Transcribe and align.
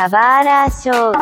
Kawara 0.00 0.66
Show. 0.70 1.12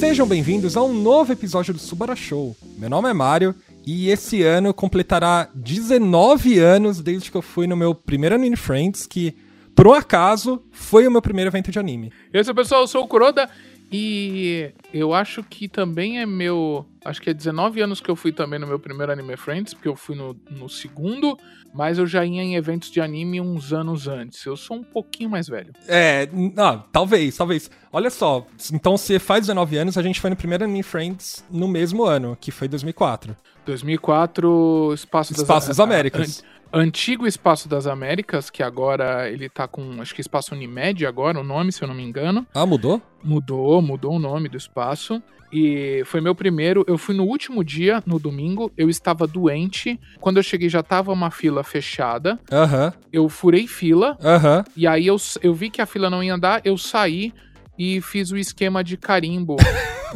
Sejam 0.00 0.26
bem-vindos 0.26 0.78
a 0.78 0.82
um 0.82 0.94
novo 0.94 1.30
episódio 1.30 1.74
do 1.74 1.78
Subara 1.78 2.16
Show. 2.16 2.56
Meu 2.78 2.88
nome 2.88 3.10
é 3.10 3.12
Mário 3.12 3.54
e 3.86 4.08
esse 4.08 4.42
ano 4.42 4.72
completará 4.72 5.50
19 5.54 6.58
anos 6.58 7.02
desde 7.02 7.30
que 7.30 7.36
eu 7.36 7.42
fui 7.42 7.66
no 7.66 7.76
meu 7.76 7.94
primeiro 7.94 8.34
Anime 8.34 8.56
Friends, 8.56 9.06
que 9.06 9.36
por 9.76 9.86
um 9.86 9.92
acaso 9.92 10.62
foi 10.70 11.06
o 11.06 11.10
meu 11.10 11.20
primeiro 11.20 11.50
evento 11.50 11.70
de 11.70 11.78
anime. 11.78 12.10
E 12.32 12.38
aí, 12.38 12.54
pessoal, 12.54 12.80
eu 12.80 12.86
sou 12.86 13.04
o 13.04 13.08
Kuroda 13.08 13.50
e 13.96 14.72
eu 14.92 15.14
acho 15.14 15.40
que 15.44 15.68
também 15.68 16.20
é 16.20 16.26
meu. 16.26 16.84
Acho 17.04 17.22
que 17.22 17.30
é 17.30 17.34
19 17.34 17.80
anos 17.80 18.00
que 18.00 18.10
eu 18.10 18.16
fui 18.16 18.32
também 18.32 18.58
no 18.58 18.66
meu 18.66 18.76
primeiro 18.76 19.12
Anime 19.12 19.36
Friends, 19.36 19.72
porque 19.72 19.86
eu 19.86 19.94
fui 19.94 20.16
no, 20.16 20.36
no 20.50 20.68
segundo, 20.68 21.38
mas 21.72 21.96
eu 21.96 22.04
já 22.04 22.24
ia 22.24 22.42
em 22.42 22.56
eventos 22.56 22.90
de 22.90 23.00
anime 23.00 23.40
uns 23.40 23.72
anos 23.72 24.08
antes. 24.08 24.44
Eu 24.44 24.56
sou 24.56 24.78
um 24.78 24.82
pouquinho 24.82 25.30
mais 25.30 25.46
velho. 25.46 25.72
É, 25.86 26.28
ah, 26.56 26.82
talvez, 26.90 27.36
talvez. 27.36 27.70
Olha 27.92 28.10
só, 28.10 28.44
então 28.72 28.96
se 28.96 29.16
faz 29.20 29.42
19 29.42 29.76
anos, 29.76 29.96
a 29.96 30.02
gente 30.02 30.20
foi 30.20 30.28
no 30.28 30.34
primeiro 30.34 30.64
Anime 30.64 30.82
Friends 30.82 31.44
no 31.48 31.68
mesmo 31.68 32.02
ano, 32.02 32.36
que 32.40 32.50
foi 32.50 32.66
2004. 32.66 33.36
2004, 33.64 34.92
Espaço, 34.94 35.32
Espaço 35.34 35.68
das, 35.68 35.68
das 35.68 35.80
Américas. 35.80 36.42
An 36.74 36.84
antigo 36.94 37.26
Espaço 37.26 37.68
das 37.68 37.86
Américas, 37.88 38.50
que 38.50 38.62
agora 38.62 39.28
ele 39.28 39.48
tá 39.48 39.66
com, 39.66 40.00
acho 40.00 40.14
que 40.14 40.20
Espaço 40.20 40.54
Unimed 40.54 41.04
agora, 41.04 41.40
o 41.40 41.44
nome, 41.44 41.72
se 41.72 41.82
eu 41.82 41.88
não 41.88 41.94
me 41.94 42.02
engano. 42.04 42.46
Ah, 42.54 42.64
mudou? 42.64 43.02
Mudou, 43.22 43.82
mudou 43.82 44.14
o 44.14 44.18
nome 44.18 44.48
do 44.48 44.56
espaço. 44.56 45.20
E 45.52 46.02
foi 46.06 46.20
meu 46.20 46.34
primeiro. 46.34 46.84
Eu 46.86 46.96
fui 46.96 47.14
no 47.14 47.24
último 47.24 47.64
dia, 47.64 48.02
no 48.06 48.18
domingo. 48.18 48.72
Eu 48.76 48.88
estava 48.88 49.26
doente. 49.26 50.00
Quando 50.20 50.36
eu 50.36 50.42
cheguei, 50.42 50.68
já 50.68 50.82
tava 50.82 51.12
uma 51.12 51.30
fila 51.30 51.64
fechada. 51.64 52.38
Aham. 52.50 52.92
Eu 53.12 53.28
furei 53.28 53.66
fila. 53.66 54.16
Aham. 54.22 54.64
E 54.76 54.86
aí 54.86 55.06
eu, 55.06 55.16
eu 55.42 55.54
vi 55.54 55.70
que 55.70 55.80
a 55.80 55.86
fila 55.86 56.10
não 56.10 56.22
ia 56.22 56.34
andar. 56.34 56.60
Eu 56.64 56.76
saí 56.76 57.32
e 57.78 58.00
fiz 58.00 58.30
o 58.30 58.36
esquema 58.36 58.82
de 58.82 58.96
carimbo. 58.96 59.56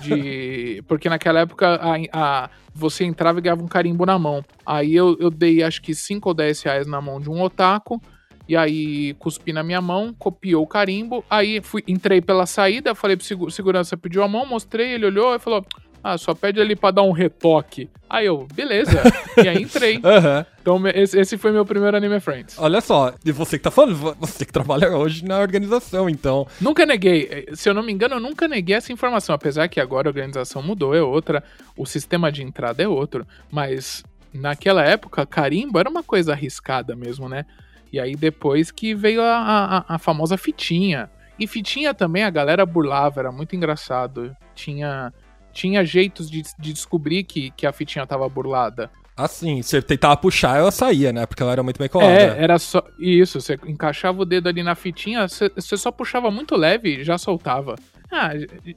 de 0.01 0.83
Porque 0.89 1.09
naquela 1.09 1.41
época 1.41 1.81
a, 1.81 1.97
a, 2.13 2.51
você 2.75 3.05
entrava 3.05 3.39
e 3.39 3.43
ganhava 3.43 3.63
um 3.63 3.69
carimbo 3.69 4.07
na 4.07 4.19
mão. 4.19 4.45
Aí 4.65 4.95
eu, 4.95 5.17
eu 5.21 5.31
dei 5.31 5.63
acho 5.63 5.83
que 5.83 5.95
5 5.95 6.29
ou 6.29 6.35
10 6.35 6.63
reais 6.63 6.87
na 6.87 7.01
mão 7.01 7.21
de 7.21 7.29
um 7.29 7.41
otaku. 7.43 8.01
E 8.49 8.57
aí 8.57 9.13
cuspi 9.19 9.53
na 9.53 9.63
minha 9.63 9.81
mão, 9.81 10.15
copiou 10.19 10.63
o 10.63 10.67
carimbo. 10.67 11.23
Aí 11.29 11.61
fui, 11.61 11.85
entrei 11.87 12.23
pela 12.23 12.47
saída, 12.47 12.95
falei 12.95 13.15
pro 13.15 13.27
segura, 13.27 13.51
segurança, 13.51 13.97
pediu 13.97 14.23
a 14.23 14.29
mão, 14.29 14.47
mostrei, 14.47 14.95
ele 14.95 15.05
olhou 15.05 15.35
e 15.35 15.39
falou: 15.39 15.67
Ah, 16.03 16.17
só 16.17 16.35
pede 16.35 16.61
ali 16.61 16.77
pra 16.77 16.91
dar 16.91 17.03
um 17.03 17.13
retoque. 17.13 17.89
Aí 18.09 18.27
eu, 18.27 18.47
beleza. 18.55 19.03
e 19.43 19.49
aí 19.49 19.63
entrei. 19.63 20.01
Aham. 20.05 20.47
Então 20.61 20.81
esse, 20.89 21.19
esse 21.19 21.39
foi 21.39 21.53
meu 21.53 21.65
primeiro 21.65 21.97
Anime 21.97 22.21
Friends. 22.21 22.57
Olha 22.59 22.81
só, 22.81 23.13
e 23.25 23.33
você 23.33 23.59
que 23.59 23.65
tá 23.65 23.71
falando, 23.71 24.17
você 24.19 24.45
que 24.45 24.53
trabalha 24.53 24.97
hoje 24.97 25.25
na 25.25 25.39
organização, 25.39 26.09
então. 26.09 26.47
Nunca 26.61 26.85
neguei, 26.87 27.47
se 27.55 27.69
eu 27.69 27.75
não 27.75 27.83
me 27.83 27.93
engano, 27.93 28.17
eu 28.17 28.21
nunca 28.21 28.47
neguei 28.47 28.77
essa 28.77 28.93
informação, 28.93 29.35
apesar 29.35 29.69
que 29.69 29.81
agora 29.81 30.09
a 30.09 30.11
organização 30.11 30.63
mudou, 30.63 30.95
é 30.95 31.03
outra, 31.03 31.43
o 31.77 31.87
sistema 31.87 32.31
de 32.31 32.43
entrada 32.43 32.83
é 32.83 32.89
outro, 32.89 33.27
mas 33.51 34.05
naquela 34.33 34.85
época, 34.85 35.27
carimbo 35.27 35.79
era 35.79 35.89
uma 35.89 36.03
coisa 36.03 36.33
arriscada 36.33 36.95
mesmo, 36.95 37.29
né? 37.29 37.45
E 37.93 37.99
aí 37.99 38.15
depois 38.15 38.71
que 38.71 38.95
veio 38.95 39.23
a, 39.23 39.85
a, 39.89 39.95
a 39.95 39.99
famosa 39.99 40.37
fitinha. 40.37 41.11
E 41.39 41.47
fitinha 41.47 41.95
também 41.95 42.25
a 42.25 42.31
galera 42.31 42.67
burlava, 42.67 43.21
era 43.21 43.33
muito 43.33 43.55
engraçado. 43.55 44.37
Tinha, 44.55 45.13
tinha 45.59 45.85
jeitos 45.85 46.31
de, 46.31 46.43
de 46.57 46.73
descobrir 46.73 47.25
que, 47.25 47.51
que 47.51 47.67
a 47.67 47.73
fitinha 47.73 48.07
tava 48.07 48.29
burlada. 48.29 48.89
Assim, 49.17 49.61
você 49.61 49.83
tentava 49.83 50.17
puxar, 50.17 50.57
ela 50.57 50.71
saía, 50.71 51.13
né? 51.13 51.27
Porque 51.27 51.43
ela 51.43 51.51
era 51.51 51.63
muito 51.65 51.79
bem 51.79 51.89
colada. 51.89 52.13
É, 52.13 52.41
era 52.41 52.57
só. 52.61 52.81
Isso, 52.97 53.41
você 53.41 53.59
encaixava 53.67 54.23
o 54.23 54.25
dedo 54.25 54.49
ali 54.49 54.63
na 54.63 54.77
fitinha, 54.77 55.27
você, 55.27 55.51
você 55.53 55.77
só 55.77 55.91
puxava 55.91 56.31
muito 56.31 56.55
leve 56.55 57.01
e 57.01 57.05
já 57.05 57.19
soltava. 57.19 57.75
Ah, 58.11 58.31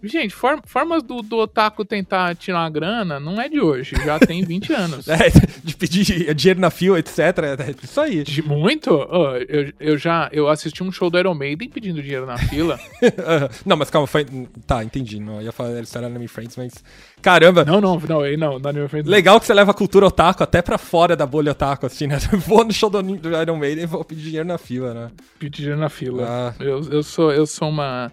gente, 0.03 0.35
form, 0.35 0.59
formas 0.65 1.01
do, 1.03 1.21
do 1.21 1.37
otaku 1.37 1.85
tentar 1.85 2.35
tirar 2.35 2.59
uma 2.59 2.69
grana 2.69 3.19
não 3.19 3.39
é 3.39 3.47
de 3.47 3.61
hoje, 3.61 3.95
já 4.03 4.19
tem 4.19 4.43
20 4.45 4.73
anos. 4.73 5.07
É, 5.07 5.29
de 5.63 5.75
pedir 5.75 6.33
dinheiro 6.33 6.59
na 6.59 6.69
fila, 6.69 6.99
etc. 6.99 7.19
É 7.19 7.75
isso 7.83 8.01
aí. 8.01 8.23
De 8.23 8.41
muito? 8.41 8.91
Oh, 8.91 9.35
eu, 9.47 9.71
eu 9.79 9.97
já 9.97 10.29
eu 10.33 10.49
assisti 10.49 10.83
um 10.83 10.91
show 10.91 11.09
do 11.09 11.17
Iron 11.17 11.33
Maiden 11.33 11.69
pedindo 11.69 12.01
dinheiro 12.01 12.25
na 12.25 12.37
fila. 12.37 12.79
não, 13.65 13.77
mas 13.77 13.89
calma, 13.89 14.05
foi. 14.05 14.25
Tá, 14.67 14.83
entendi. 14.83 15.19
Não 15.19 15.35
eu 15.35 15.43
ia 15.43 15.51
falar 15.51 15.79
isso 15.81 15.97
era 15.97 16.07
Anime 16.07 16.27
Friends, 16.27 16.57
mas. 16.57 16.83
Caramba! 17.21 17.63
Não, 17.63 17.79
não, 17.79 17.99
não, 17.99 18.37
não, 18.37 18.59
não 18.59 18.69
Anime 18.69 18.87
Friends. 18.89 19.09
Legal 19.09 19.39
que 19.39 19.45
você 19.45 19.53
leva 19.53 19.71
a 19.71 19.73
cultura 19.73 20.07
otaku 20.07 20.43
até 20.43 20.61
pra 20.61 20.77
fora 20.77 21.15
da 21.15 21.25
bolha 21.25 21.51
otaku, 21.53 21.85
assim, 21.85 22.07
né? 22.07 22.17
Vou 22.45 22.65
no 22.65 22.73
show 22.73 22.89
do, 22.89 23.01
do 23.01 23.41
Iron 23.41 23.57
Maiden 23.57 23.83
e 23.83 23.87
vou 23.87 24.03
pedir 24.03 24.23
dinheiro 24.23 24.47
na 24.47 24.57
fila, 24.57 24.93
né? 24.93 25.11
Pedir 25.39 25.57
dinheiro 25.57 25.79
na 25.79 25.89
fila. 25.89 26.27
Ah. 26.27 26.53
Eu, 26.59 26.81
eu, 26.91 27.03
sou, 27.03 27.31
eu 27.31 27.45
sou 27.45 27.69
uma. 27.69 28.11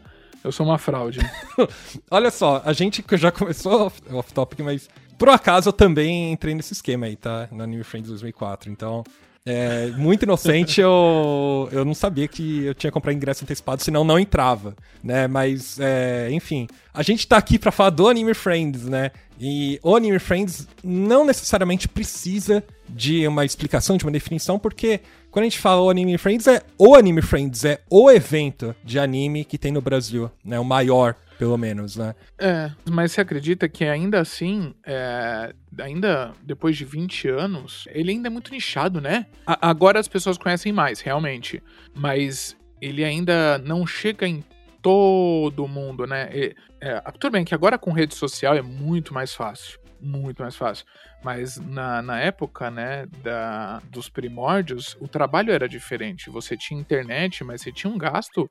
Eu 0.49 0.53
sou 0.53 0.65
uma 0.65 0.79
fraude. 0.79 1.21
Olha 2.11 2.31
só, 2.31 2.63
a 2.65 2.73
gente 2.73 3.05
já 3.13 3.31
começou 3.31 3.93
off-topic, 4.11 4.61
mas 4.61 4.89
por 5.19 5.29
acaso 5.29 5.69
eu 5.69 5.73
também 5.75 6.33
entrei 6.33 6.55
nesse 6.55 6.73
esquema 6.73 7.05
aí, 7.05 7.17
tá? 7.17 7.49
No 7.53 7.63
Anime 7.63 7.85
Friends 7.85 8.09
2004. 8.09 8.73
Então, 8.73 9.05
é, 9.45 9.89
muito 9.89 10.23
inocente, 10.23 10.81
eu, 10.81 11.69
eu 11.71 11.85
não 11.85 11.93
sabia 11.93 12.27
que 12.27 12.65
eu 12.65 12.75
tinha 12.75 12.91
que 12.91 12.95
comprar 12.95 13.13
ingresso 13.13 13.45
antecipado, 13.45 13.83
senão 13.83 14.05
não 14.05 14.19
entrava, 14.19 14.75
né? 15.05 15.27
Mas, 15.27 15.79
é, 15.81 16.31
enfim, 16.31 16.67
a 16.95 17.03
gente 17.03 17.29
tá 17.29 17.37
aqui 17.37 17.59
para 17.59 17.71
falar 17.71 17.91
do 17.91 18.09
Anime 18.09 18.33
Friends, 18.33 18.85
né? 18.85 19.11
E 19.41 19.79
o 19.83 19.95
Anime 19.95 20.19
Friends 20.19 20.67
não 20.83 21.25
necessariamente 21.25 21.89
precisa 21.89 22.63
de 22.89 23.27
uma 23.27 23.45
explicação, 23.45 23.97
de 23.97 24.05
uma 24.05 24.11
definição, 24.11 24.59
porque 24.59 25.01
quando 25.31 25.45
a 25.45 25.49
gente 25.49 25.59
fala 25.59 25.81
o 25.83 25.91
Anime 25.91 26.19
Friends, 26.19 26.47
é 26.47 26.63
o 26.79 26.95
Anime 26.95 27.23
Friends, 27.23 27.65
é 27.65 27.81
o 27.91 28.11
evento 28.11 28.75
de 28.83 28.99
anime 28.99 29.45
que 29.45 29.59
tem 29.59 29.71
no 29.71 29.81
Brasil, 29.81 30.31
né? 30.45 30.59
O 30.59 30.65
maior, 30.65 31.15
pelo 31.39 31.57
menos, 31.57 31.97
né? 31.97 32.15
É, 32.39 32.71
mas 32.91 33.13
você 33.13 33.21
acredita 33.21 33.69
que 33.69 33.85
ainda 33.85 34.21
assim, 34.21 34.75
é, 34.85 35.55
ainda 35.79 36.33
depois 36.43 36.77
de 36.77 36.85
20 36.85 37.29
anos, 37.29 37.87
ele 37.91 38.11
ainda 38.11 38.29
é 38.29 38.31
muito 38.31 38.51
nichado, 38.51 39.01
né? 39.01 39.27
A 39.47 39.69
agora 39.69 40.01
as 40.01 40.09
pessoas 40.09 40.39
conhecem 40.39 40.73
mais, 40.73 41.01
realmente. 41.01 41.63
Mas 41.95 42.57
ele 42.81 43.05
ainda 43.05 43.59
não 43.59 43.87
chega 43.87 44.27
em 44.27 44.43
todo 44.83 45.69
mundo, 45.69 46.07
né? 46.07 46.31
E, 46.33 46.55
é, 46.81 47.01
tudo 47.13 47.33
bem 47.33 47.45
que 47.45 47.55
agora 47.55 47.79
com 47.79 47.93
rede 47.93 48.15
social 48.15 48.55
é 48.55 48.63
muito 48.63 49.13
mais 49.13 49.35
fácil. 49.35 49.79
Muito 50.01 50.43
mais 50.43 50.55
fácil. 50.55 50.87
Mas 51.25 51.57
na, 51.59 52.01
na 52.01 52.21
época, 52.21 52.71
né, 52.71 53.07
da, 53.23 53.81
dos 53.91 54.09
primórdios, 54.09 54.97
o 55.01 55.09
trabalho 55.09 55.53
era 55.53 55.69
diferente. 55.69 56.31
Você 56.31 56.57
tinha 56.57 56.81
internet, 56.81 57.43
mas 57.43 57.63
você 57.63 57.73
tinha 57.73 57.93
um 57.93 57.99
gasto 57.99 58.49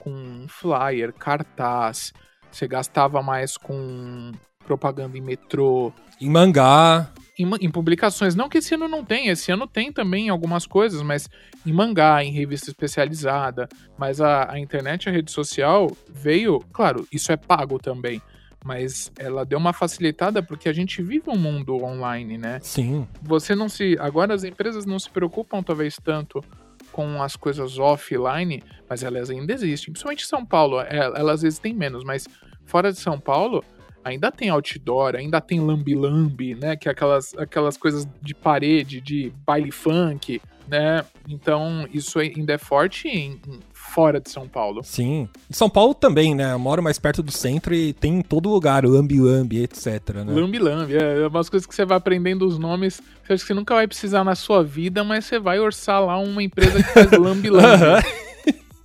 com 0.00 0.46
flyer, 0.48 1.12
cartaz. 1.12 2.12
Você 2.50 2.66
gastava 2.66 3.22
mais 3.22 3.56
com 3.56 4.32
propaganda 4.68 5.16
em 5.16 5.22
metrô. 5.22 5.90
Em 6.20 6.28
mangá. 6.28 7.10
Em, 7.38 7.48
em, 7.62 7.70
publicações. 7.70 8.34
Não 8.34 8.48
que 8.48 8.58
esse 8.58 8.74
ano 8.74 8.86
não 8.86 9.02
tem, 9.02 9.28
esse 9.28 9.50
ano 9.50 9.66
tem 9.66 9.90
também 9.90 10.28
algumas 10.28 10.66
coisas, 10.66 11.00
mas 11.00 11.30
em 11.64 11.72
mangá, 11.72 12.22
em 12.22 12.30
revista 12.30 12.68
especializada. 12.68 13.66
Mas 13.96 14.20
a, 14.20 14.52
a 14.52 14.58
internet, 14.58 15.08
a 15.08 15.12
rede 15.12 15.32
social 15.32 15.90
veio. 16.12 16.60
Claro, 16.70 17.08
isso 17.10 17.32
é 17.32 17.36
pago 17.36 17.78
também 17.78 18.20
mas 18.64 19.10
ela 19.16 19.46
deu 19.46 19.56
uma 19.56 19.72
facilitada 19.72 20.42
porque 20.42 20.68
a 20.68 20.72
gente 20.72 21.00
vive 21.00 21.30
um 21.30 21.38
mundo 21.38 21.76
online, 21.76 22.36
né? 22.36 22.58
Sim. 22.60 23.06
Você 23.22 23.54
não 23.54 23.68
se. 23.68 23.96
Agora 24.00 24.34
as 24.34 24.42
empresas 24.42 24.84
não 24.84 24.98
se 24.98 25.08
preocupam, 25.08 25.62
talvez, 25.62 25.96
tanto 25.96 26.44
com 26.90 27.22
as 27.22 27.36
coisas 27.36 27.78
offline, 27.78 28.62
mas 28.90 29.04
elas 29.04 29.30
ainda 29.30 29.52
existem. 29.52 29.92
Principalmente 29.92 30.24
em 30.24 30.26
São 30.26 30.44
Paulo, 30.44 30.80
é, 30.80 30.96
elas 30.98 31.44
existem 31.44 31.72
menos, 31.72 32.02
mas 32.02 32.26
fora 32.64 32.92
de 32.92 32.98
São 32.98 33.20
Paulo. 33.20 33.64
Ainda 34.08 34.32
tem 34.32 34.48
outdoor, 34.48 35.14
ainda 35.16 35.40
tem 35.40 35.60
lambi-lambi, 35.60 36.54
né? 36.54 36.76
Que 36.76 36.88
é 36.88 36.92
aquelas, 36.92 37.34
aquelas 37.34 37.76
coisas 37.76 38.06
de 38.22 38.34
parede, 38.34 39.00
de 39.00 39.32
baile 39.44 39.70
funk, 39.70 40.40
né? 40.66 41.04
Então, 41.28 41.86
isso 41.92 42.18
ainda 42.18 42.54
é 42.54 42.58
forte 42.58 43.08
em, 43.08 43.40
fora 43.72 44.20
de 44.20 44.30
São 44.30 44.46
Paulo. 44.46 44.82
Sim. 44.84 45.28
Em 45.50 45.52
São 45.52 45.68
Paulo 45.68 45.94
também, 45.94 46.34
né? 46.34 46.52
Eu 46.52 46.58
moro 46.58 46.82
mais 46.82 46.98
perto 46.98 47.22
do 47.22 47.32
centro 47.32 47.74
e 47.74 47.92
tem 47.92 48.18
em 48.18 48.22
todo 48.22 48.48
lugar 48.48 48.84
o 48.84 48.90
Lambi 48.90 49.20
Lambi, 49.20 49.62
etc. 49.62 50.10
Né? 50.14 50.32
Lambi 50.32 50.58
Lambi, 50.58 50.96
é, 50.96 51.22
é 51.22 51.26
umas 51.26 51.48
coisas 51.48 51.66
que 51.66 51.74
você 51.74 51.84
vai 51.84 51.96
aprendendo 51.96 52.46
os 52.46 52.58
nomes, 52.58 53.00
você 53.24 53.32
acha 53.32 53.42
que 53.42 53.46
você 53.48 53.54
nunca 53.54 53.74
vai 53.74 53.86
precisar 53.86 54.24
na 54.24 54.34
sua 54.34 54.62
vida, 54.62 55.02
mas 55.02 55.24
você 55.24 55.38
vai 55.38 55.58
orçar 55.58 56.04
lá 56.04 56.18
uma 56.18 56.42
empresa 56.42 56.82
que 56.82 56.90
faz 56.90 57.10
Lambi 57.18 57.50
Lambi. 57.50 58.04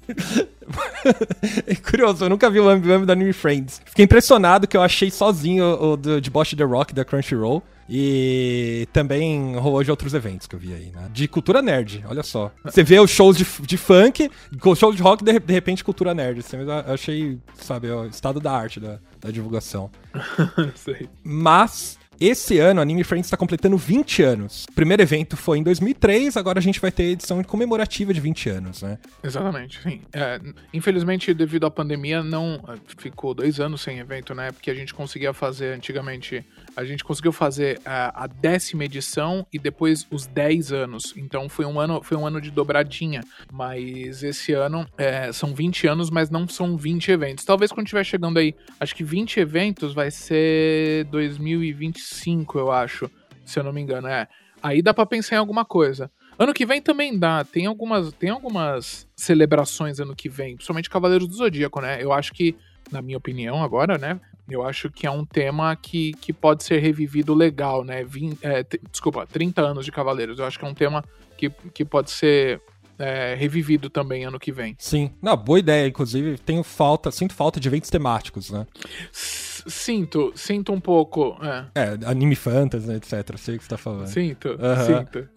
é 1.68 1.75
curioso, 1.75 2.25
eu 2.25 2.30
nunca 2.30 2.50
vi 2.50 2.60
o 2.60 2.63
Lambi 2.63 2.88
Lambi 2.88 3.06
da 3.06 3.13
Anime 3.13 3.33
Friends. 3.33 3.81
Fiquei 3.86 4.06
impressionado 4.06 4.68
que 4.68 4.77
eu 4.77 4.81
achei 4.81 5.12
sozinho 5.12 5.65
o 5.65 5.98
do, 5.98 6.21
de 6.21 6.30
Bosch 6.30 6.54
The 6.56 6.63
Rock 6.63 6.94
da 6.94 7.06
Crunchyroll. 7.06 7.63
E 7.89 8.88
também 8.94 9.57
rolou 9.57 9.83
de 9.83 9.92
outros 9.92 10.13
eventos 10.13 10.48
que 10.48 10.56
eu 10.56 10.60
vi 10.60 10.74
aí, 10.74 10.92
né? 10.95 11.10
De 11.12 11.27
cultura 11.27 11.62
nerd, 11.62 12.04
olha 12.07 12.24
só. 12.24 12.50
Você 12.63 12.81
vê 12.81 12.98
os 13.00 13.12
shows 13.12 13.38
de, 13.38 13.45
de 13.62 13.77
funk, 13.77 14.31
show 14.77 14.94
de 14.94 15.01
rock, 15.01 15.24
de, 15.24 15.38
de 15.38 15.54
repente 15.54 15.83
cultura 15.83 16.13
nerd. 16.13 16.39
Assim, 16.39 16.57
eu 16.57 16.71
achei, 16.71 17.38
sabe, 17.56 17.92
o 17.92 18.06
estado 18.06 18.39
da 18.39 18.54
arte 18.54 18.80
da, 18.80 19.00
da 19.19 19.30
divulgação. 19.31 19.92
Mas 21.24 22.00
esse 22.19 22.60
ano 22.60 22.81
Anime 22.81 23.04
Friends 23.04 23.27
está 23.27 23.38
completando 23.38 23.77
20 23.77 24.24
anos. 24.24 24.65
O 24.69 24.74
primeiro 24.74 25.01
evento 25.01 25.36
foi 25.36 25.57
em 25.57 25.63
2003, 25.63 26.38
agora 26.38 26.60
a 26.60 26.62
gente 26.62 26.80
vai 26.80 26.92
ter 26.92 27.04
edição 27.04 27.44
comemorativa 27.44 28.13
de 28.13 28.19
20 28.19 28.50
anos, 28.50 28.81
né? 28.81 28.98
Exatamente, 29.24 29.81
sim. 29.81 30.01
É, 30.12 30.39
infelizmente, 30.74 31.33
devido 31.33 31.65
à 31.65 31.71
pandemia, 31.71 32.24
não 32.24 32.62
ficou 32.98 33.33
dois 33.33 33.60
anos 33.60 33.81
sem 33.81 34.00
evento, 34.00 34.33
né? 34.33 34.51
Porque 34.51 34.69
a 34.69 34.75
gente 34.75 34.94
conseguia 34.94 35.33
fazer 35.33 35.74
antigamente, 35.74 36.45
a 36.75 36.84
gente 36.84 37.04
conseguiu 37.04 37.31
fazer 37.31 37.80
a, 37.86 38.24
a 38.24 38.28
décima 38.28 38.86
edição 38.86 39.46
e 39.52 39.60
depois 39.60 40.08
os 40.12 40.25
10 40.25 40.72
anos. 40.72 41.14
Então 41.16 41.48
foi 41.48 41.66
um 41.66 41.80
ano, 41.80 42.02
foi 42.04 42.18
um 42.18 42.25
ano 42.25 42.42
de 42.42 42.52
dobradinha. 42.52 43.22
Mas 43.52 44.24
esse 44.24 44.54
ano 44.54 44.88
é, 44.98 45.31
são 45.31 45.54
20 45.54 45.88
anos, 45.88 46.10
mas 46.10 46.30
não 46.30 46.48
são 46.48 46.78
20 46.78 47.12
eventos. 47.12 47.46
Talvez 47.46 47.72
quando 47.72 47.88
estiver 47.88 48.04
chegando 48.04 48.40
aí, 48.40 48.56
acho 48.80 48.96
que 48.96 49.04
20 49.04 49.40
eventos 49.40 49.94
vai 49.94 50.10
ser 50.12 51.06
2025, 51.06 52.60
eu 52.60 52.72
acho. 52.72 53.10
Se 53.46 53.60
eu 53.60 53.64
não 53.64 53.74
me 53.74 53.81
engano, 53.81 54.08
é. 54.08 54.28
Aí 54.62 54.81
dá 54.81 54.94
para 54.94 55.06
pensar 55.06 55.36
em 55.36 55.40
alguma 55.40 55.66
coisa. 55.66 56.10
Ano 56.40 56.54
que 56.54 56.66
vem 56.66 56.81
também 56.81 57.18
dá. 57.18 57.44
Tem 57.44 57.66
algumas, 57.66 58.12
tem 58.14 58.30
algumas 58.30 59.08
celebrações 59.16 60.00
ano 60.00 60.16
que 60.16 60.30
vem, 60.30 60.56
principalmente 60.56 60.90
Cavaleiros 60.90 61.28
do 61.28 61.36
Zodíaco, 61.36 61.81
né? 61.81 62.02
Eu 62.02 62.12
acho 62.12 62.34
que, 62.34 62.56
na 62.92 63.02
minha 63.02 63.18
opinião 63.18 63.64
agora, 63.64 63.98
né? 63.98 64.20
Eu 64.50 64.63
acho 64.63 64.90
que 64.90 65.07
é 65.07 65.12
um 65.12 65.25
tema 65.25 65.75
que, 65.75 66.13
que 66.13 66.34
pode 66.34 66.63
ser 66.63 66.80
revivido 66.80 67.34
legal, 67.34 67.84
né? 67.84 68.04
Vim, 68.04 68.38
é, 68.42 68.66
desculpa, 68.92 69.25
30 69.25 69.62
anos 69.62 69.86
de 69.86 69.92
Cavaleiros. 69.92 70.40
Eu 70.40 70.45
acho 70.45 70.60
que 70.60 70.66
é 70.66 70.68
um 70.68 70.74
tema 70.74 71.04
que, 71.38 71.50
que 71.50 71.86
pode 71.86 72.12
ser 72.12 72.62
é, 72.98 73.36
revivido 73.36 73.90
também 73.90 74.25
ano 74.25 74.40
que 74.40 74.51
vem. 74.51 74.75
Sim. 74.78 75.12
Não, 75.22 75.36
boa 75.36 75.60
ideia. 75.60 75.88
Inclusive, 75.88 76.38
tenho 76.38 76.63
falta, 76.63 77.12
sinto 77.12 77.34
falta 77.34 77.60
de 77.60 77.68
eventos 77.68 77.90
temáticos, 77.90 78.51
né? 78.51 78.66
Sinto, 79.12 80.31
sinto 80.36 80.74
um 80.74 80.80
pouco. 80.80 81.38
É, 81.42 81.66
é 81.75 81.98
anime 82.06 82.36
fantasy, 82.36 82.88
né, 82.88 82.95
etc. 82.95 83.38
Sei 83.38 83.56
o 83.56 83.57
que 83.57 83.63
você 83.63 83.69
tá 83.69 83.78
falando. 83.78 84.07
Sinto, 84.07 84.57
sinto. 84.86 85.30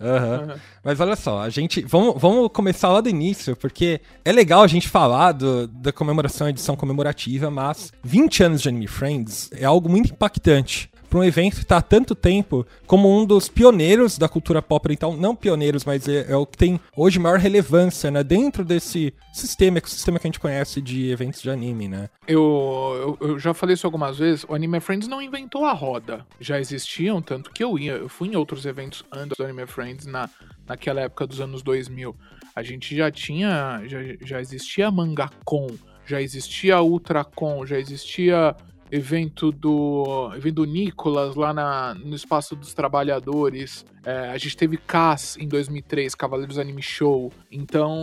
Mas 0.82 1.00
olha 1.00 1.16
só, 1.16 1.40
a 1.40 1.48
gente. 1.48 1.82
Vamos, 1.82 2.20
vamos 2.20 2.50
começar 2.52 2.88
lá 2.88 3.00
do 3.00 3.08
início, 3.08 3.56
porque 3.56 4.00
é 4.24 4.32
legal 4.32 4.62
a 4.62 4.66
gente 4.66 4.88
falar 4.88 5.32
do, 5.32 5.66
da 5.68 5.92
comemoração, 5.92 6.48
edição 6.48 6.76
comemorativa, 6.76 7.50
mas 7.50 7.92
20 8.02 8.42
anos 8.42 8.62
de 8.62 8.68
Anime 8.68 8.86
Friends 8.86 9.50
é 9.52 9.64
algo 9.64 9.88
muito 9.88 10.12
impactante 10.12 10.90
para 11.06 11.18
um 11.18 11.24
evento 11.24 11.56
que 11.56 11.62
está 11.62 11.78
há 11.78 11.82
tanto 11.82 12.14
tempo 12.14 12.66
como 12.86 13.08
um 13.08 13.24
dos 13.24 13.48
pioneiros 13.48 14.18
da 14.18 14.28
cultura 14.28 14.60
pop 14.60 14.92
então 14.92 15.16
Não 15.16 15.34
pioneiros, 15.34 15.84
mas 15.84 16.06
é, 16.08 16.30
é, 16.30 16.36
o 16.36 16.46
que 16.46 16.56
tem 16.56 16.80
hoje 16.96 17.18
maior 17.18 17.38
relevância, 17.38 18.10
né? 18.10 18.22
Dentro 18.22 18.64
desse 18.64 19.12
sistema, 19.32 19.78
ecossistema 19.78 20.18
que 20.18 20.26
a 20.26 20.28
gente 20.28 20.40
conhece 20.40 20.80
de 20.80 21.10
eventos 21.10 21.42
de 21.42 21.50
anime, 21.50 21.88
né? 21.88 22.08
Eu, 22.26 23.18
eu, 23.20 23.28
eu, 23.28 23.38
já 23.38 23.54
falei 23.54 23.74
isso 23.74 23.86
algumas 23.86 24.18
vezes. 24.18 24.44
O 24.48 24.54
Anime 24.54 24.80
Friends 24.80 25.08
não 25.08 25.20
inventou 25.22 25.64
a 25.64 25.72
roda. 25.72 26.26
Já 26.40 26.58
existiam, 26.58 27.20
tanto 27.22 27.50
que 27.50 27.62
eu 27.62 27.78
ia. 27.78 27.92
Eu 27.92 28.08
fui 28.08 28.28
em 28.28 28.36
outros 28.36 28.66
eventos 28.66 29.04
antes 29.12 29.36
do 29.36 29.44
Anime 29.44 29.66
Friends, 29.66 30.06
na, 30.06 30.28
naquela 30.66 31.02
época 31.02 31.26
dos 31.26 31.40
anos 31.40 31.62
2000. 31.62 32.14
A 32.54 32.62
gente 32.62 32.96
já 32.96 33.10
tinha. 33.10 33.82
Já, 33.86 33.98
já 34.22 34.40
existia 34.40 34.90
Mangacon, 34.90 35.68
já 36.06 36.20
existia 36.20 36.80
Ultracon, 36.80 37.66
já 37.66 37.78
existia 37.78 38.56
evento 38.90 39.50
do 39.50 40.32
evento 40.34 40.56
do 40.56 40.64
Nicolas 40.64 41.34
lá 41.34 41.52
na, 41.52 41.94
no 41.94 42.14
Espaço 42.14 42.54
dos 42.54 42.74
Trabalhadores. 42.74 43.84
É, 44.04 44.30
a 44.30 44.38
gente 44.38 44.56
teve 44.56 44.76
Cass 44.76 45.36
em 45.38 45.48
2003, 45.48 46.14
Cavaleiros 46.14 46.58
Anime 46.58 46.82
Show. 46.82 47.32
Então, 47.50 47.96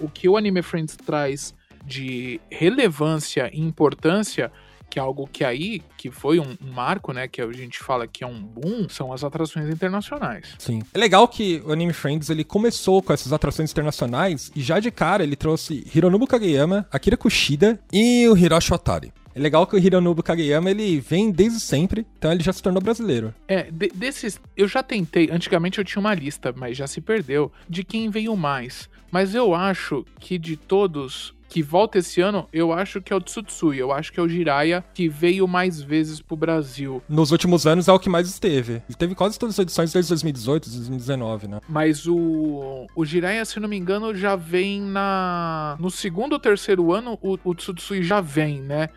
o 0.00 0.08
que 0.08 0.28
o 0.28 0.36
Anime 0.36 0.62
Friends 0.62 0.96
traz 0.96 1.54
de 1.84 2.40
relevância 2.50 3.50
e 3.52 3.60
importância 3.60 4.52
que 4.90 4.98
é 4.98 5.02
algo 5.02 5.28
que 5.30 5.44
aí, 5.44 5.82
que 5.96 6.10
foi 6.10 6.40
um, 6.40 6.56
um, 6.62 6.72
marco, 6.72 7.12
né, 7.12 7.28
que 7.28 7.42
a 7.42 7.52
gente 7.52 7.78
fala 7.78 8.06
que 8.06 8.24
é 8.24 8.26
um 8.26 8.42
boom, 8.42 8.88
são 8.88 9.12
as 9.12 9.22
atrações 9.22 9.68
internacionais. 9.68 10.54
Sim. 10.58 10.80
É 10.94 10.98
legal 10.98 11.28
que 11.28 11.62
o 11.64 11.72
Anime 11.72 11.92
Friends, 11.92 12.30
ele 12.30 12.44
começou 12.44 13.02
com 13.02 13.12
essas 13.12 13.32
atrações 13.32 13.70
internacionais 13.70 14.50
e 14.56 14.62
já 14.62 14.80
de 14.80 14.90
cara 14.90 15.22
ele 15.22 15.36
trouxe 15.36 15.86
Hironobu 15.94 16.26
Kageyama, 16.26 16.86
Akira 16.90 17.16
Kushida 17.16 17.78
e 17.92 18.26
o 18.28 18.36
Hiroshi 18.36 18.70
Watari. 18.70 19.12
É 19.38 19.40
legal 19.40 19.64
que 19.68 19.76
o 19.76 19.78
Hironobu 19.78 20.20
Kageyama, 20.20 20.68
ele 20.68 20.98
vem 20.98 21.30
desde 21.30 21.60
sempre, 21.60 22.04
então 22.18 22.32
ele 22.32 22.42
já 22.42 22.52
se 22.52 22.60
tornou 22.60 22.82
brasileiro. 22.82 23.32
É, 23.46 23.70
de, 23.70 23.86
desses, 23.94 24.40
eu 24.56 24.66
já 24.66 24.82
tentei, 24.82 25.30
antigamente 25.30 25.78
eu 25.78 25.84
tinha 25.84 26.00
uma 26.00 26.12
lista, 26.12 26.52
mas 26.56 26.76
já 26.76 26.88
se 26.88 27.00
perdeu, 27.00 27.52
de 27.68 27.84
quem 27.84 28.10
veio 28.10 28.36
mais. 28.36 28.90
Mas 29.12 29.36
eu 29.36 29.54
acho 29.54 30.04
que 30.18 30.38
de 30.38 30.56
todos, 30.56 31.36
que 31.48 31.62
volta 31.62 31.98
esse 31.98 32.20
ano, 32.20 32.46
eu 32.52 32.72
acho 32.72 33.00
que 33.00 33.12
é 33.12 33.16
o 33.16 33.20
Tsutsui, 33.20 33.78
eu 33.78 33.90
acho 33.90 34.12
que 34.12 34.20
é 34.20 34.22
o 34.22 34.28
Jiraiya 34.28 34.84
que 34.92 35.08
veio 35.08 35.48
mais 35.48 35.80
vezes 35.80 36.20
pro 36.20 36.36
Brasil. 36.36 37.02
Nos 37.08 37.30
últimos 37.30 37.66
anos 37.66 37.88
é 37.88 37.92
o 37.92 37.98
que 37.98 38.10
mais 38.10 38.28
esteve. 38.28 38.82
Ele 38.88 38.98
teve 38.98 39.14
quase 39.14 39.38
todas 39.38 39.54
as 39.54 39.60
edições 39.60 39.92
desde 39.92 40.10
2018, 40.10 40.68
2019, 40.68 41.48
né? 41.48 41.60
Mas 41.68 42.06
o, 42.06 42.86
o 42.94 43.04
Jiraiya, 43.04 43.44
se 43.44 43.58
não 43.58 43.68
me 43.68 43.76
engano, 43.76 44.14
já 44.14 44.36
vem 44.36 44.80
na. 44.80 45.76
No 45.80 45.90
segundo 45.90 46.34
ou 46.34 46.38
terceiro 46.38 46.92
ano, 46.92 47.18
o, 47.22 47.38
o 47.42 47.54
Tsutsui 47.54 48.02
já 48.02 48.20
vem, 48.20 48.60
né? 48.60 48.88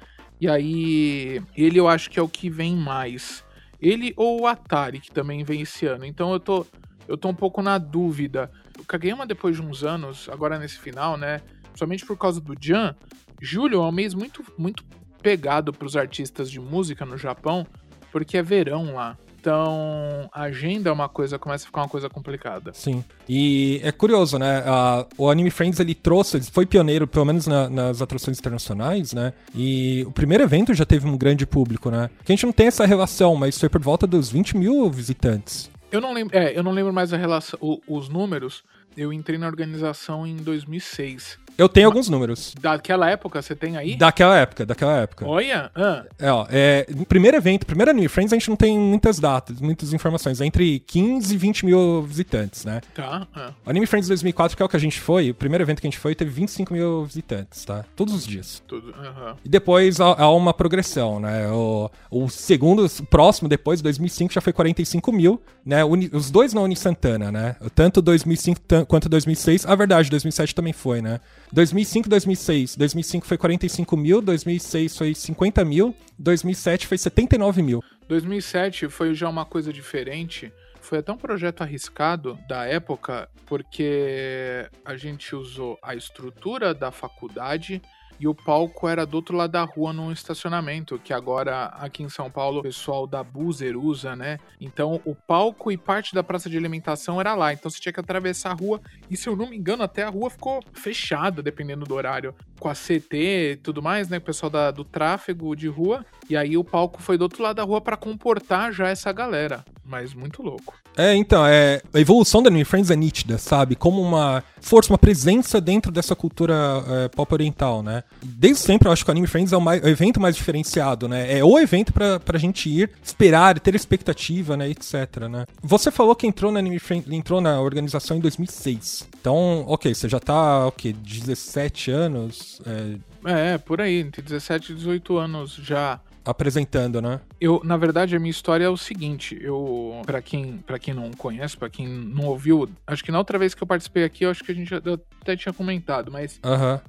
E 0.42 0.50
aí, 0.50 1.40
ele 1.56 1.80
eu 1.80 1.88
acho 1.88 2.10
que 2.10 2.18
é 2.18 2.22
o 2.22 2.28
que 2.28 2.50
vem 2.50 2.76
mais. 2.76 3.46
Ele 3.80 4.12
ou 4.18 4.42
o 4.42 4.48
Atari, 4.48 5.00
que 5.00 5.12
também 5.12 5.44
vem 5.44 5.62
esse 5.62 5.86
ano. 5.86 6.04
Então 6.04 6.34
eu 6.34 6.40
tô, 6.40 6.66
eu 7.08 7.16
tô 7.16 7.30
um 7.30 7.34
pouco 7.36 7.62
na 7.62 7.78
dúvida. 7.78 8.52
O 8.80 8.84
Kageyama, 8.84 9.28
depois 9.28 9.58
de 9.58 9.62
uns 9.62 9.84
anos, 9.84 10.28
agora 10.30 10.58
nesse 10.58 10.80
final, 10.80 11.16
né? 11.16 11.42
Somente 11.76 12.04
por 12.08 12.18
causa 12.18 12.42
do 12.42 12.56
Jan, 12.60 12.96
julho 13.40 13.84
é 13.84 13.88
um 13.88 13.92
mês 13.92 14.16
muito, 14.16 14.44
muito 14.58 14.84
pegado 15.22 15.72
para 15.72 15.86
os 15.86 15.96
artistas 15.96 16.50
de 16.50 16.60
música 16.60 17.06
no 17.06 17.20
Japão, 17.20 17.64
porque 18.12 18.36
é 18.36 18.42
verão 18.42 18.96
lá. 18.96 19.16
Então, 19.42 20.30
a 20.32 20.44
agenda 20.44 20.92
é 20.92 20.94
uma 20.94 21.10
coisa, 21.10 21.40
começa 21.40 21.64
a 21.64 21.66
ficar 21.66 21.82
uma 21.82 21.90
coisa 21.90 22.08
complicada. 22.08 22.72
Sim. 22.76 23.04
E 23.28 23.82
é 23.84 23.92
curioso, 23.92 24.38
né? 24.38 24.62
Uh, 24.62 25.08
o 25.18 25.30
Anime 25.32 25.50
Friends, 25.50 25.80
ele 25.80 25.96
trouxe, 25.96 26.38
ele 26.38 26.44
foi 26.46 26.64
pioneiro, 26.64 27.08
pelo 27.08 27.26
menos 27.26 27.48
na, 27.48 27.68
nas 27.68 28.04
atrações 28.04 28.38
internacionais, 28.38 29.14
né? 29.14 29.34
E 29.56 30.06
o 30.08 30.12
primeiro 30.12 30.44
evento 30.44 30.76
já 30.76 30.86
teve 30.86 31.08
um 31.08 31.18
grande 31.18 31.48
público, 31.48 31.90
né? 31.90 32.12
Que 32.24 32.32
a 32.32 32.36
gente 32.36 32.46
não 32.46 32.54
tem 32.54 32.68
essa 32.68 32.86
relação, 32.86 33.36
mas 33.36 33.60
foi 33.60 33.68
por 33.68 33.82
volta 33.82 34.06
dos 34.06 34.30
20 34.30 34.56
mil 34.58 34.92
visitantes. 34.92 35.72
Eu 35.92 36.00
não 36.00 36.14
lembro, 36.14 36.38
é, 36.38 36.56
eu 36.56 36.62
não 36.62 36.72
lembro 36.72 36.94
mais 36.94 37.12
a 37.12 37.18
relação, 37.18 37.58
o, 37.60 37.82
os 37.88 38.08
números. 38.08 38.64
Eu 38.96 39.12
entrei 39.12 39.40
na 39.40 39.48
organização 39.48 40.28
em 40.28 40.36
2006. 40.36 41.40
Eu 41.58 41.70
tenho 41.70 41.88
alguns 41.88 42.10
números. 42.10 42.56
Daquela 42.60 43.10
época, 43.10 43.42
você 43.42 43.56
tem 43.56 43.78
aí? 43.78 43.96
Daquela 43.96 44.38
época, 44.38 44.66
daquela 44.66 44.98
época. 44.98 45.28
Olha! 45.28 45.72
Ah. 45.76 46.04
É, 46.18 46.32
ó, 46.32 46.48
é, 46.50 46.86
primeiro 47.08 47.38
evento, 47.38 47.66
primeiro 47.66 47.92
Anime 47.92 48.08
Friends, 48.08 48.34
a 48.34 48.36
gente 48.36 48.50
não 48.50 48.56
tem 48.56 48.78
muitas 48.78 49.20
datas, 49.20 49.62
muitas 49.62 49.94
informações. 49.94 50.42
É 50.42 50.46
entre 50.46 50.80
15 50.80 51.34
e 51.34 51.38
20 51.38 51.66
mil 51.66 52.04
visitantes, 52.04 52.66
né? 52.66 52.82
Tá. 52.94 53.28
Ah. 53.36 53.52
Anime 53.66 53.86
Friends 53.86 54.08
2004, 54.08 54.58
que 54.58 54.64
é 54.64 54.66
o 54.66 54.70
que 54.70 54.76
a 54.76 54.80
gente 54.80 55.00
foi, 55.00 55.30
o 55.30 55.36
primeiro 55.36 55.64
evento 55.64 55.82
que 55.82 55.88
a 55.88 55.90
gente 55.90 56.00
foi, 56.00 56.16
teve 56.16 56.32
25 56.32 56.74
mil 56.74 57.06
visitantes, 57.06 57.64
tá? 57.64 57.86
Todos 57.96 58.14
os 58.14 58.26
dias. 58.26 58.64
Tudo. 58.68 58.88
Uhum. 58.88 59.36
E 59.44 59.50
depois 59.50 60.00
há, 60.00 60.06
há, 60.06 60.32
uma 60.32 60.54
progressão, 60.54 61.20
né? 61.20 61.48
O, 61.50 61.90
o 62.10 62.30
segundo, 62.30 62.86
o 62.86 63.06
próximo, 63.06 63.48
depois, 63.48 63.82
2005, 63.82 64.34
já 64.34 64.42
foi 64.42 64.54
45 64.54 65.12
mil, 65.12 65.42
né? 65.66 65.84
Uni, 65.84 66.10
os 66.14 66.32
dois 66.32 66.54
na 66.54 66.62
Uni 66.62 66.76
Santana, 66.76 67.32
né? 67.32 67.56
Tanto 67.76 68.02
2005 68.02 68.62
quanto 68.88 69.10
2006. 69.10 69.66
A 69.66 69.76
verdade, 69.76 70.10
2007 70.10 70.56
também 70.56 70.74
foi, 70.74 71.02
né? 71.02 71.20
2005 71.52 72.08
2006. 72.08 72.76
2005 72.76 73.28
foi 73.28 73.38
45 73.38 73.98
mil, 73.98 74.22
2006 74.22 74.98
foi 74.98 75.14
50 75.14 75.66
mil, 75.66 75.96
2007 76.18 76.88
foi 76.88 76.98
79 76.98 77.62
mil. 77.62 77.84
2007 78.08 78.88
foi 78.90 79.14
já 79.14 79.30
uma 79.30 79.46
coisa 79.46 79.72
diferente. 79.74 80.52
Foi 80.80 81.00
até 81.00 81.12
um 81.12 81.18
projeto 81.18 81.62
arriscado 81.62 82.40
da 82.48 82.66
época, 82.66 83.30
porque 83.46 84.68
a 84.84 84.96
gente 84.96 85.36
usou 85.36 85.78
a 85.82 85.96
estrutura 85.96 86.74
da 86.74 86.92
faculdade 86.92 87.82
e 88.22 88.28
o 88.28 88.36
palco 88.36 88.88
era 88.88 89.04
do 89.04 89.16
outro 89.16 89.36
lado 89.36 89.54
da 89.54 89.64
rua 89.64 89.92
num 89.92 90.12
estacionamento, 90.12 91.00
que 91.04 91.12
agora 91.12 91.66
aqui 91.80 92.04
em 92.04 92.10
São 92.10 92.30
Paulo 92.30 92.60
o 92.60 92.62
pessoal 92.62 93.08
da 93.08 93.24
Buzer 93.24 93.76
usa, 93.76 94.16
né? 94.16 94.38
Então 94.60 95.02
o 95.04 95.16
palco 95.16 95.72
e 95.72 95.78
parte 95.78 96.14
da 96.14 96.22
praça 96.22 96.48
de 96.48 96.56
alimentação 96.56 97.20
era 97.20 97.34
lá, 97.34 97.52
então 97.52 97.72
você 97.72 97.80
tinha 97.80 97.92
que 97.92 98.00
atravessar 98.00 98.52
a 98.52 98.54
rua 98.54 98.80
e 99.10 99.18
se 99.18 99.28
eu 99.28 99.36
não 99.36 99.50
me 99.50 99.58
engano 99.58 99.82
até 99.82 100.04
a 100.04 100.10
rua 100.10 100.30
ficou 100.30 100.60
fechada 100.72 101.42
dependendo 101.42 101.84
do 101.84 101.96
horário, 101.96 102.36
com 102.60 102.70
a 102.70 102.76
CT 102.76 103.54
e 103.54 103.56
tudo 103.56 103.82
mais, 103.82 104.08
né? 104.08 104.20
O 104.20 104.22
pessoal 104.22 104.52
da, 104.52 104.70
do 104.70 104.86
tráfego 104.86 105.56
de 105.56 105.68
rua 105.68 106.06
e 106.32 106.38
aí 106.38 106.58
o 106.58 106.64
palco 106.64 107.02
foi 107.02 107.18
do 107.18 107.24
outro 107.24 107.44
lado 107.44 107.58
da 107.58 107.64
rua 107.64 107.82
para 107.82 107.98
comportar 107.98 108.72
já 108.72 108.88
essa 108.88 109.12
galera, 109.12 109.66
mas 109.84 110.14
muito 110.14 110.42
louco. 110.42 110.74
É, 110.96 111.14
então, 111.14 111.46
é, 111.46 111.82
a 111.94 112.00
evolução 112.00 112.42
da 112.42 112.50
New 112.50 112.66
Friends 112.66 112.90
é 112.90 112.96
nítida, 112.96 113.38
sabe? 113.38 113.76
Como 113.76 114.02
uma 114.02 114.42
força, 114.62 114.92
uma 114.92 114.98
presença 114.98 115.60
dentro 115.60 115.92
dessa 115.92 116.16
cultura 116.16 116.56
é, 116.88 117.08
pop 117.10 117.34
oriental, 117.34 117.84
né? 117.84 118.04
Desde 118.24 118.60
sempre 118.60 118.88
eu 118.88 118.94
acho 118.94 119.04
que 119.04 119.10
o 119.10 119.14
Anime 119.14 119.28
Friends 119.28 119.52
é 119.52 119.58
o, 119.58 119.62
mais, 119.62 119.84
o 119.84 119.88
evento 119.88 120.22
mais 120.22 120.38
diferenciado, 120.38 121.10
né? 121.10 121.38
É 121.38 121.44
o 121.44 121.60
evento 121.60 121.92
pra, 121.92 122.18
pra 122.18 122.40
gente 122.40 122.70
ir, 122.70 122.90
esperar, 123.04 123.60
ter 123.60 123.76
expectativa, 123.76 124.56
né? 124.56 124.70
Etc, 124.70 124.94
né? 125.30 125.46
Você 125.62 125.92
falou 125.92 126.16
que 126.16 126.26
entrou 126.26 126.50
na 126.50 126.60
Anime 126.60 126.80
Friends, 126.80 127.12
entrou 127.12 127.42
na 127.42 127.60
organização 127.60 128.16
em 128.16 128.22
2006. 128.22 129.08
Então, 129.20 129.66
ok, 129.68 129.94
você 129.94 130.08
já 130.08 130.20
tá, 130.20 130.68
ok, 130.68 130.94
17 130.94 131.92
anos... 131.92 132.62
É, 132.66 133.54
é 133.54 133.58
por 133.58 133.82
aí, 133.82 134.00
entre 134.00 134.22
17 134.22 134.72
e 134.72 134.76
18 134.76 135.18
anos 135.18 135.56
já 135.56 136.00
apresentando, 136.24 137.02
né? 137.02 137.20
Eu, 137.40 137.62
na 137.64 137.78
verdade, 137.78 138.16
a 138.16 138.20
minha 138.20 138.32
história 138.32 138.66
é 138.66 138.70
o 138.70 138.78
seguinte, 138.78 139.38
eu, 139.42 140.02
para 140.06 140.22
quem, 140.22 140.58
para 140.58 140.78
quem 140.78 140.94
não 140.94 141.12
conhece, 141.12 141.58
para 141.58 141.70
quem 141.70 141.88
não 141.88 142.26
ouviu, 142.26 142.70
acho 142.86 143.04
que 143.04 143.12
na 143.12 143.18
outra 143.18 143.38
vez 143.38 143.54
que 143.54 143.64
eu 143.64 143.68
participei 143.68 144.04
aqui, 144.04 144.26
eu 144.26 144.32
acho 144.32 144.44
que 144.44 144.52
a 144.52 144.56
gente 144.56 144.74
até 144.74 145.36
tinha 145.36 145.54
comentado, 145.54 146.12
mas 146.12 146.40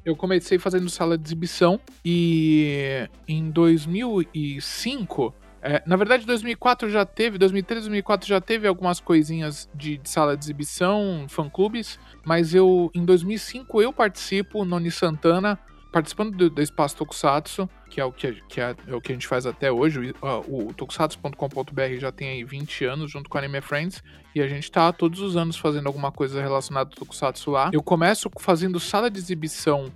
eu 0.04 0.14
comecei 0.14 0.58
fazendo 0.58 0.88
sala 0.90 1.16
de 1.16 1.24
exibição 1.26 1.80
e 2.04 3.08
em 3.26 3.50
2005 3.50 5.34
é, 5.64 5.80
na 5.86 5.94
verdade, 5.94 6.26
2004 6.26 6.90
já 6.90 7.06
teve, 7.06 7.38
2003, 7.38 7.82
2004 7.84 8.26
já 8.26 8.40
teve 8.40 8.66
algumas 8.66 8.98
coisinhas 8.98 9.68
de, 9.72 9.96
de 9.96 10.10
sala 10.10 10.36
de 10.36 10.44
exibição, 10.44 11.24
fã-clubes, 11.28 12.00
mas 12.24 12.52
eu, 12.52 12.90
em 12.92 13.04
2005, 13.04 13.80
eu 13.80 13.92
participo 13.92 14.64
no 14.64 14.90
Santana, 14.90 15.56
participando 15.92 16.34
do, 16.34 16.50
do 16.50 16.62
Espaço 16.62 16.96
Tokusatsu, 16.96 17.68
que 17.90 18.00
é 18.00 18.04
o 18.04 18.10
que, 18.10 18.32
que 18.48 18.60
é, 18.60 18.74
é, 18.88 18.94
o 18.94 19.00
que 19.00 19.12
a 19.12 19.14
gente 19.14 19.28
faz 19.28 19.44
até 19.44 19.70
hoje. 19.70 20.14
O, 20.48 20.68
o 20.68 20.74
tokusatsu.com.br 20.74 21.98
já 22.00 22.10
tem 22.10 22.30
aí 22.30 22.44
20 22.44 22.86
anos 22.86 23.10
junto 23.10 23.28
com 23.28 23.36
a 23.36 23.40
Anime 23.42 23.60
Friends 23.60 24.02
e 24.34 24.40
a 24.40 24.48
gente 24.48 24.70
tá 24.70 24.90
todos 24.92 25.20
os 25.20 25.36
anos 25.36 25.56
fazendo 25.56 25.86
alguma 25.86 26.10
coisa 26.10 26.40
relacionada 26.40 26.90
ao 26.90 26.96
Tokusatsu 26.96 27.50
lá. 27.50 27.70
Eu 27.72 27.82
começo 27.82 28.30
fazendo 28.38 28.80
sala 28.80 29.10
de 29.10 29.18
exibição 29.18 29.92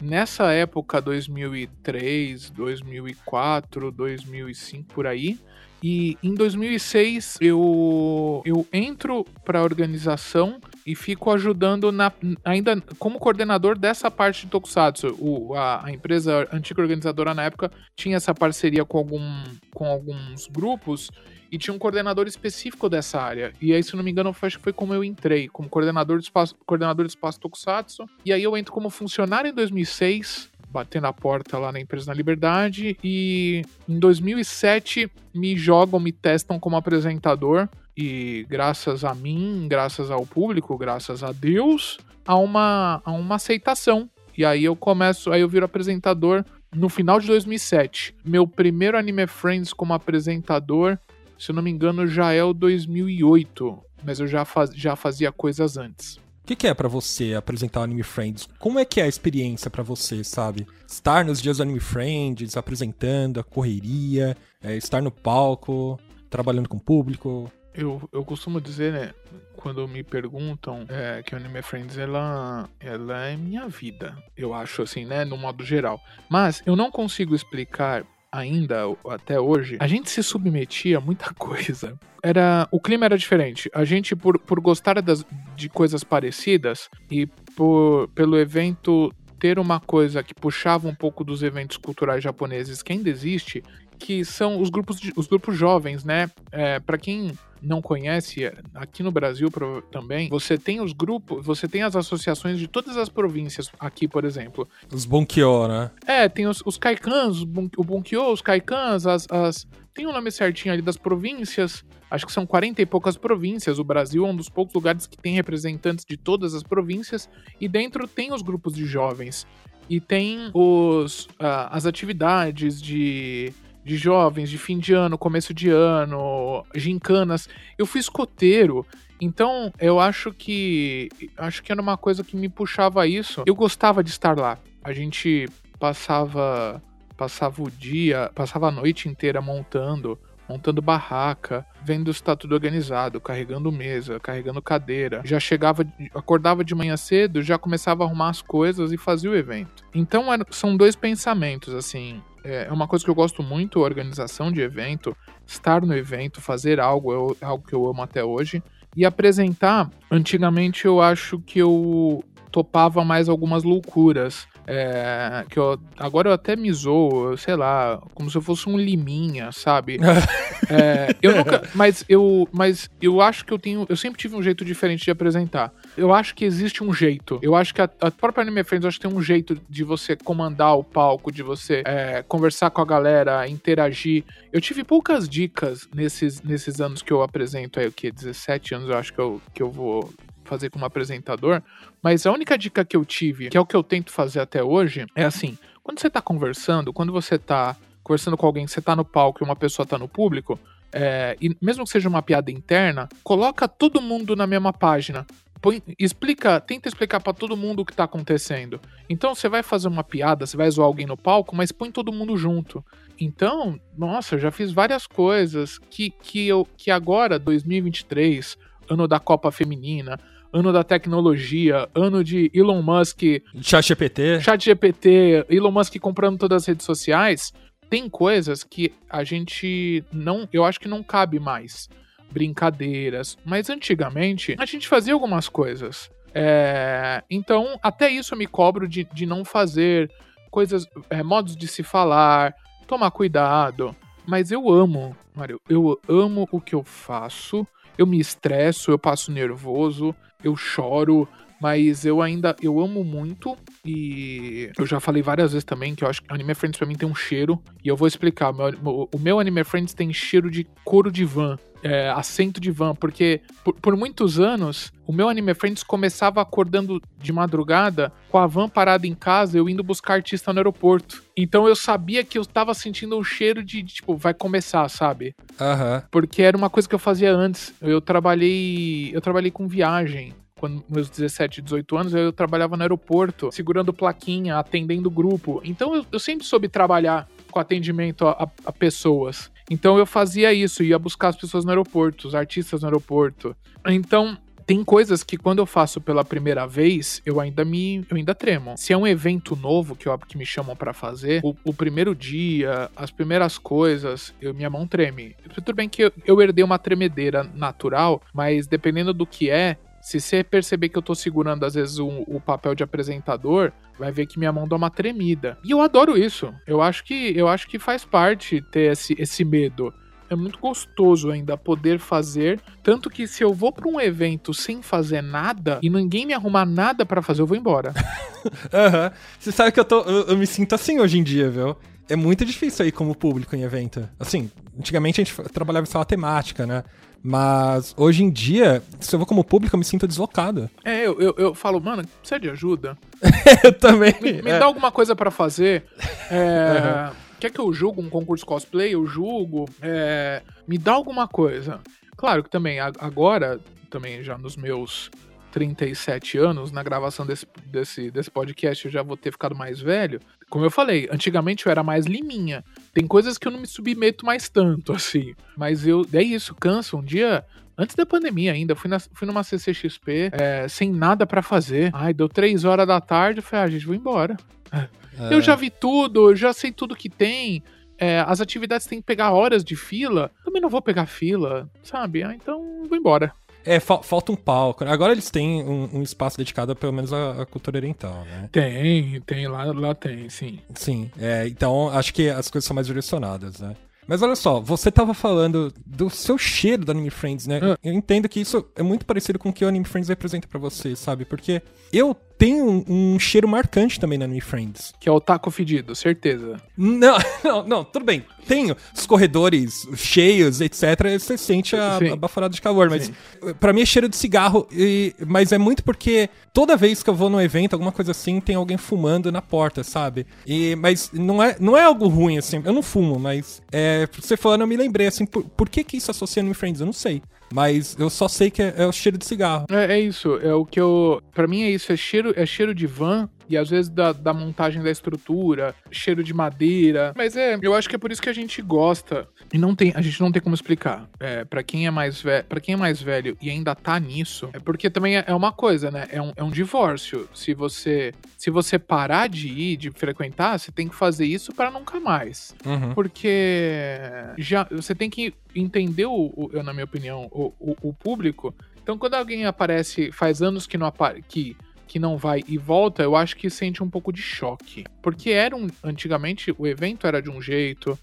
nessa 0.00 0.52
época, 0.52 1.00
2003, 1.00 2.50
2004, 2.50 3.90
2005 3.90 4.94
por 4.94 5.06
aí. 5.06 5.38
E 5.82 6.16
em 6.22 6.34
2006 6.34 7.38
eu, 7.40 8.42
eu 8.44 8.66
entro 8.72 9.24
para 9.44 9.60
a 9.60 9.62
organização 9.62 10.60
e 10.90 10.94
fico 10.96 11.30
ajudando 11.30 11.92
na, 11.92 12.12
ainda 12.44 12.82
como 12.98 13.20
coordenador 13.20 13.78
dessa 13.78 14.10
parte 14.10 14.44
de 14.44 14.50
Tokusatsu. 14.50 15.16
O, 15.20 15.54
a, 15.54 15.86
a, 15.86 15.92
empresa 15.92 16.48
antiga 16.52 16.82
organizadora 16.82 17.32
na 17.32 17.44
época 17.44 17.70
tinha 17.94 18.16
essa 18.16 18.34
parceria 18.34 18.84
com, 18.84 18.98
algum, 18.98 19.44
com 19.72 19.86
alguns 19.86 20.48
grupos 20.48 21.08
e 21.52 21.56
tinha 21.56 21.72
um 21.72 21.78
coordenador 21.78 22.26
específico 22.26 22.88
dessa 22.88 23.20
área. 23.20 23.52
E 23.60 23.72
aí, 23.72 23.82
se 23.84 23.94
não 23.94 24.02
me 24.02 24.10
engano, 24.10 24.34
acho 24.42 24.58
que 24.58 24.64
foi 24.64 24.72
como 24.72 24.92
eu 24.92 25.04
entrei, 25.04 25.48
como 25.48 25.68
coordenador 25.68 26.18
de 26.18 26.24
espaço, 26.24 26.56
coordenador 26.66 27.06
de 27.06 27.12
espaço 27.12 27.38
Tokusatsu. 27.38 28.04
E 28.24 28.32
aí 28.32 28.42
eu 28.42 28.56
entro 28.56 28.72
como 28.72 28.90
funcionário 28.90 29.48
em 29.48 29.54
2006, 29.54 30.50
batendo 30.72 31.06
a 31.06 31.12
porta 31.12 31.56
lá 31.56 31.70
na 31.70 31.78
empresa 31.78 32.06
na 32.06 32.14
Liberdade 32.14 32.96
e 33.02 33.62
em 33.88 33.98
2007 33.98 35.08
me 35.32 35.56
jogam, 35.56 36.00
me 36.00 36.10
testam 36.10 36.58
como 36.58 36.76
apresentador 36.76 37.68
e 38.00 38.46
graças 38.48 39.04
a 39.04 39.14
mim, 39.14 39.66
graças 39.68 40.10
ao 40.10 40.26
público, 40.26 40.76
graças 40.78 41.22
a 41.22 41.32
Deus, 41.32 41.98
há 42.26 42.36
uma, 42.36 43.02
há 43.04 43.12
uma 43.12 43.36
aceitação. 43.36 44.08
E 44.36 44.44
aí 44.44 44.64
eu 44.64 44.74
começo, 44.74 45.30
aí 45.30 45.40
eu 45.40 45.48
viro 45.48 45.66
apresentador 45.66 46.44
no 46.74 46.88
final 46.88 47.20
de 47.20 47.26
2007. 47.26 48.14
Meu 48.24 48.46
primeiro 48.46 48.96
Anime 48.96 49.26
Friends 49.26 49.72
como 49.72 49.92
apresentador 49.92 50.98
se 51.40 51.50
eu 51.50 51.54
não 51.54 51.62
me 51.62 51.70
engano, 51.70 52.06
já 52.06 52.32
é 52.32 52.44
o 52.44 52.52
2008, 52.52 53.78
mas 54.04 54.20
eu 54.20 54.26
já, 54.26 54.44
faz, 54.44 54.70
já 54.74 54.94
fazia 54.94 55.32
coisas 55.32 55.78
antes. 55.78 56.16
O 56.16 56.20
que, 56.50 56.54
que, 56.54 56.66
é 56.66 56.74
para 56.74 56.88
você 56.88 57.32
apresentar 57.32 57.82
Anime 57.82 58.02
Friends? 58.02 58.46
Como 58.58 58.78
é 58.78 58.84
que 58.84 59.00
é 59.00 59.04
a 59.04 59.08
experiência 59.08 59.70
para 59.70 59.82
você, 59.82 60.22
sabe? 60.22 60.66
Estar 60.86 61.24
nos 61.24 61.40
dias 61.40 61.56
do 61.56 61.62
Anime 61.62 61.80
Friends, 61.80 62.58
apresentando 62.58 63.40
a 63.40 63.44
correria, 63.44 64.36
é, 64.62 64.76
estar 64.76 65.00
no 65.00 65.10
palco, 65.10 65.98
trabalhando 66.28 66.68
com 66.68 66.76
o 66.76 66.80
público. 66.80 67.50
Eu, 67.84 68.08
eu 68.12 68.24
costumo 68.24 68.60
dizer, 68.60 68.92
né, 68.92 69.14
quando 69.56 69.86
me 69.88 70.02
perguntam 70.02 70.84
é, 70.88 71.22
que 71.22 71.34
o 71.34 71.38
Anime 71.38 71.62
Friends 71.62 71.96
ela, 71.96 72.68
ela 72.78 73.26
é 73.26 73.36
minha 73.36 73.68
vida, 73.68 74.16
eu 74.36 74.52
acho 74.52 74.82
assim, 74.82 75.04
né, 75.04 75.24
no 75.24 75.36
modo 75.36 75.64
geral. 75.64 76.00
Mas 76.28 76.62
eu 76.66 76.76
não 76.76 76.90
consigo 76.90 77.34
explicar 77.34 78.04
ainda 78.32 78.82
até 79.08 79.40
hoje, 79.40 79.76
a 79.80 79.86
gente 79.86 80.08
se 80.10 80.22
submetia 80.22 80.98
a 80.98 81.00
muita 81.00 81.32
coisa. 81.34 81.98
Era, 82.22 82.68
o 82.70 82.78
clima 82.78 83.06
era 83.06 83.16
diferente. 83.16 83.70
A 83.74 83.84
gente, 83.84 84.14
por, 84.14 84.38
por 84.38 84.60
gostar 84.60 85.00
das, 85.00 85.24
de 85.56 85.68
coisas 85.68 86.04
parecidas 86.04 86.88
e 87.10 87.26
por, 87.26 88.08
pelo 88.08 88.38
evento 88.38 89.12
ter 89.38 89.58
uma 89.58 89.80
coisa 89.80 90.22
que 90.22 90.34
puxava 90.34 90.86
um 90.86 90.94
pouco 90.94 91.24
dos 91.24 91.42
eventos 91.42 91.78
culturais 91.78 92.22
japoneses 92.22 92.82
que 92.82 92.92
ainda 92.92 93.08
existe, 93.08 93.64
que 94.00 94.24
são 94.24 94.60
os 94.60 94.70
grupos, 94.70 94.98
de, 94.98 95.12
os 95.14 95.26
grupos 95.26 95.56
jovens, 95.56 96.04
né? 96.04 96.30
É, 96.50 96.80
para 96.80 96.98
quem 96.98 97.32
não 97.62 97.82
conhece, 97.82 98.50
aqui 98.74 99.02
no 99.02 99.12
Brasil 99.12 99.50
também, 99.92 100.28
você 100.28 100.56
tem 100.56 100.80
os 100.80 100.92
grupos, 100.92 101.44
você 101.44 101.68
tem 101.68 101.82
as 101.82 101.94
associações 101.94 102.58
de 102.58 102.66
todas 102.66 102.96
as 102.96 103.08
províncias 103.08 103.70
aqui, 103.78 104.08
por 104.08 104.24
exemplo. 104.24 104.66
Os 104.90 105.04
Bunkyo, 105.04 105.68
né? 105.68 105.90
É, 106.06 106.28
tem 106.28 106.46
os, 106.46 106.62
os 106.64 106.78
Kaikans, 106.78 107.42
o 107.42 107.84
Bunkyo, 107.84 108.32
os 108.32 108.40
Kaikans, 108.40 109.06
as, 109.06 109.26
as... 109.30 109.66
Tem 109.92 110.06
o 110.06 110.10
um 110.10 110.12
nome 110.12 110.30
certinho 110.30 110.72
ali 110.72 110.82
das 110.82 110.96
províncias. 110.96 111.84
Acho 112.10 112.26
que 112.26 112.32
são 112.32 112.46
40 112.46 112.80
e 112.80 112.86
poucas 112.86 113.16
províncias. 113.16 113.78
O 113.78 113.84
Brasil 113.84 114.26
é 114.26 114.28
um 114.30 114.34
dos 114.34 114.48
poucos 114.48 114.74
lugares 114.74 115.06
que 115.06 115.18
tem 115.18 115.34
representantes 115.34 116.04
de 116.04 116.16
todas 116.16 116.54
as 116.54 116.62
províncias. 116.62 117.28
E 117.60 117.68
dentro 117.68 118.08
tem 118.08 118.32
os 118.32 118.40
grupos 118.40 118.74
de 118.74 118.86
jovens. 118.86 119.46
E 119.88 120.00
tem 120.00 120.50
os, 120.54 121.24
uh, 121.24 121.68
as 121.70 121.84
atividades 121.86 122.80
de 122.80 123.52
de 123.84 123.96
jovens, 123.96 124.50
de 124.50 124.58
fim 124.58 124.78
de 124.78 124.92
ano, 124.92 125.18
começo 125.18 125.54
de 125.54 125.70
ano, 125.70 126.64
gincanas. 126.74 127.48
Eu 127.78 127.86
fui 127.86 128.00
escoteiro, 128.00 128.86
então 129.20 129.72
eu 129.78 130.00
acho 130.00 130.32
que 130.32 131.08
acho 131.36 131.62
que 131.62 131.70
era 131.70 131.80
uma 131.80 131.96
coisa 131.96 132.24
que 132.24 132.36
me 132.36 132.48
puxava 132.48 133.02
a 133.02 133.06
isso. 133.06 133.42
Eu 133.46 133.54
gostava 133.54 134.02
de 134.02 134.10
estar 134.10 134.38
lá. 134.38 134.58
A 134.82 134.92
gente 134.92 135.48
passava 135.78 136.82
passava 137.16 137.62
o 137.62 137.70
dia, 137.70 138.30
passava 138.34 138.68
a 138.68 138.70
noite 138.70 139.06
inteira 139.06 139.42
montando, 139.42 140.18
montando 140.48 140.80
barraca, 140.80 141.66
vendo 141.84 142.12
se 142.14 142.22
tá 142.22 142.34
tudo 142.34 142.54
organizado, 142.54 143.20
carregando 143.20 143.70
mesa, 143.70 144.18
carregando 144.18 144.62
cadeira. 144.62 145.20
Já 145.22 145.38
chegava, 145.38 145.86
acordava 146.14 146.64
de 146.64 146.74
manhã 146.74 146.96
cedo, 146.96 147.42
já 147.42 147.58
começava 147.58 148.02
a 148.02 148.06
arrumar 148.06 148.30
as 148.30 148.40
coisas 148.40 148.90
e 148.90 148.96
fazia 148.96 149.30
o 149.30 149.36
evento. 149.36 149.84
Então 149.94 150.24
são 150.50 150.74
dois 150.74 150.96
pensamentos 150.96 151.74
assim. 151.74 152.22
É, 152.44 152.66
é 152.68 152.72
uma 152.72 152.86
coisa 152.88 153.04
que 153.04 153.10
eu 153.10 153.14
gosto 153.14 153.42
muito, 153.42 153.80
organização 153.80 154.50
de 154.50 154.60
evento, 154.60 155.16
estar 155.46 155.82
no 155.82 155.94
evento, 155.94 156.40
fazer 156.40 156.80
algo, 156.80 157.36
é 157.40 157.44
algo 157.44 157.66
que 157.66 157.74
eu 157.74 157.86
amo 157.86 158.02
até 158.02 158.24
hoje. 158.24 158.62
E 158.96 159.04
apresentar, 159.04 159.90
antigamente 160.10 160.84
eu 160.84 161.00
acho 161.00 161.38
que 161.40 161.58
eu 161.58 162.24
topava 162.50 163.04
mais 163.04 163.28
algumas 163.28 163.62
loucuras. 163.62 164.46
É, 164.72 165.44
que 165.50 165.58
eu, 165.58 165.78
agora 165.98 166.28
eu 166.28 166.32
até 166.32 166.54
me 166.54 166.72
zoo, 166.72 167.36
sei 167.36 167.56
lá, 167.56 168.00
como 168.14 168.30
se 168.30 168.36
eu 168.36 168.42
fosse 168.42 168.68
um 168.68 168.78
liminha, 168.78 169.50
sabe? 169.50 169.98
é, 170.70 171.16
eu 171.20 171.36
nunca, 171.36 171.68
mas 171.74 172.04
eu, 172.08 172.48
mas 172.52 172.88
eu 173.02 173.20
acho 173.20 173.44
que 173.44 173.52
eu 173.52 173.58
tenho, 173.58 173.84
eu 173.88 173.96
sempre 173.96 174.20
tive 174.20 174.36
um 174.36 174.42
jeito 174.42 174.64
diferente 174.64 175.04
de 175.04 175.10
apresentar. 175.10 175.72
Eu 175.96 176.14
acho 176.14 176.34
que 176.36 176.44
existe 176.44 176.84
um 176.84 176.92
jeito. 176.92 177.40
Eu 177.42 177.56
acho 177.56 177.74
que 177.74 177.82
a, 177.82 177.90
a 178.00 178.10
própria 178.12 178.42
Anime 178.42 178.62
Friends 178.62 178.86
acho 178.86 179.00
que 179.00 179.08
tem 179.08 179.16
um 179.16 179.22
jeito 179.22 179.60
de 179.68 179.82
você 179.82 180.14
comandar 180.14 180.76
o 180.76 180.84
palco, 180.84 181.32
de 181.32 181.42
você 181.42 181.82
é, 181.84 182.22
conversar 182.22 182.70
com 182.70 182.80
a 182.80 182.84
galera, 182.84 183.48
interagir. 183.48 184.24
Eu 184.52 184.60
tive 184.60 184.84
poucas 184.84 185.28
dicas 185.28 185.88
nesses, 185.92 186.40
nesses 186.42 186.80
anos 186.80 187.02
que 187.02 187.12
eu 187.12 187.22
apresento 187.22 187.80
aí, 187.80 187.88
o 187.88 187.92
que? 187.92 188.10
17 188.10 188.74
anos 188.74 188.88
eu 188.88 188.96
acho 188.96 189.12
que 189.12 189.18
eu, 189.18 189.40
que 189.52 189.62
eu 189.62 189.70
vou 189.70 190.12
fazer 190.50 190.68
como 190.68 190.84
apresentador, 190.84 191.62
mas 192.02 192.26
a 192.26 192.32
única 192.32 192.58
dica 192.58 192.84
que 192.84 192.96
eu 192.96 193.04
tive, 193.04 193.48
que 193.48 193.56
é 193.56 193.60
o 193.60 193.64
que 193.64 193.76
eu 193.76 193.84
tento 193.84 194.10
fazer 194.10 194.40
até 194.40 194.62
hoje, 194.62 195.06
é 195.14 195.24
assim: 195.24 195.56
quando 195.82 196.00
você 196.00 196.10
tá 196.10 196.20
conversando, 196.20 196.92
quando 196.92 197.12
você 197.12 197.38
tá 197.38 197.76
conversando 198.02 198.36
com 198.36 198.46
alguém, 198.46 198.66
você 198.66 198.80
tá 198.80 198.96
no 198.96 199.04
palco 199.04 199.42
e 199.42 199.44
uma 199.44 199.54
pessoa 199.54 199.86
tá 199.86 199.96
no 199.96 200.08
público, 200.08 200.58
é, 200.92 201.36
e 201.40 201.56
mesmo 201.62 201.84
que 201.84 201.90
seja 201.90 202.08
uma 202.08 202.22
piada 202.22 202.50
interna, 202.50 203.08
coloca 203.22 203.68
todo 203.68 204.02
mundo 204.02 204.34
na 204.34 204.46
mesma 204.46 204.72
página. 204.72 205.24
Põe, 205.62 205.82
explica, 205.98 206.58
tenta 206.58 206.88
explicar 206.88 207.20
para 207.20 207.34
todo 207.34 207.56
mundo 207.56 207.80
o 207.80 207.84
que 207.84 207.94
tá 207.94 208.04
acontecendo. 208.04 208.80
Então 209.08 209.34
você 209.34 209.48
vai 209.48 209.62
fazer 209.62 209.88
uma 209.88 210.02
piada, 210.02 210.46
você 210.46 210.56
vai 210.56 210.70
zoar 210.70 210.86
alguém 210.86 211.06
no 211.06 211.18
palco, 211.18 211.54
mas 211.54 211.70
põe 211.70 211.92
todo 211.92 212.12
mundo 212.12 212.36
junto. 212.36 212.82
Então, 213.20 213.78
nossa, 213.96 214.34
eu 214.34 214.38
já 214.38 214.50
fiz 214.50 214.72
várias 214.72 215.06
coisas 215.06 215.78
que, 215.78 216.08
que 216.08 216.48
eu 216.48 216.66
que 216.76 216.90
agora 216.90 217.38
2023, 217.38 218.56
ano 218.88 219.06
da 219.06 219.20
Copa 219.20 219.52
Feminina, 219.52 220.18
ano 220.52 220.72
da 220.72 220.82
tecnologia, 220.82 221.88
ano 221.94 222.22
de 222.24 222.50
Elon 222.54 222.82
Musk. 222.82 223.22
Chat 223.60 223.88
GPT. 223.88 224.40
Chat 224.40 224.64
GPT, 224.64 225.46
Elon 225.48 225.70
Musk 225.70 225.96
comprando 225.98 226.38
todas 226.38 226.62
as 226.62 226.66
redes 226.68 226.84
sociais. 226.84 227.52
Tem 227.88 228.08
coisas 228.08 228.62
que 228.62 228.92
a 229.08 229.24
gente 229.24 230.04
não. 230.12 230.48
Eu 230.52 230.64
acho 230.64 230.78
que 230.78 230.88
não 230.88 231.02
cabe 231.02 231.38
mais. 231.38 231.88
Brincadeiras. 232.30 233.36
Mas 233.44 233.68
antigamente, 233.68 234.54
a 234.58 234.64
gente 234.64 234.86
fazia 234.86 235.12
algumas 235.12 235.48
coisas. 235.48 236.10
É, 236.32 237.22
então, 237.28 237.78
até 237.82 238.08
isso 238.08 238.34
eu 238.34 238.38
me 238.38 238.46
cobro 238.46 238.88
de, 238.88 239.04
de 239.12 239.26
não 239.26 239.44
fazer 239.44 240.10
coisas, 240.50 240.86
é, 241.08 241.22
modos 241.22 241.56
de 241.56 241.66
se 241.66 241.82
falar, 241.82 242.54
tomar 242.86 243.10
cuidado. 243.10 243.94
Mas 244.26 244.52
eu 244.52 244.70
amo, 244.70 245.16
Mário, 245.34 245.60
eu 245.68 245.98
amo 246.08 246.48
o 246.52 246.60
que 246.60 246.74
eu 246.74 246.84
faço. 246.84 247.66
Eu 247.98 248.06
me 248.06 248.20
estresso, 248.20 248.90
eu 248.90 248.98
passo 248.98 249.32
nervoso, 249.32 250.14
eu 250.42 250.56
choro, 250.56 251.28
Mas 251.60 252.06
eu 252.06 252.22
ainda, 252.22 252.56
eu 252.62 252.80
amo 252.80 253.04
muito 253.04 253.54
e 253.84 254.70
eu 254.78 254.86
já 254.86 254.98
falei 254.98 255.22
várias 255.22 255.52
vezes 255.52 255.64
também 255.64 255.94
que 255.94 256.02
eu 256.02 256.08
acho 256.08 256.22
que 256.22 256.32
Anime 256.32 256.54
Friends 256.54 256.78
pra 256.78 256.86
mim 256.86 256.94
tem 256.96 257.06
um 257.06 257.14
cheiro. 257.14 257.62
E 257.84 257.88
eu 257.88 257.96
vou 257.96 258.08
explicar. 258.08 258.50
O 258.82 259.18
meu 259.18 259.38
Anime 259.38 259.62
Friends 259.62 259.92
tem 259.92 260.10
cheiro 260.10 260.50
de 260.50 260.66
couro 260.84 261.12
de 261.12 261.24
van. 261.24 261.58
É, 261.82 262.10
assento 262.10 262.60
de 262.60 262.70
van, 262.70 262.94
porque 262.94 263.40
por, 263.64 263.74
por, 263.74 263.96
muitos 263.96 264.38
anos 264.38 264.92
o 265.06 265.12
meu 265.12 265.28
Anime 265.30 265.54
Friends 265.54 265.82
começava 265.82 266.42
acordando 266.42 267.00
de 267.18 267.32
madrugada 267.32 268.12
com 268.28 268.36
a 268.36 268.46
van 268.46 268.68
parada 268.68 269.06
em 269.06 269.14
casa, 269.14 269.56
eu 269.56 269.68
indo 269.68 269.82
buscar 269.82 270.14
artista 270.14 270.52
no 270.52 270.58
aeroporto. 270.58 271.22
Então 271.36 271.66
eu 271.66 271.74
sabia 271.74 272.22
que 272.22 272.36
eu 272.36 272.44
tava 272.44 272.74
sentindo 272.74 273.16
o 273.16 273.24
cheiro 273.24 273.64
de, 273.64 273.82
de 273.82 273.94
tipo, 273.94 274.14
vai 274.14 274.34
começar, 274.34 274.88
sabe? 274.88 275.34
Uhum. 275.58 276.02
Porque 276.10 276.42
era 276.42 276.56
uma 276.56 276.68
coisa 276.68 276.88
que 276.88 276.94
eu 276.94 276.98
fazia 276.98 277.32
antes. 277.34 277.72
Eu 277.80 278.00
trabalhei. 278.00 279.10
Eu 279.14 279.20
trabalhei 279.20 279.50
com 279.50 279.66
viagem 279.66 280.34
quando 280.60 280.84
meus 280.90 281.08
17, 281.08 281.62
18 281.62 281.96
anos, 281.96 282.14
eu 282.14 282.30
trabalhava 282.34 282.76
no 282.76 282.82
aeroporto, 282.82 283.48
segurando 283.50 283.94
plaquinha, 283.94 284.58
atendendo 284.58 285.10
grupo. 285.10 285.62
Então 285.64 285.96
eu, 285.96 286.06
eu 286.12 286.18
sempre 286.18 286.46
soube 286.46 286.68
trabalhar 286.68 287.26
com 287.50 287.58
atendimento 287.58 288.28
a, 288.28 288.32
a, 288.32 288.48
a, 288.66 288.72
pessoas. 288.72 289.50
Então 289.70 289.96
eu 289.96 290.04
fazia 290.04 290.52
isso, 290.52 290.82
ia 290.82 290.98
buscar 290.98 291.28
as 291.28 291.36
pessoas 291.36 291.64
no 291.64 291.70
aeroporto, 291.70 292.26
os 292.26 292.34
artistas 292.34 292.82
no 292.82 292.88
aeroporto. 292.88 293.56
Então 293.86 294.36
tem 294.66 294.84
coisas 294.84 295.24
que 295.24 295.36
quando 295.36 295.58
eu 295.58 295.66
faço 295.66 296.00
pela 296.00 296.24
primeira 296.24 296.64
vez, 296.64 297.20
eu 297.26 297.40
ainda 297.40 297.64
me 297.64 298.04
eu 298.08 298.16
ainda 298.16 298.34
tremo. 298.36 298.74
Se 298.76 298.92
é 298.92 298.96
um 298.96 299.04
evento 299.04 299.56
novo 299.56 299.96
que, 299.96 300.06
eu, 300.06 300.16
que 300.18 300.38
me 300.38 300.46
chamam 300.46 300.76
para 300.76 300.92
fazer, 300.92 301.40
o, 301.42 301.56
o, 301.64 301.74
primeiro 301.74 302.14
dia, 302.14 302.88
as 302.94 303.10
primeiras 303.10 303.58
coisas, 303.58 304.32
eu, 304.40 304.54
minha 304.54 304.70
mão 304.70 304.86
treme. 304.86 305.34
Tudo 305.54 305.74
bem 305.74 305.88
que 305.88 306.04
eu, 306.04 306.12
eu 306.24 306.40
herdei 306.40 306.64
uma 306.64 306.78
tremedeira 306.78 307.42
natural, 307.54 308.22
mas 308.32 308.68
dependendo 308.68 309.12
do 309.12 309.26
que 309.26 309.50
é, 309.50 309.76
se 310.00 310.20
você 310.20 310.42
perceber 310.42 310.88
que 310.88 310.98
eu 310.98 311.02
tô 311.02 311.14
segurando, 311.14 311.64
às 311.64 311.74
vezes, 311.74 311.98
um, 311.98 312.24
o 312.26 312.40
papel 312.40 312.74
de 312.74 312.82
apresentador, 312.82 313.72
vai 313.98 314.10
ver 314.10 314.26
que 314.26 314.38
minha 314.38 314.52
mão 314.52 314.66
dá 314.66 314.76
uma 314.76 314.90
tremida. 314.90 315.58
E 315.62 315.70
eu 315.70 315.80
adoro 315.80 316.16
isso. 316.16 316.52
Eu 316.66 316.80
acho 316.80 317.04
que, 317.04 317.36
eu 317.36 317.48
acho 317.48 317.68
que 317.68 317.78
faz 317.78 318.04
parte 318.04 318.62
ter 318.70 318.92
esse, 318.92 319.14
esse 319.18 319.44
medo. 319.44 319.92
É 320.30 320.36
muito 320.36 320.60
gostoso 320.60 321.30
ainda 321.30 321.56
poder 321.56 321.98
fazer. 321.98 322.60
Tanto 322.82 323.10
que 323.10 323.26
se 323.26 323.42
eu 323.42 323.52
vou 323.52 323.72
para 323.72 323.88
um 323.88 324.00
evento 324.00 324.54
sem 324.54 324.80
fazer 324.80 325.22
nada 325.22 325.80
e 325.82 325.90
ninguém 325.90 326.24
me 326.24 326.32
arrumar 326.32 326.64
nada 326.64 327.04
para 327.04 327.20
fazer, 327.20 327.42
eu 327.42 327.46
vou 327.46 327.56
embora. 327.56 327.92
Aham. 328.72 329.04
uhum. 329.06 329.10
Você 329.38 329.52
sabe 329.52 329.72
que 329.72 329.80
eu, 329.80 329.84
tô, 329.84 330.02
eu, 330.02 330.28
eu 330.28 330.36
me 330.36 330.46
sinto 330.46 330.74
assim 330.74 331.00
hoje 331.00 331.18
em 331.18 331.22
dia, 331.22 331.50
viu? 331.50 331.76
É 332.08 332.16
muito 332.16 332.44
difícil 332.44 332.84
aí 332.84 332.92
como 332.92 333.14
público 333.14 333.54
em 333.54 333.62
evento. 333.62 334.08
Assim, 334.18 334.50
antigamente 334.78 335.20
a 335.20 335.24
gente 335.24 335.50
trabalhava 335.50 335.86
em 335.86 335.90
sala 335.90 336.04
temática, 336.04 336.66
né? 336.66 336.84
Mas 337.22 337.94
hoje 337.96 338.24
em 338.24 338.30
dia, 338.30 338.82
se 338.98 339.14
eu 339.14 339.18
vou 339.18 339.26
como 339.26 339.44
público, 339.44 339.74
eu 339.74 339.78
me 339.78 339.84
sinto 339.84 340.06
deslocado. 340.06 340.70
É, 340.84 341.06
eu, 341.06 341.20
eu, 341.20 341.34
eu 341.36 341.54
falo, 341.54 341.80
mano, 341.80 342.06
precisa 342.20 342.40
de 342.40 342.48
ajuda? 342.48 342.96
eu 343.62 343.72
também. 343.72 344.14
Me, 344.22 344.42
me 344.42 344.50
é. 344.50 344.58
dá 344.58 344.64
alguma 344.64 344.90
coisa 344.90 345.14
para 345.14 345.30
fazer. 345.30 345.84
É, 346.30 347.08
uhum. 347.08 347.16
Quer 347.38 347.50
que 347.50 347.60
eu 347.60 347.72
julgo 347.72 348.00
um 348.00 348.08
concurso 348.08 348.44
cosplay? 348.46 348.94
Eu 348.94 349.06
julgo. 349.06 349.68
É, 349.82 350.42
me 350.66 350.78
dá 350.78 350.92
alguma 350.92 351.28
coisa. 351.28 351.80
Claro 352.16 352.42
que 352.42 352.50
também, 352.50 352.80
agora, 352.80 353.60
também 353.90 354.22
já 354.22 354.36
nos 354.36 354.56
meus 354.56 355.10
37 355.50 356.38
anos, 356.38 356.72
na 356.72 356.82
gravação 356.82 357.26
desse, 357.26 357.46
desse, 357.66 358.10
desse 358.10 358.30
podcast, 358.30 358.84
eu 358.84 358.90
já 358.90 359.02
vou 359.02 359.16
ter 359.16 359.32
ficado 359.32 359.54
mais 359.54 359.80
velho. 359.80 360.20
Como 360.48 360.64
eu 360.64 360.70
falei, 360.70 361.08
antigamente 361.10 361.66
eu 361.66 361.70
era 361.70 361.82
mais 361.82 362.06
liminha. 362.06 362.64
Tem 362.92 363.06
coisas 363.06 363.36
que 363.36 363.46
eu 363.46 363.52
não 363.52 363.60
me 363.60 363.66
submeto 363.66 364.24
mais 364.24 364.48
tanto, 364.48 364.92
assim. 364.92 365.34
Mas 365.56 365.86
eu. 365.86 366.06
É 366.12 366.22
isso, 366.22 366.54
cansa. 366.54 366.96
Um 366.96 367.02
dia. 367.02 367.44
Antes 367.76 367.96
da 367.96 368.04
pandemia 368.04 368.52
ainda, 368.52 368.76
fui, 368.76 368.90
na, 368.90 368.98
fui 368.98 369.26
numa 369.26 369.42
CCXP 369.42 370.30
é, 370.32 370.68
sem 370.68 370.92
nada 370.92 371.26
para 371.26 371.42
fazer. 371.42 371.90
Ai, 371.94 372.12
deu 372.12 372.28
três 372.28 372.64
horas 372.64 372.86
da 372.86 373.00
tarde, 373.00 373.40
falei, 373.40 373.64
ah, 373.64 373.70
gente, 373.70 373.86
vou 373.86 373.94
embora. 373.94 374.36
É. 374.70 375.34
Eu 375.34 375.40
já 375.40 375.56
vi 375.56 375.70
tudo, 375.70 376.34
já 376.34 376.52
sei 376.52 376.72
tudo 376.72 376.94
que 376.94 377.08
tem. 377.08 377.62
É, 377.98 378.20
as 378.26 378.40
atividades 378.40 378.86
têm 378.86 378.98
que 378.98 379.06
pegar 379.06 379.32
horas 379.32 379.62
de 379.62 379.76
fila. 379.76 380.30
Também 380.42 380.62
não 380.62 380.70
vou 380.70 380.80
pegar 380.80 381.04
fila, 381.04 381.70
sabe? 381.82 382.22
Ah, 382.22 382.34
então 382.34 382.86
vou 382.88 382.96
embora. 382.96 383.32
É, 383.64 383.78
fa 383.78 384.02
falta 384.02 384.32
um 384.32 384.36
palco. 384.36 384.84
Agora 384.84 385.12
eles 385.12 385.30
têm 385.30 385.62
um, 385.62 385.98
um 385.98 386.02
espaço 386.02 386.36
dedicado, 386.38 386.74
pelo 386.74 386.92
menos, 386.92 387.12
à, 387.12 387.42
à, 387.42 387.46
cultura 387.46 387.78
oriental, 387.78 388.24
né? 388.24 388.48
Tem, 388.50 389.20
tem, 389.22 389.48
lá, 389.48 389.64
lá 389.64 389.94
tem, 389.94 390.28
sim. 390.28 390.58
Sim, 390.74 391.10
é, 391.18 391.46
então 391.46 391.88
acho 391.90 392.12
que 392.14 392.28
as 392.28 392.48
coisas 392.48 392.66
são 392.66 392.74
mais 392.74 392.86
direcionadas, 392.86 393.60
né? 393.60 393.76
Mas 394.06 394.22
olha 394.22 394.34
só, 394.34 394.58
você 394.58 394.90
tava 394.90 395.14
falando 395.14 395.72
do 395.86 396.10
seu 396.10 396.36
cheiro 396.36 396.84
do 396.84 396.90
Anime 396.90 397.10
Friends, 397.10 397.46
né? 397.46 397.60
Ah. 397.62 397.78
Eu 397.82 397.92
entendo 397.92 398.28
que 398.28 398.40
isso 398.40 398.66
é 398.74 398.82
muito 398.82 399.06
parecido 399.06 399.38
com 399.38 399.50
o 399.50 399.52
que 399.52 399.64
o 399.64 399.68
Anime 399.68 399.84
Friends 399.84 400.08
representa 400.08 400.48
para 400.48 400.58
você, 400.58 400.96
sabe? 400.96 401.24
Porque 401.24 401.62
eu 401.92 402.16
tenho 402.40 402.64
um, 402.64 402.84
um, 402.88 403.18
cheiro 403.18 403.46
marcante 403.46 404.00
também 404.00 404.18
na 404.18 404.24
Anime 404.24 404.40
Friends. 404.40 404.94
Que 404.98 405.10
é 405.10 405.12
o 405.12 405.20
taco 405.20 405.50
fedido, 405.50 405.94
certeza. 405.94 406.56
Não, 406.74 407.18
não, 407.44 407.62
não, 407.66 407.84
tudo 407.84 408.02
bem. 408.02 408.24
Tenho 408.48 408.74
os 408.94 409.04
corredores 409.04 409.86
cheios, 409.94 410.62
etc. 410.62 410.82
Você 411.18 411.36
sente 411.36 411.76
a, 411.76 411.98
a 411.98 412.16
baforada 412.16 412.54
de 412.54 412.62
calor, 412.62 412.88
mas 412.88 413.12
para 413.60 413.74
mim 413.74 413.82
é 413.82 413.84
cheiro 413.84 414.08
de 414.08 414.16
cigarro. 414.16 414.66
E, 414.72 415.14
mas 415.26 415.52
é 415.52 415.58
muito 415.58 415.84
porque 415.84 416.30
toda 416.50 416.78
vez 416.78 417.02
que 417.02 417.10
eu 417.10 417.14
vou 417.14 417.28
num 417.28 417.42
evento, 417.42 417.74
alguma 417.74 417.92
coisa 417.92 418.12
assim, 418.12 418.40
tem 418.40 418.56
alguém 418.56 418.78
fumando 418.78 419.30
na 419.30 419.42
porta, 419.42 419.84
sabe? 419.84 420.26
E, 420.46 420.74
mas 420.76 421.10
não 421.12 421.42
é, 421.42 421.56
não 421.60 421.76
é 421.76 421.82
algo 421.82 422.08
ruim, 422.08 422.38
assim. 422.38 422.62
Eu 422.64 422.72
não 422.72 422.82
fumo, 422.82 423.18
mas 423.18 423.60
é, 423.70 424.08
você 424.18 424.34
falando, 424.34 424.62
eu 424.62 424.66
me 424.66 424.78
lembrei, 424.78 425.06
assim, 425.06 425.26
por, 425.26 425.44
por 425.44 425.68
que 425.68 425.84
que 425.84 425.98
isso 425.98 426.10
associa 426.10 426.40
Anime 426.40 426.54
Friends? 426.54 426.80
Eu 426.80 426.86
não 426.86 426.92
sei. 426.94 427.20
Mas 427.52 427.96
eu 427.98 428.08
só 428.08 428.28
sei 428.28 428.50
que 428.50 428.62
é, 428.62 428.74
é 428.76 428.86
o 428.86 428.92
cheiro 428.92 429.18
de 429.18 429.24
cigarro. 429.24 429.66
É, 429.70 429.96
é, 429.96 430.00
isso. 430.00 430.36
É 430.36 430.54
o 430.54 430.64
que 430.64 430.80
eu. 430.80 431.22
Pra 431.32 431.46
mim 431.46 431.62
é 431.62 431.70
isso. 431.70 431.92
É 431.92 431.96
cheiro, 431.96 432.32
é 432.36 432.46
cheiro 432.46 432.74
de 432.74 432.86
van 432.86 433.28
e 433.50 433.56
às 433.56 433.68
vezes 433.68 433.90
da, 433.90 434.12
da 434.12 434.32
montagem 434.32 434.80
da 434.80 434.90
estrutura, 434.90 435.74
cheiro 435.90 436.22
de 436.22 436.32
madeira. 436.32 437.12
Mas 437.16 437.36
é, 437.36 437.58
eu 437.60 437.74
acho 437.74 437.88
que 437.88 437.96
é 437.96 437.98
por 437.98 438.12
isso 438.12 438.22
que 438.22 438.28
a 438.28 438.32
gente 438.32 438.62
gosta. 438.62 439.28
E 439.52 439.58
não 439.58 439.74
tem, 439.74 439.92
a 439.96 440.00
gente 440.00 440.20
não 440.20 440.30
tem 440.30 440.40
como 440.40 440.54
explicar. 440.54 441.08
É, 441.18 441.44
para 441.44 441.62
quem 441.62 441.86
é 441.86 441.90
mais 441.90 442.22
velho, 442.22 442.44
para 442.44 442.60
quem 442.60 442.74
é 442.74 442.76
mais 442.76 443.02
velho 443.02 443.36
e 443.42 443.50
ainda 443.50 443.74
tá 443.74 443.98
nisso, 443.98 444.48
é 444.52 444.60
porque 444.60 444.88
também 444.88 445.18
é, 445.18 445.24
é 445.26 445.34
uma 445.34 445.50
coisa, 445.52 445.90
né? 445.90 446.06
É 446.10 446.22
um, 446.22 446.32
é 446.36 446.44
um 446.44 446.50
divórcio. 446.50 447.28
Se 447.34 447.52
você 447.52 448.14
se 448.38 448.50
você 448.50 448.78
parar 448.78 449.28
de 449.28 449.48
ir, 449.48 449.76
de 449.76 449.90
frequentar, 449.90 450.58
você 450.58 450.70
tem 450.70 450.88
que 450.88 450.94
fazer 450.94 451.26
isso 451.26 451.52
para 451.52 451.70
nunca 451.70 451.98
mais. 451.98 452.54
Uhum. 452.64 452.94
Porque 452.94 453.90
já 454.38 454.66
você 454.70 454.94
tem 454.94 455.10
que 455.10 455.34
entender 455.54 456.06
o, 456.06 456.32
o 456.36 456.62
na 456.62 456.72
minha 456.72 456.84
opinião, 456.84 457.28
o, 457.32 457.52
o, 457.58 457.76
o 457.88 457.92
público. 457.92 458.54
Então, 458.82 458.98
quando 458.98 459.14
alguém 459.14 459.44
aparece, 459.46 460.10
faz 460.10 460.42
anos 460.42 460.66
que 460.66 460.78
não 460.78 460.86
aparece, 460.86 461.22
que 461.28 461.56
que 461.90 461.98
não 461.98 462.16
vai 462.16 462.44
e 462.46 462.56
volta, 462.56 463.02
eu 463.02 463.16
acho 463.16 463.36
que 463.36 463.50
sente 463.50 463.82
um 463.82 463.90
pouco 463.90 464.12
de 464.12 464.22
choque. 464.22 464.84
Porque 465.02 465.30
era 465.30 465.56
um, 465.56 465.66
antigamente 465.82 466.54
o 466.56 466.64
evento 466.64 467.04
era 467.04 467.20
de 467.20 467.28
um 467.28 467.42
jeito. 467.42 467.98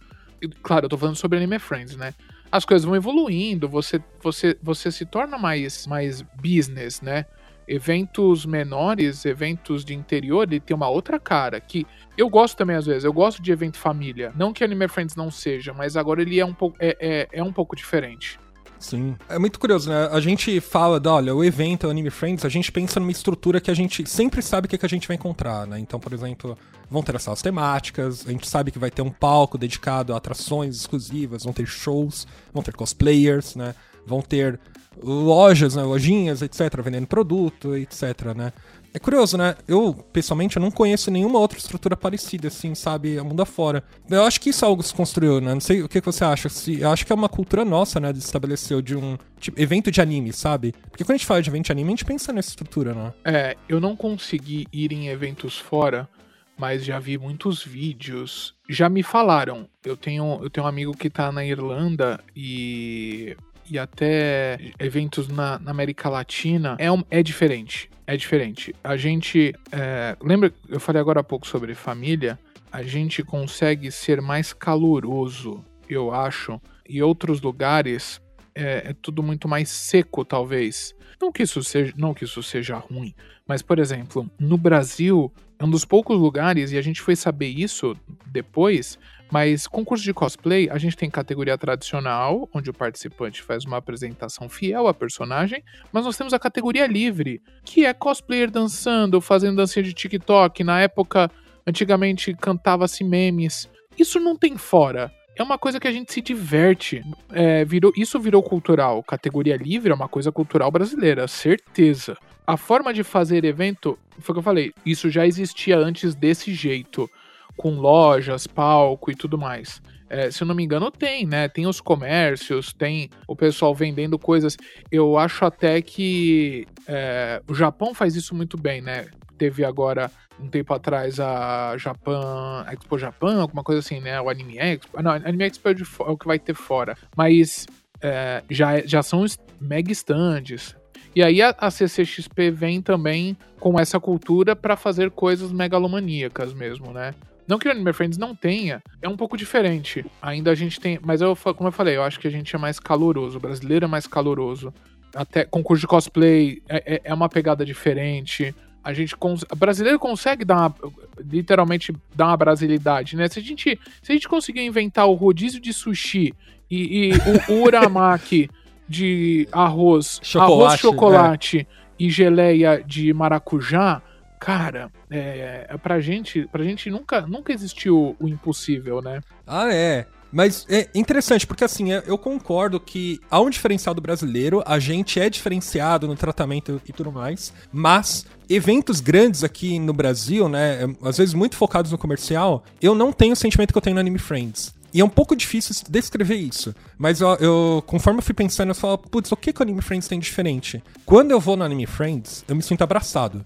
Claro, 0.62 0.88
eu 0.88 0.89
tô 0.89 0.97
falando 0.97 1.15
sobre 1.15 1.38
Anime 1.38 1.58
Friends, 1.58 1.95
né? 1.95 2.13
As 2.52 2.65
coisas 2.65 2.84
vão 2.84 2.97
evoluindo, 2.97 3.69
você, 3.69 4.04
você, 4.21 4.58
você 4.62 4.91
se 4.91 5.06
torna 5.06 5.38
mais, 5.38 5.88
mais 5.88 6.21
business, 6.21 7.00
né? 7.00 7.26
Eventos 7.65 8.45
menores, 8.45 9.23
eventos 9.23 9.86
de 9.86 9.93
interior, 9.93 10.43
ele 10.43 10.60
tem 10.60 10.76
uma 10.76 10.89
outra 10.89 11.17
cara. 11.17 11.58
Que 11.62 11.88
eu 12.17 12.30
gosto 12.30 12.58
também, 12.58 12.76
às 12.76 12.86
vezes, 12.86 13.06
eu 13.06 13.13
gosto 13.13 13.41
de 13.41 13.54
evento 13.54 13.78
família. 13.78 14.34
Não 14.36 14.52
que 14.52 14.65
Anime 14.65 14.89
Friends 14.89 15.15
não 15.15 15.32
seja, 15.32 15.73
mas 15.73 15.95
agora 15.95 16.21
ele 16.21 16.38
é 16.41 16.45
um 16.45 16.54
pouco, 16.54 16.76
é, 16.78 16.97
é, 17.00 17.28
é 17.32 17.41
um 17.41 17.54
pouco 17.54 17.73
diferente. 17.73 18.38
Sim. 18.79 19.15
É 19.27 19.39
muito 19.39 19.59
curioso, 19.59 19.89
né? 19.89 20.07
A 20.11 20.19
gente 20.19 20.59
fala, 20.59 20.99
da, 20.99 21.15
olha, 21.15 21.35
o 21.35 21.43
evento, 21.43 21.87
o 21.87 21.89
Anime 21.89 22.09
Friends, 22.09 22.45
a 22.45 22.49
gente 22.49 22.71
pensa 22.71 22.99
numa 22.99 23.11
estrutura 23.11 23.59
que 23.59 23.71
a 23.71 23.73
gente 23.73 24.07
sempre 24.07 24.41
sabe 24.41 24.67
o 24.67 24.69
que, 24.69 24.77
que 24.77 24.85
a 24.85 24.89
gente 24.89 25.07
vai 25.07 25.15
encontrar, 25.15 25.65
né? 25.65 25.79
Então, 25.79 25.99
por 25.99 26.13
exemplo, 26.13 26.57
vão 26.89 27.01
ter 27.01 27.15
as 27.15 27.23
salas 27.23 27.41
temáticas, 27.41 28.25
a 28.27 28.31
gente 28.31 28.47
sabe 28.47 28.71
que 28.71 28.79
vai 28.79 28.91
ter 28.91 29.01
um 29.01 29.09
palco 29.09 29.57
dedicado 29.57 30.13
a 30.13 30.17
atrações 30.17 30.75
exclusivas, 30.75 31.43
vão 31.43 31.53
ter 31.53 31.65
shows, 31.65 32.27
vão 32.53 32.63
ter 32.63 32.75
cosplayers, 32.75 33.55
né? 33.55 33.73
Vão 34.05 34.21
ter 34.21 34.59
lojas, 35.03 35.75
né? 35.75 35.83
lojinhas, 35.83 36.41
etc., 36.41 36.81
vendendo 36.81 37.07
produto, 37.07 37.75
etc., 37.75 38.33
né? 38.35 38.53
É 38.97 38.99
curioso, 38.99 39.38
né? 39.38 39.55
Eu, 39.67 39.93
pessoalmente, 40.12 40.57
eu 40.57 40.62
não 40.62 40.71
conheço 40.71 41.12
nenhuma 41.12 41.38
outra 41.38 41.60
estrutura 41.60 41.95
parecida, 41.95 42.47
assim, 42.47 42.73
sabe? 42.73 43.19
A 43.19 43.23
mundo 43.23 43.39
afora. 43.43 43.83
Eu 44.10 44.23
acho 44.23 44.41
que 44.41 44.49
isso 44.49 44.65
é 44.65 44.67
algo 44.67 44.81
que 44.81 44.89
se 44.89 44.95
construiu, 44.95 45.39
né? 45.39 45.53
Não 45.53 45.62
sei 45.62 45.83
o 45.83 45.88
que, 45.88 46.01
você 46.01 46.25
acha. 46.25 46.49
Se, 46.49 46.81
eu 46.81 46.89
acho 46.89 47.05
que 47.05 47.12
é 47.12 47.15
uma 47.15 47.29
cultura 47.29 47.63
nossa, 47.63 47.99
né? 47.99 48.12
De 48.12 48.17
estabelecer 48.17 48.81
de 48.81 48.97
um 48.97 49.15
tipo, 49.39 49.62
evento 49.62 49.91
de 49.91 50.01
anime, 50.01 50.33
sabe? 50.33 50.73
Porque 50.89 51.03
quando 51.03 51.12
a 51.12 51.17
gente 51.17 51.27
fala 51.27 51.43
de 51.43 51.47
evento 51.47 51.65
de 51.65 51.71
anime, 51.71 51.89
a 51.89 51.91
gente 51.91 52.05
pensa 52.05 52.33
nessa 52.33 52.49
estrutura, 52.49 52.95
né? 52.95 53.13
É, 53.23 53.55
eu 53.69 53.79
não 53.79 53.95
consegui 53.95 54.65
ir 54.73 54.91
em 54.91 55.10
eventos 55.10 55.60
fora, 55.60 56.10
mas 56.57 56.83
já 56.83 56.97
vi 56.97 57.19
muitos 57.19 57.63
vídeos. 57.63 58.55
Já 58.67 58.89
me 58.89 59.03
falaram. 59.03 59.69
Eu 59.86 59.95
tenho, 59.95 60.39
eu 60.41 60.49
tenho 60.49 60.65
um 60.65 60.69
amigo 60.69 60.97
que 60.97 61.07
tá 61.07 61.31
na 61.31 61.45
Irlanda 61.45 62.19
e 62.36 63.38
e 63.69 63.77
até 63.77 64.57
eventos 64.79 65.27
na, 65.27 65.60
na 65.60 65.71
América 65.71 66.07
Latina 66.07 66.77
é, 66.79 66.89
um, 66.89 67.03
é 67.12 67.21
diferente 67.21 67.89
é 68.08 68.15
diferente. 68.15 68.74
A 68.82 68.96
gente. 68.96 69.54
É, 69.72 70.15
lembra, 70.22 70.52
eu 70.70 70.80
falei 70.80 71.02
agora 71.02 71.20
há 71.20 71.24
pouco 71.24 71.46
sobre 71.46 71.76
família. 71.76 72.39
A 72.72 72.82
gente 72.82 73.22
consegue 73.22 73.91
ser 73.91 74.22
mais 74.22 74.54
caloroso, 74.54 75.63
eu 75.89 76.13
acho. 76.13 76.60
E 76.88 77.04
outros 77.04 77.41
lugares 77.41 78.22
é, 78.56 78.89
é 78.89 78.96
tudo 79.02 79.22
muito 79.22 79.48
mais 79.48 79.70
seco, 79.70 80.24
talvez. 80.24 80.96
Não 81.22 81.32
que 81.32 81.43
isso 81.43 81.62
seja, 81.63 81.93
não 81.98 82.13
que 82.13 82.24
isso 82.24 82.41
seja 82.41 82.78
ruim, 82.78 83.13
mas 83.48 83.62
por 83.62 83.80
exemplo, 83.80 84.30
no 84.39 84.58
Brasil 84.58 85.32
é 85.58 85.65
um 85.65 85.70
dos 85.70 85.84
poucos 85.84 86.17
lugares 86.17 86.72
e 86.72 86.78
a 86.78 86.82
gente 86.82 87.02
foi 87.02 87.15
saber 87.15 87.48
isso 87.48 87.96
depois. 88.28 89.00
Mas 89.31 89.67
concurso 89.67 90.03
de 90.03 90.13
cosplay, 90.13 90.69
a 90.69 90.77
gente 90.77 90.95
tem 90.95 91.09
categoria 91.09 91.57
tradicional, 91.57 92.49
onde 92.53 92.69
o 92.69 92.73
participante 92.73 93.41
faz 93.41 93.65
uma 93.65 93.77
apresentação 93.77 94.47
fiel 94.47 94.87
à 94.87 94.93
personagem, 94.93 95.63
mas 95.91 96.05
nós 96.05 96.17
temos 96.17 96.33
a 96.33 96.39
categoria 96.39 96.87
livre, 96.87 97.41
que 97.63 97.85
é 97.85 97.93
cosplayer 97.93 98.49
dançando, 98.49 99.19
fazendo 99.19 99.57
dancinha 99.57 99.83
de 99.83 99.93
TikTok. 99.93 100.63
Na 100.63 100.79
época, 100.81 101.29
antigamente 101.65 102.33
cantava-se 102.33 103.03
memes. 103.03 103.69
Isso 103.97 104.19
não 104.19 104.35
tem 104.35 104.57
fora 104.57 105.11
é 105.37 105.43
uma 105.43 105.57
coisa 105.57 105.79
que 105.79 105.87
a 105.87 105.91
gente 105.91 106.11
se 106.11 106.21
diverte. 106.21 107.03
É, 107.31 107.63
virou, 107.63 107.93
isso 107.95 108.19
virou 108.19 108.41
cultural. 108.41 109.03
Categoria 109.03 109.55
livre 109.55 109.91
é 109.91 109.95
uma 109.95 110.09
coisa 110.09 110.31
cultural 110.31 110.71
brasileira, 110.71 111.27
certeza. 111.27 112.17
A 112.45 112.57
forma 112.57 112.93
de 112.93 113.03
fazer 113.03 113.45
evento, 113.45 113.97
foi 114.19 114.33
o 114.33 114.35
que 114.35 114.39
eu 114.39 114.43
falei, 114.43 114.73
isso 114.85 115.09
já 115.09 115.27
existia 115.27 115.77
antes 115.77 116.15
desse 116.15 116.53
jeito, 116.53 117.09
com 117.58 117.72
lojas, 117.72 118.48
palco 118.48 119.12
e 119.12 119.15
tudo 119.15 119.38
mais. 119.38 119.82
É, 120.10 120.32
se 120.32 120.41
eu 120.41 120.48
não 120.48 120.56
me 120.56 120.63
engano, 120.63 120.89
tem, 120.89 121.26
né? 121.26 121.50
Tem 121.50 121.67
os 121.67 121.82
comércios, 121.82 122.72
tem 122.72 123.10
o 123.28 123.36
pessoal 123.36 123.76
vendendo 123.76 124.17
coisas. 124.17 124.56
Eu 124.89 125.17
acho 125.17 125.43
até 125.43 125.82
que 125.82 126.65
é, 126.88 127.41
o 127.48 127.54
Japão 127.54 127.93
faz 127.93 128.15
isso 128.15 128.34
muito 128.34 128.58
bem, 128.58 128.82
né? 128.82 129.08
Teve 129.38 129.65
agora 129.65 130.10
um 130.39 130.48
tempo 130.48 130.74
atrás 130.74 131.20
a 131.20 131.76
Japan, 131.78 132.65
Expo 132.72 132.98
Japan, 132.98 133.41
alguma 133.41 133.63
coisa 133.63 133.80
assim, 133.80 134.00
né? 134.00 134.22
O 134.22 134.30
Anime 134.30 134.58
Expo. 134.58 135.02
Não, 135.02 135.12
Anime 135.12 135.46
Expo 135.46 135.67
é, 135.67 135.74
é 135.74 136.12
o 136.12 136.17
que 136.17 136.28
vai 136.28 136.39
ter 136.39 136.54
fora. 136.54 136.96
Mas 137.15 137.67
é, 138.02 138.43
já, 138.50 138.80
já 138.86 139.04
são 139.04 139.26
mega 139.60 139.91
stands. 139.91 140.76
E 141.15 141.24
aí 141.24 141.41
a, 141.41 141.54
a 141.58 141.72
CCXP 141.72 142.52
vem 142.52 142.82
também 142.82 143.36
com 143.60 143.80
essa 143.80 144.00
cultura 144.00 144.56
para 144.56 144.78
fazer 144.78 145.10
coisas 145.12 145.52
megalomaníacas 145.52 146.54
mesmo, 146.54 146.93
né? 146.93 147.13
Não 147.47 147.57
que 147.57 147.67
o 147.67 147.71
Anime 147.71 147.93
Friends 147.93 148.17
não 148.17 148.36
tenha, 148.36 148.83
é 149.01 149.07
um 149.07 149.15
pouco 149.15 149.38
diferente. 149.38 150.05
Ainda 150.21 150.51
a 150.51 150.55
gente 150.55 150.79
tem. 150.79 150.99
Mas 151.01 151.21
eu, 151.21 151.36
como 151.36 151.69
eu 151.69 151.71
falei, 151.71 151.95
eu 151.95 152.03
acho 152.03 152.19
que 152.19 152.27
a 152.27 152.31
gente 152.31 152.53
é 152.53 152.60
mais 152.60 152.79
caloroso. 152.79 153.38
O 153.38 153.41
brasileiro 153.41 153.86
é 153.86 153.88
mais 153.88 154.05
caloroso. 154.05 154.73
Até 155.15 155.45
concurso 155.45 155.81
de 155.81 155.88
cosplay 155.88 156.62
é, 156.67 156.95
é, 156.95 157.01
é 157.05 157.13
uma 157.13 157.29
pegada 157.29 157.65
diferente. 157.65 158.53
A 158.83 158.93
gente 158.93 159.15
cons... 159.15 159.43
o 159.49 159.55
brasileiro 159.55 159.97
consegue 159.97 160.43
dar 160.43 160.57
uma, 160.57 160.75
literalmente 161.19 161.95
dar 162.13 162.27
uma 162.27 162.38
brasilidade, 162.38 163.15
né? 163.15 163.27
Se 163.29 163.39
a 163.39 163.41
gente 163.41 163.79
se 164.01 164.12
a 164.12 164.13
gente 164.13 164.27
conseguir 164.27 164.62
inventar 164.62 165.07
o 165.07 165.13
rodízio 165.13 165.62
de 165.62 165.71
sushi 165.71 166.33
e, 166.69 167.12
e 167.12 167.51
o, 167.51 167.63
uramaki 167.63 168.49
de 168.88 169.47
arroz, 169.51 170.19
chocolate, 170.21 170.63
arroz, 170.63 170.79
chocolate 170.79 171.60
é. 171.60 171.65
e 171.99 172.10
geleia 172.10 172.83
de 172.86 173.13
maracujá, 173.13 174.01
cara, 174.39 174.91
é, 175.10 175.67
é 175.69 175.78
pra 175.78 176.00
gente, 176.00 176.47
pra 176.52 176.63
gente 176.63 176.89
nunca, 176.89 177.21
nunca 177.21 177.54
existiu 177.54 178.15
o 178.19 178.28
impossível, 178.28 179.02
né? 179.02 179.21
Ah, 179.45 179.73
é. 179.73 180.06
Mas 180.32 180.65
é 180.69 180.89
interessante, 180.93 181.47
porque 181.47 181.63
assim, 181.63 181.89
eu 182.06 182.17
concordo 182.17 182.80
que 182.80 183.19
há 183.32 183.39
um 183.39 183.50
diferencial 183.50 183.95
do 183.95 184.02
brasileiro, 184.02 184.62
a 184.65 184.78
gente 184.78 185.19
é 185.19 185.30
diferenciado 185.30 186.08
no 186.08 186.15
tratamento 186.15 186.82
e 186.86 186.91
tudo 186.91 187.12
mais, 187.12 187.54
mas 187.71 188.26
eventos 188.50 189.00
grandes 189.00 189.43
aqui 189.43 189.80
no 189.80 189.93
Brasil, 189.93 190.50
né, 190.50 190.80
às 191.02 191.17
vezes 191.17 191.34
muito 191.34 191.56
focados 191.56 191.91
no 191.91 191.97
comercial, 191.97 192.63
eu 192.82 192.93
não 192.93 193.13
tenho 193.13 193.34
o 193.34 193.38
sentimento 193.38 193.71
que 193.71 193.78
eu 193.78 193.82
tenho 193.82 193.93
no 193.93 194.02
Anime 194.02 194.19
Friends. 194.19 194.76
E 194.93 195.02
é 195.02 195.06
um 195.06 195.10
pouco 195.10 195.36
difícil 195.36 195.76
descrever 195.89 196.36
isso. 196.36 196.73
Mas 196.97 197.21
eu, 197.21 197.36
eu 197.36 197.84
conforme 197.86 198.19
eu 198.19 198.23
fui 198.23 198.34
pensando, 198.34 198.69
eu 198.69 198.76
falo, 198.76 198.97
putz, 198.97 199.32
o 199.32 199.36
que, 199.36 199.54
que 199.54 199.62
o 199.62 199.63
Anime 199.63 199.82
Friends 199.82 200.08
tem 200.08 200.19
diferente? 200.19 200.82
Quando 201.06 201.32
eu 201.32 201.39
vou 201.39 201.56
no 201.58 201.63
Anime 201.63 201.86
Friends, 201.86 202.43
eu 202.47 202.56
me 202.56 202.63
sinto 202.63 202.84
abraçado. 202.84 203.45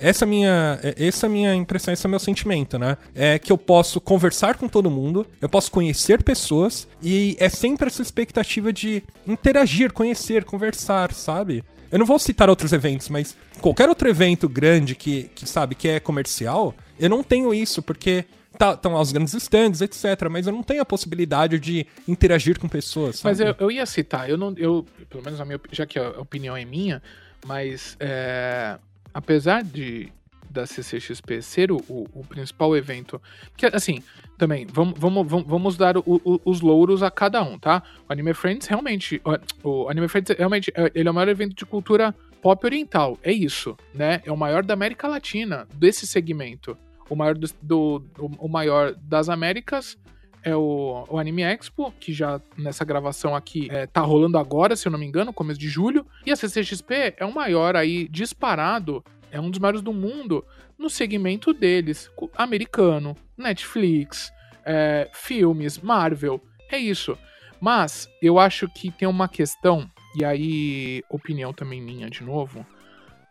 Essa 0.00 0.24
é 0.24 0.26
minha, 0.26 0.80
é, 0.82 1.06
essa 1.06 1.26
é 1.26 1.28
minha 1.28 1.54
impressão, 1.54 1.92
esse 1.92 2.06
é 2.06 2.08
meu 2.08 2.18
sentimento, 2.18 2.78
né? 2.78 2.96
É 3.14 3.38
que 3.38 3.52
eu 3.52 3.58
posso 3.58 4.00
conversar 4.00 4.56
com 4.56 4.66
todo 4.66 4.90
mundo, 4.90 5.26
eu 5.40 5.48
posso 5.48 5.70
conhecer 5.70 6.22
pessoas 6.22 6.88
e 7.02 7.36
é 7.38 7.48
sempre 7.48 7.86
essa 7.86 8.00
expectativa 8.00 8.72
de 8.72 9.02
interagir, 9.26 9.92
conhecer, 9.92 10.44
conversar, 10.44 11.12
sabe? 11.12 11.62
Eu 11.92 11.98
não 11.98 12.06
vou 12.06 12.18
citar 12.18 12.48
outros 12.48 12.72
eventos, 12.72 13.08
mas 13.08 13.36
qualquer 13.60 13.88
outro 13.88 14.08
evento 14.08 14.48
grande 14.48 14.94
que, 14.94 15.24
que 15.34 15.46
sabe, 15.46 15.74
que 15.74 15.88
é 15.88 16.00
comercial, 16.00 16.74
eu 16.98 17.10
não 17.10 17.22
tenho 17.22 17.52
isso, 17.52 17.82
porque 17.82 18.24
estão 18.52 18.76
tá, 18.76 18.88
lá 18.88 19.00
os 19.00 19.12
grandes 19.12 19.34
stands, 19.34 19.80
etc. 19.80 20.28
Mas 20.30 20.46
eu 20.46 20.52
não 20.52 20.62
tenho 20.62 20.82
a 20.82 20.84
possibilidade 20.84 21.58
de 21.58 21.86
interagir 22.06 22.58
com 22.58 22.68
pessoas. 22.68 23.18
Sabe? 23.18 23.30
Mas 23.30 23.40
eu, 23.40 23.56
eu, 23.58 23.70
ia 23.70 23.86
citar, 23.86 24.28
eu 24.28 24.36
não, 24.36 24.54
eu, 24.56 24.86
pelo 25.08 25.24
menos 25.24 25.40
a 25.40 25.44
minha, 25.44 25.60
já 25.72 25.84
que 25.84 25.98
a 25.98 26.10
opinião 26.10 26.56
é 26.56 26.64
minha, 26.64 27.02
mas 27.44 27.96
é, 27.98 28.78
apesar 29.12 29.62
de 29.62 30.12
da 30.50 30.66
CCXP 30.66 31.40
ser 31.40 31.70
o, 31.70 31.76
o, 31.88 32.24
principal 32.28 32.76
evento. 32.76 33.22
Que, 33.56 33.66
assim, 33.66 34.02
também, 34.36 34.66
vamos, 34.66 34.98
vamos, 34.98 35.44
vamos 35.46 35.76
dar 35.76 35.96
o, 35.96 36.02
o, 36.06 36.40
os 36.44 36.60
louros 36.60 37.02
a 37.02 37.10
cada 37.10 37.42
um, 37.42 37.58
tá? 37.58 37.82
O 38.08 38.12
Anime 38.12 38.34
Friends 38.34 38.66
realmente. 38.66 39.22
O, 39.62 39.88
Anime 39.88 40.08
Friends 40.08 40.36
realmente 40.36 40.72
é, 40.74 40.90
ele 40.94 41.08
é 41.08 41.10
o 41.10 41.14
maior 41.14 41.28
evento 41.28 41.54
de 41.54 41.64
cultura 41.64 42.14
pop 42.42 42.66
oriental. 42.66 43.16
É 43.22 43.32
isso, 43.32 43.76
né? 43.94 44.20
É 44.24 44.32
o 44.32 44.36
maior 44.36 44.64
da 44.64 44.74
América 44.74 45.06
Latina, 45.06 45.68
desse 45.74 46.06
segmento. 46.06 46.76
O 47.08 47.14
maior, 47.14 47.36
do, 47.36 47.48
do 47.62 48.04
o 48.38 48.48
maior 48.48 48.94
das 48.94 49.28
Américas 49.28 49.96
é 50.42 50.54
o, 50.56 51.04
o, 51.08 51.18
Anime 51.18 51.42
Expo, 51.42 51.92
que 52.00 52.12
já 52.12 52.40
nessa 52.56 52.84
gravação 52.84 53.34
aqui 53.34 53.68
é, 53.70 53.86
tá 53.86 54.00
rolando 54.00 54.38
agora, 54.38 54.74
se 54.74 54.86
eu 54.88 54.92
não 54.92 54.98
me 54.98 55.06
engano, 55.06 55.32
começo 55.32 55.60
de 55.60 55.68
julho. 55.68 56.06
E 56.24 56.32
a 56.32 56.36
CCXP 56.36 57.14
é 57.16 57.24
o 57.24 57.34
maior 57.34 57.76
aí 57.76 58.08
disparado, 58.08 59.04
é 59.30 59.40
um 59.40 59.50
dos 59.50 59.58
maiores 59.58 59.82
do 59.82 59.92
mundo 59.92 60.44
no 60.78 60.88
segmento 60.88 61.52
deles, 61.52 62.10
americano, 62.36 63.14
Netflix, 63.36 64.32
é, 64.64 65.10
filmes, 65.12 65.78
Marvel, 65.78 66.40
é 66.70 66.78
isso. 66.78 67.18
Mas 67.60 68.08
eu 68.22 68.38
acho 68.38 68.66
que 68.68 68.90
tem 68.90 69.06
uma 69.06 69.28
questão, 69.28 69.88
e 70.16 70.24
aí 70.24 71.02
opinião 71.10 71.52
também 71.52 71.82
minha 71.82 72.08
de 72.08 72.22
novo, 72.22 72.64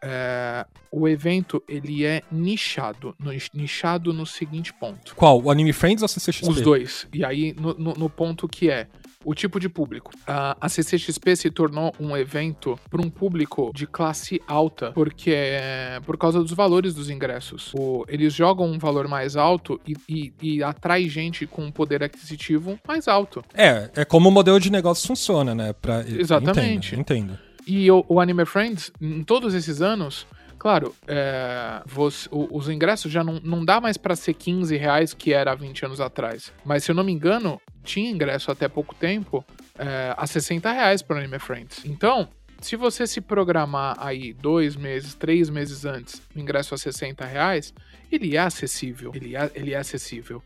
é, 0.02 0.66
o 0.92 1.08
evento 1.08 1.64
ele 1.68 2.06
é 2.06 2.22
nichado. 2.32 3.16
No, 3.20 3.32
nichado 3.54 4.14
no 4.14 4.26
seguinte 4.26 4.74
ponto. 4.74 5.16
Qual? 5.16 5.42
O 5.42 5.52
Anime 5.52 5.74
Friends 5.74 6.02
ou 6.02 6.06
a 6.06 6.10
CCXP? 6.10 6.50
Os 6.50 6.62
dois. 6.62 7.08
E 7.14 7.24
aí, 7.24 7.56
no, 7.60 7.74
no, 7.74 7.94
no 7.94 8.10
ponto 8.10 8.48
que 8.48 8.70
é 8.70 8.88
o 9.24 9.34
tipo 9.34 9.60
de 9.60 9.68
público. 9.68 10.12
A, 10.26 10.56
a 10.60 10.70
CCXP 10.70 11.36
se 11.36 11.52
tornou 11.52 11.94
um 12.00 12.16
evento 12.16 12.80
para 12.90 13.02
um 13.02 13.10
público 13.10 13.72
de 13.76 13.86
classe 13.86 14.42
alta, 14.48 14.92
porque 14.92 15.32
é 15.32 16.00
por 16.06 16.18
causa 16.18 16.40
dos 16.40 16.54
valores 16.54 16.94
dos 16.94 17.10
ingressos. 17.10 17.74
O, 17.76 18.06
eles 18.08 18.34
jogam 18.34 18.66
um 18.66 18.80
valor 18.80 19.08
mais 19.08 19.36
alto 19.36 19.80
e, 19.86 19.96
e, 20.08 20.34
e, 20.42 20.64
atrai 20.64 21.10
gente 21.10 21.46
com 21.46 21.66
um 21.66 21.72
poder 21.72 22.02
aquisitivo 22.04 22.80
mais 22.88 23.08
alto. 23.08 23.44
É, 23.54 23.90
é 23.96 24.06
como 24.06 24.30
o 24.30 24.32
modelo 24.32 24.60
de 24.60 24.72
negócio 24.72 25.08
funciona, 25.08 25.54
né? 25.54 25.74
Pra, 25.74 26.06
Exatamente. 26.08 26.96
Entendo. 26.96 27.28
entendo. 27.28 27.49
E 27.70 27.92
o, 27.92 28.04
o 28.08 28.20
Anime 28.20 28.46
Friends, 28.46 28.92
em 29.00 29.24
todos 29.24 29.54
esses 29.54 29.80
anos, 29.82 30.26
Claro, 30.58 30.94
é, 31.08 31.82
você, 31.86 32.28
os 32.30 32.68
ingressos 32.68 33.10
já 33.10 33.24
não, 33.24 33.40
não 33.42 33.64
dá 33.64 33.80
mais 33.80 33.96
para 33.96 34.14
ser 34.14 34.34
15 34.34 34.76
reais 34.76 35.14
que 35.14 35.34
era 35.34 35.54
há 35.54 35.56
20 35.56 35.86
anos 35.86 36.02
atrás. 36.02 36.52
Mas 36.66 36.84
se 36.84 36.92
eu 36.92 36.96
não 36.96 37.02
me 37.02 37.14
engano, 37.14 37.62
tinha 37.82 38.12
ingresso 38.12 38.52
até 38.52 38.68
pouco 38.68 38.94
tempo 38.94 39.46
é, 39.78 40.14
a 40.18 40.28
60 40.28 40.70
reais 40.70 41.02
para 41.02 41.18
Anime 41.18 41.40
Friends. 41.40 41.86
Então, 41.86 42.28
se 42.60 42.76
você 42.76 43.08
se 43.08 43.22
programar 43.22 43.96
aí 44.00 44.34
dois 44.34 44.76
meses, 44.76 45.16
três 45.16 45.50
meses 45.50 45.86
antes, 45.86 46.22
o 46.36 46.40
ingresso 46.40 46.76
a 46.76 46.78
60 46.78 47.24
reais, 47.26 47.74
ele 48.12 48.36
é 48.36 48.40
acessível. 48.40 49.14
Ele 49.16 49.38
é, 49.38 49.50
ele 49.56 49.74
é 49.74 49.78
acessível. 49.78 50.44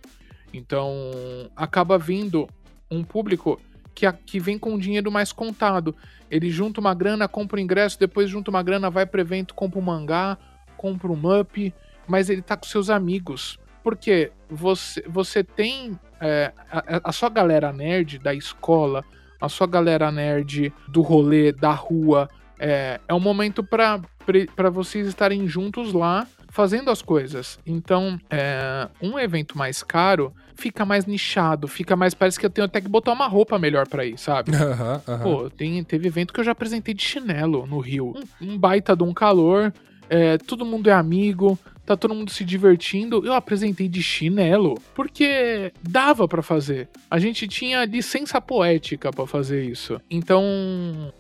Então, 0.54 1.12
acaba 1.56 1.98
vindo 1.98 2.48
um 2.92 3.04
público 3.04 3.60
que, 3.94 4.12
que 4.12 4.40
vem 4.40 4.58
com 4.58 4.78
dinheiro 4.78 5.12
mais 5.12 5.32
contado. 5.32 5.96
Ele 6.30 6.50
junta 6.50 6.80
uma 6.80 6.94
grana, 6.94 7.28
compra 7.28 7.58
o 7.58 7.60
ingresso, 7.60 8.00
depois 8.00 8.30
junta 8.30 8.50
uma 8.50 8.64
grana, 8.64 8.90
vai 8.90 9.06
pro 9.06 9.22
evento, 9.22 9.54
compra 9.54 9.80
um 9.80 9.84
mangá, 9.84 10.38
compra 10.78 11.12
um 11.12 11.40
up, 11.40 11.74
mas 12.08 12.30
ele 12.30 12.42
tá 12.42 12.58
com 12.58 12.66
seus 12.66 12.90
amigos. 12.90 13.60
Porque 13.84 14.32
você, 14.50 15.04
você 15.08 15.44
tem 15.44 16.00
é, 16.20 16.52
a, 16.72 17.10
a 17.10 17.12
sua 17.12 17.30
galera 17.30 17.72
nerd 17.72 18.18
da 18.18 18.34
escola, 18.34 19.04
a 19.40 19.50
sua 19.50 19.68
galera 19.68 20.12
nerd 20.12 20.74
do 20.88 21.02
rolê, 21.02 21.52
da 21.52 21.72
rua, 21.72 22.30
é, 22.60 23.00
é 23.08 23.14
um 23.14 23.20
momento 23.20 23.64
para 23.64 24.70
vocês 24.72 25.06
estarem 25.06 25.48
juntos 25.48 25.92
lá 25.92 26.26
fazendo 26.48 26.90
as 26.90 27.02
coisas. 27.02 27.60
Então, 27.66 28.20
é, 28.30 28.88
um 29.02 29.20
evento 29.20 29.58
mais 29.58 29.84
caro 29.84 30.34
fica 30.56 30.86
mais 30.86 31.06
nichado, 31.06 31.68
fica 31.68 31.96
mais. 31.96 32.14
Parece 32.14 32.40
que 32.40 32.46
eu 32.46 32.50
tenho 32.50 32.66
até 32.66 32.82
que 32.82 32.88
botar 32.88 33.12
uma 33.12 33.28
roupa 33.28 33.58
melhor 33.60 33.88
para 33.88 34.06
ir, 34.06 34.18
sabe? 34.18 34.52
Uhum, 34.64 35.14
uhum. 35.14 35.20
Pô, 35.20 35.50
tem, 35.50 35.84
teve 35.84 36.08
evento 36.08 36.34
que 36.34 36.40
eu 36.40 36.44
já 36.44 36.52
apresentei 36.52 36.94
de 36.94 37.04
chinelo 37.04 37.68
no 37.68 37.80
Rio. 37.80 38.14
Um, 38.42 38.54
um 38.54 38.58
baita 38.58 38.96
de 38.96 39.04
um 39.04 39.14
calor. 39.14 39.74
É, 40.10 40.38
todo 40.38 40.66
mundo 40.66 40.90
é 40.90 40.94
amigo, 40.94 41.58
tá 41.86 41.96
todo 41.96 42.16
mundo 42.16 42.32
se 42.32 42.44
divertindo. 42.44 43.26
Eu 43.26 43.34
apresentei 43.34 43.88
de 43.88 44.02
chinelo, 44.02 44.80
porque 44.96 45.72
dava 45.82 46.28
para 46.28 46.42
fazer. 46.42 46.90
A 47.10 47.20
gente 47.20 47.48
tinha 47.48 47.86
licença 47.86 48.40
poética 48.42 49.12
para 49.12 49.28
fazer 49.28 49.64
isso. 49.64 50.00
Então, 50.10 50.44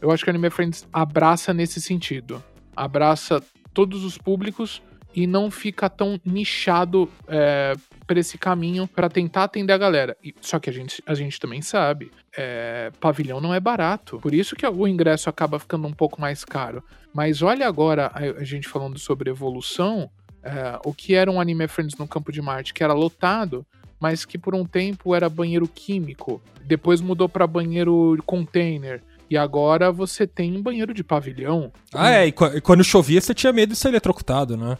eu 0.01 0.11
acho 0.11 0.23
que 0.23 0.29
a 0.29 0.33
Anime 0.33 0.49
Friends 0.49 0.87
abraça 0.91 1.53
nesse 1.53 1.81
sentido. 1.81 2.43
Abraça 2.75 3.41
todos 3.73 4.03
os 4.03 4.17
públicos 4.17 4.81
e 5.13 5.27
não 5.27 5.51
fica 5.51 5.89
tão 5.89 6.19
nichado 6.25 7.09
é, 7.27 7.73
para 8.07 8.19
esse 8.19 8.37
caminho 8.37 8.87
para 8.87 9.09
tentar 9.09 9.43
atender 9.43 9.73
a 9.73 9.77
galera. 9.77 10.17
E, 10.23 10.33
só 10.41 10.59
que 10.59 10.69
a 10.69 10.73
gente, 10.73 11.03
a 11.05 11.13
gente 11.13 11.39
também 11.39 11.61
sabe, 11.61 12.11
é, 12.35 12.91
pavilhão 12.99 13.39
não 13.39 13.53
é 13.53 13.59
barato. 13.59 14.19
Por 14.19 14.33
isso 14.33 14.55
que 14.55 14.65
o 14.65 14.87
ingresso 14.87 15.29
acaba 15.29 15.59
ficando 15.59 15.87
um 15.87 15.93
pouco 15.93 16.19
mais 16.19 16.43
caro. 16.43 16.83
Mas 17.13 17.41
olha 17.41 17.67
agora 17.67 18.11
a, 18.13 18.43
gente 18.43 18.67
falando 18.67 18.97
sobre 18.97 19.29
evolução, 19.29 20.09
é, 20.41 20.79
o 20.83 20.93
que 20.93 21.13
era 21.13 21.31
um 21.31 21.39
Anime 21.39 21.67
Friends 21.67 21.97
no 21.97 22.07
Campo 22.07 22.31
de 22.31 22.41
Marte, 22.41 22.73
que 22.73 22.83
era 22.83 22.93
lotado, 22.93 23.65
mas 23.99 24.25
que 24.25 24.37
por 24.37 24.55
um 24.55 24.65
tempo 24.65 25.15
era 25.15 25.29
banheiro 25.29 25.67
químico, 25.67 26.41
depois 26.65 27.01
mudou 27.01 27.29
para 27.29 27.47
banheiro 27.47 28.17
container. 28.25 29.01
E 29.29 29.37
agora 29.37 29.91
você 29.91 30.27
tem 30.27 30.55
um 30.55 30.61
banheiro 30.61 30.93
de 30.93 31.03
pavilhão. 31.03 31.71
Ah, 31.93 32.11
é, 32.11 32.27
e, 32.27 32.31
quando 32.31 32.83
chovia 32.83 33.21
você 33.21 33.33
tinha 33.33 33.53
medo 33.53 33.71
de 33.71 33.77
ser 33.77 33.87
eletrocutado, 33.87 34.57
né? 34.57 34.77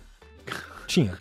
Tinha. 0.88 1.18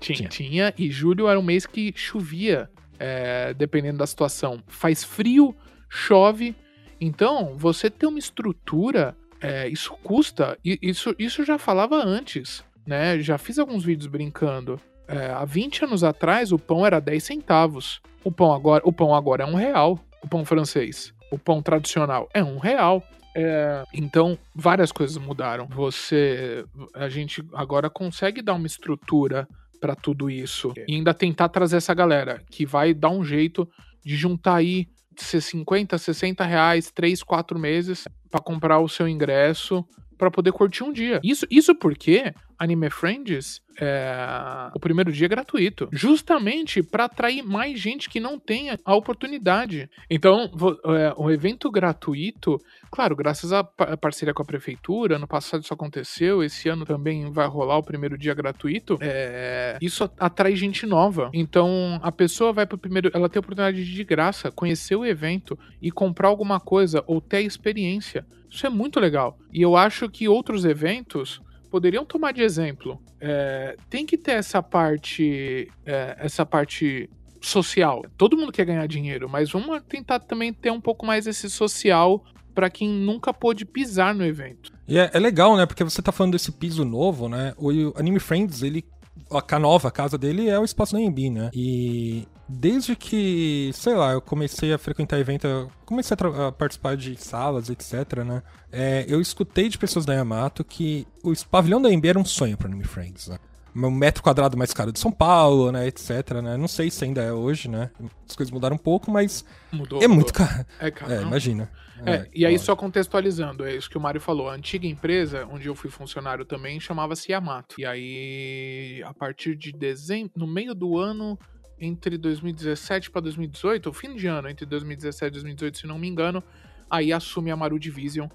Tinha, 0.00 0.28
tinha. 0.28 0.74
E 0.76 0.90
julho 0.90 1.28
era 1.28 1.38
um 1.38 1.42
mês 1.42 1.64
que 1.64 1.92
chovia, 1.96 2.68
é, 2.98 3.54
dependendo 3.54 3.98
da 3.98 4.06
situação. 4.06 4.62
Faz 4.66 5.04
frio, 5.04 5.54
chove. 5.88 6.54
Então, 7.00 7.56
você 7.56 7.88
ter 7.88 8.06
uma 8.06 8.18
estrutura, 8.18 9.16
é, 9.40 9.68
isso 9.68 9.94
custa. 10.02 10.58
Isso, 10.64 11.14
isso 11.18 11.44
já 11.44 11.58
falava 11.58 11.96
antes, 11.96 12.64
né? 12.86 13.20
Já 13.20 13.38
fiz 13.38 13.58
alguns 13.58 13.84
vídeos 13.84 14.06
brincando. 14.06 14.80
É, 15.06 15.26
há 15.26 15.44
20 15.44 15.84
anos 15.84 16.04
atrás, 16.04 16.52
o 16.52 16.58
pão 16.58 16.86
era 16.86 17.00
10 17.00 17.22
centavos. 17.22 18.00
O 18.24 18.30
pão 18.30 18.52
agora, 18.52 18.82
o 18.84 18.92
pão 18.92 19.14
agora 19.14 19.44
é 19.44 19.46
um 19.46 19.54
real. 19.54 19.98
O 20.22 20.28
pão 20.28 20.44
francês. 20.44 21.12
O 21.30 21.38
pão 21.38 21.62
tradicional 21.62 22.28
é 22.32 22.42
um 22.42 22.58
real. 22.58 23.02
É, 23.34 23.84
então, 23.94 24.38
várias 24.54 24.92
coisas 24.92 25.16
mudaram. 25.16 25.66
Você, 25.68 26.64
a 26.94 27.08
gente 27.08 27.42
agora 27.54 27.88
consegue 27.88 28.42
dar 28.42 28.54
uma 28.54 28.66
estrutura 28.66 29.48
para 29.80 29.96
tudo 29.96 30.30
isso 30.30 30.72
e 30.86 30.94
ainda 30.94 31.12
tentar 31.12 31.48
trazer 31.48 31.78
essa 31.78 31.92
galera 31.92 32.40
que 32.50 32.64
vai 32.64 32.94
dar 32.94 33.10
um 33.10 33.24
jeito 33.24 33.68
de 34.04 34.14
juntar 34.16 34.56
aí 34.56 34.86
ser 35.16 35.40
50, 35.40 35.98
60 35.98 36.44
reais, 36.44 36.90
3, 36.90 37.22
4 37.22 37.58
meses 37.58 38.04
para 38.30 38.40
comprar 38.40 38.78
o 38.78 38.88
seu 38.88 39.08
ingresso 39.08 39.84
para 40.16 40.30
poder 40.30 40.52
curtir 40.52 40.84
um 40.84 40.92
dia. 40.92 41.20
Isso, 41.22 41.46
isso 41.50 41.74
porque 41.74 42.32
Anime 42.58 42.90
Friends, 42.90 43.60
é, 43.80 44.70
o 44.74 44.80
primeiro 44.80 45.12
dia 45.12 45.26
é 45.26 45.28
gratuito, 45.28 45.88
justamente 45.92 46.82
para 46.82 47.04
atrair 47.04 47.42
mais 47.42 47.78
gente 47.80 48.08
que 48.08 48.20
não 48.20 48.38
tenha 48.38 48.78
a 48.84 48.94
oportunidade. 48.94 49.88
Então, 50.10 50.50
é, 50.84 51.14
o 51.16 51.30
evento 51.30 51.70
gratuito, 51.70 52.58
claro, 52.90 53.16
graças 53.16 53.52
à 53.52 53.64
parceria 53.64 54.34
com 54.34 54.42
a 54.42 54.46
prefeitura, 54.46 55.16
ano 55.16 55.26
passado 55.26 55.62
isso 55.62 55.74
aconteceu, 55.74 56.42
esse 56.42 56.68
ano 56.68 56.84
também 56.84 57.30
vai 57.30 57.46
rolar 57.46 57.78
o 57.78 57.82
primeiro 57.82 58.18
dia 58.18 58.34
gratuito. 58.34 58.98
É, 59.00 59.78
isso 59.80 60.10
atrai 60.18 60.54
gente 60.56 60.86
nova. 60.86 61.30
Então, 61.32 61.98
a 62.02 62.12
pessoa 62.12 62.52
vai 62.52 62.66
pro 62.66 62.78
primeiro, 62.78 63.10
ela 63.14 63.28
tem 63.28 63.38
a 63.38 63.40
oportunidade 63.40 63.84
de, 63.84 63.92
de 63.92 64.04
graça 64.04 64.50
conhecer 64.50 64.96
o 64.96 65.04
evento 65.04 65.58
e 65.80 65.90
comprar 65.90 66.28
alguma 66.28 66.60
coisa 66.60 67.02
ou 67.06 67.20
ter 67.20 67.38
a 67.38 67.42
experiência. 67.42 68.26
Isso 68.50 68.66
é 68.66 68.70
muito 68.70 69.00
legal. 69.00 69.38
E 69.50 69.62
eu 69.62 69.76
acho 69.76 70.10
que 70.10 70.28
outros 70.28 70.66
eventos 70.66 71.40
poderiam 71.72 72.04
tomar 72.04 72.32
de 72.32 72.42
exemplo. 72.42 73.00
É, 73.18 73.76
tem 73.88 74.04
que 74.04 74.18
ter 74.18 74.32
essa 74.32 74.62
parte, 74.62 75.72
é, 75.86 76.16
essa 76.18 76.44
parte 76.44 77.08
social. 77.40 78.04
Todo 78.18 78.36
mundo 78.36 78.52
quer 78.52 78.66
ganhar 78.66 78.86
dinheiro, 78.86 79.26
mas 79.26 79.50
vamos 79.50 79.82
tentar 79.88 80.20
também 80.20 80.52
ter 80.52 80.70
um 80.70 80.80
pouco 80.80 81.06
mais 81.06 81.26
esse 81.26 81.48
social 81.48 82.22
para 82.54 82.68
quem 82.68 82.90
nunca 82.90 83.32
pôde 83.32 83.64
pisar 83.64 84.14
no 84.14 84.22
evento. 84.22 84.70
E 84.86 84.98
é, 84.98 85.10
é, 85.14 85.18
legal, 85.18 85.56
né? 85.56 85.64
Porque 85.64 85.82
você 85.82 86.02
tá 86.02 86.12
falando 86.12 86.34
desse 86.34 86.52
piso 86.52 86.84
novo, 86.84 87.26
né? 87.26 87.54
O 87.56 87.70
Anime 87.98 88.20
Friends, 88.20 88.62
ele 88.62 88.84
a 89.30 89.58
nova 89.58 89.90
casa 89.90 90.18
dele 90.18 90.50
é 90.50 90.58
o 90.58 90.64
espaço 90.64 90.92
da 90.92 90.98
AMB, 90.98 91.30
né? 91.30 91.50
E 91.54 92.26
desde 92.52 92.94
que, 92.94 93.70
sei 93.72 93.94
lá, 93.94 94.12
eu 94.12 94.20
comecei 94.20 94.72
a 94.72 94.78
frequentar 94.78 95.18
evento, 95.18 95.46
eu 95.46 95.70
comecei 95.86 96.16
a, 96.18 96.48
a 96.48 96.52
participar 96.52 96.96
de 96.96 97.16
salas, 97.16 97.70
etc, 97.70 98.18
né? 98.24 98.42
É, 98.70 99.04
eu 99.08 99.20
escutei 99.20 99.68
de 99.68 99.78
pessoas 99.78 100.04
da 100.04 100.14
Yamato 100.14 100.62
que 100.62 101.06
o 101.22 101.32
pavilhão 101.50 101.80
da 101.80 101.88
AMB 101.88 102.04
era 102.06 102.18
um 102.18 102.24
sonho 102.24 102.56
para 102.56 102.68
Anime 102.68 102.84
Friends, 102.84 103.28
né? 103.28 103.38
Um 103.74 103.90
metro 103.90 104.22
quadrado 104.22 104.56
mais 104.56 104.74
caro 104.74 104.92
de 104.92 104.98
São 104.98 105.10
Paulo, 105.10 105.72
né, 105.72 105.86
etc, 105.86 106.42
né? 106.42 106.58
Não 106.58 106.68
sei 106.68 106.90
se 106.90 107.04
ainda 107.04 107.22
é 107.22 107.32
hoje, 107.32 107.68
né? 107.68 107.90
As 108.28 108.36
coisas 108.36 108.52
mudaram 108.52 108.76
um 108.76 108.78
pouco, 108.78 109.10
mas 109.10 109.46
mudou, 109.72 109.98
é 109.98 110.02
mudou. 110.02 110.16
muito 110.16 110.34
caro. 110.34 110.66
É 110.78 110.90
caro. 110.90 111.10
É, 111.10 111.22
imagina. 111.22 111.70
É, 112.04 112.14
é, 112.14 112.28
e 112.34 112.44
aí, 112.44 112.58
só 112.58 112.74
contextualizando, 112.74 113.64
é 113.64 113.74
isso 113.74 113.88
que 113.88 113.96
o 113.96 114.00
Mário 114.00 114.20
falou. 114.20 114.50
A 114.50 114.54
antiga 114.54 114.86
empresa, 114.86 115.48
onde 115.50 115.68
eu 115.68 115.74
fui 115.74 115.88
funcionário 115.88 116.44
também, 116.44 116.80
chamava-se 116.80 117.32
Yamato. 117.32 117.80
E 117.80 117.86
aí, 117.86 119.02
a 119.06 119.14
partir 119.14 119.56
de 119.56 119.72
dezembro, 119.72 120.32
no 120.36 120.46
meio 120.46 120.74
do 120.74 120.98
ano, 120.98 121.38
entre 121.78 122.16
2017 122.16 123.10
para 123.10 123.22
2018, 123.22 123.88
o 123.88 123.92
fim 123.92 124.14
de 124.14 124.26
ano, 124.26 124.48
entre 124.48 124.66
2017 124.66 125.28
e 125.28 125.30
2018, 125.32 125.78
se 125.78 125.86
não 125.86 125.98
me 125.98 126.08
engano, 126.08 126.42
aí 126.90 127.12
assume 127.12 127.50
a 127.50 127.56
Maru 127.56 127.78
Division, 127.78 128.28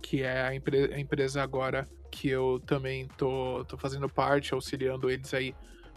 que 0.00 0.22
é 0.22 0.42
a, 0.42 0.54
empre 0.54 0.92
a 0.92 0.98
empresa 0.98 1.42
agora 1.42 1.88
que 2.10 2.28
eu 2.28 2.62
também 2.64 3.08
tô, 3.16 3.64
tô 3.64 3.76
fazendo 3.76 4.08
parte, 4.08 4.54
auxiliando 4.54 5.10
eles 5.10 5.34
aí 5.34 5.54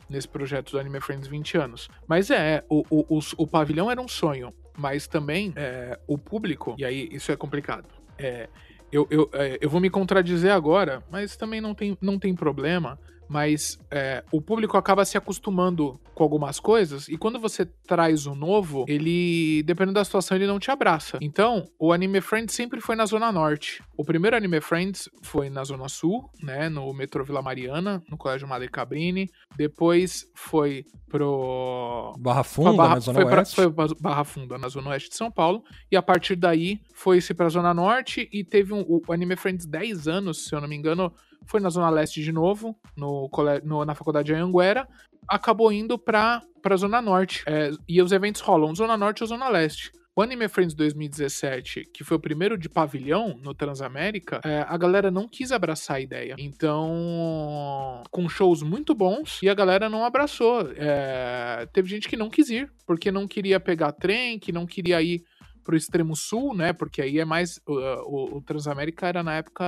nesse 0.10 0.28
projeto 0.28 0.72
do 0.72 0.80
Anime 0.80 1.00
Friends 1.00 1.28
20 1.28 1.58
anos. 1.58 1.90
Mas 2.08 2.32
é, 2.32 2.64
o, 2.70 2.84
o, 2.90 3.18
o, 3.18 3.20
o 3.38 3.48
pavilhão 3.48 3.92
era 3.92 4.02
um 4.02 4.08
sonho 4.08 4.54
mas 4.78 5.08
também 5.08 5.52
é, 5.56 6.00
o 6.06 6.18
público, 6.18 6.76
e 6.78 6.86
aí 6.86 7.10
isso 7.12 7.32
é 7.32 7.36
complicado. 7.36 7.90
É, 8.18 8.48
eu, 8.92 9.08
eu, 9.10 9.30
é, 9.34 9.58
eu 9.60 9.70
vou 9.70 9.82
me 9.82 9.90
contradizer 9.90 10.52
agora, 10.52 11.04
mas 11.10 11.36
também 11.36 11.60
não 11.60 11.74
tem, 11.74 11.98
não 12.00 12.20
tem 12.20 12.36
problema 12.36 13.00
mas 13.30 13.80
é, 13.92 14.24
o 14.32 14.42
público 14.42 14.78
acaba 14.78 15.06
se 15.06 15.18
acostumando 15.18 16.00
com 16.14 16.24
algumas 16.24 16.60
coisas 16.60 17.08
e 17.08 17.18
quando 17.18 17.40
você 17.40 17.66
traz 17.66 18.26
o 18.26 18.34
novo, 18.34 18.86
ele, 18.88 19.62
dependendo 19.64 19.94
da 19.94 20.06
situação, 20.06 20.36
ele 20.36 20.48
não 20.48 20.60
te 20.60 20.72
abraça. 20.72 21.18
Então, 21.22 21.66
o 21.80 21.94
Anime 21.94 22.22
Friends 22.22 22.56
sempre 22.56 22.82
foi 22.82 22.96
na 22.96 23.06
Zona 23.06 23.32
Norte. 23.32 23.84
O 23.96 24.04
primeiro 24.04 24.36
Anime 24.36 24.60
Friends 24.62 25.10
foi 25.22 25.50
na 25.50 25.64
Zona 25.64 25.88
Sul, 25.88 26.30
né, 26.42 26.70
no 26.70 26.92
metrô 26.94 27.24
Vila 27.24 27.42
Mariana, 27.42 28.02
no 28.10 28.18
Colégio 28.18 28.48
Madre 28.48 28.70
Cabrini. 28.70 29.30
Depois 29.56 30.26
foi 30.36 30.86
pro... 31.10 32.14
Barra 32.20 32.44
Funda, 32.44 32.74
Barra, 32.74 32.96
na 32.96 33.00
Zona 33.00 33.22
foi 33.22 33.26
Oeste. 33.26 33.56
Pra, 33.56 33.64
foi 33.64 33.74
pra 33.74 33.96
Barra 34.00 34.24
Funda, 34.24 34.58
na 34.58 34.70
Zona 34.70 34.90
Oeste 34.90 35.10
de 35.10 35.16
São 35.16 35.32
Paulo. 35.32 35.64
E 35.92 35.96
a 35.96 36.02
partir 36.02 36.36
daí, 36.36 36.80
foi-se 36.94 37.34
pra 37.34 37.50
Zona 37.50 37.74
Norte 37.74 38.28
e 38.32 38.44
teve 38.44 38.74
um, 38.74 38.84
o 38.88 39.02
Anime 39.12 39.36
Friends 39.36 39.66
10 39.66 40.08
anos, 40.08 40.46
se 40.46 40.56
eu 40.56 40.62
não 40.62 40.68
me 40.68 40.76
engano, 40.76 41.14
foi 41.48 41.60
na 41.60 41.70
Zona 41.70 41.90
Leste 41.90 42.22
de 42.22 42.32
novo, 42.32 42.76
no, 42.96 43.30
no 43.64 43.86
na 43.86 43.96
faculdade 43.96 44.28
de 44.28 44.34
Anhanguera, 44.34 44.88
acabou 45.28 45.72
indo 45.72 45.98
pra, 45.98 46.42
pra 46.62 46.76
Zona 46.76 47.02
Norte. 47.02 47.44
É, 47.48 47.72
e 47.88 48.02
os 48.02 48.12
eventos 48.12 48.42
rolam 48.42 48.76
Zona 48.76 48.98
Norte 48.98 49.24
ou 49.24 49.28
Zona 49.28 49.50
Leste. 49.50 49.92
O 50.18 50.22
Anime 50.24 50.48
Friends 50.48 50.74
2017, 50.74 51.92
que 51.94 52.04
foi 52.04 52.18
o 52.18 52.20
primeiro 52.20 52.58
de 52.58 52.68
pavilhão 52.68 53.40
no 53.40 53.54
Transamérica, 53.54 54.42
é, 54.44 54.66
a 54.68 54.76
galera 54.76 55.12
não 55.12 55.28
quis 55.28 55.52
abraçar 55.52 55.98
a 55.98 56.02
ideia. 56.02 56.36
Então, 56.40 58.02
com 58.10 58.28
shows 58.28 58.64
muito 58.64 58.96
bons, 58.96 59.40
e 59.44 59.48
a 59.48 59.54
galera 59.54 59.88
não 59.88 60.04
abraçou. 60.04 60.72
É, 60.76 61.68
teve 61.72 61.88
gente 61.88 62.10
que 62.10 62.18
não 62.18 62.32
quis 62.32 62.50
ir, 62.50 62.68
porque 62.88 63.12
não 63.12 63.28
queria 63.28 63.60
pegar 63.60 63.92
trem, 63.92 64.40
que 64.40 64.52
não 64.52 64.66
queria 64.66 65.00
ir 65.04 65.24
pro 65.68 65.76
extremo 65.76 66.16
sul, 66.16 66.56
né? 66.56 66.72
Porque 66.72 67.02
aí 67.02 67.20
é 67.20 67.26
mais. 67.26 67.60
O, 67.68 67.74
o, 67.74 68.38
o 68.38 68.42
Transamérica 68.42 69.06
era 69.06 69.22
na 69.22 69.36
época. 69.36 69.66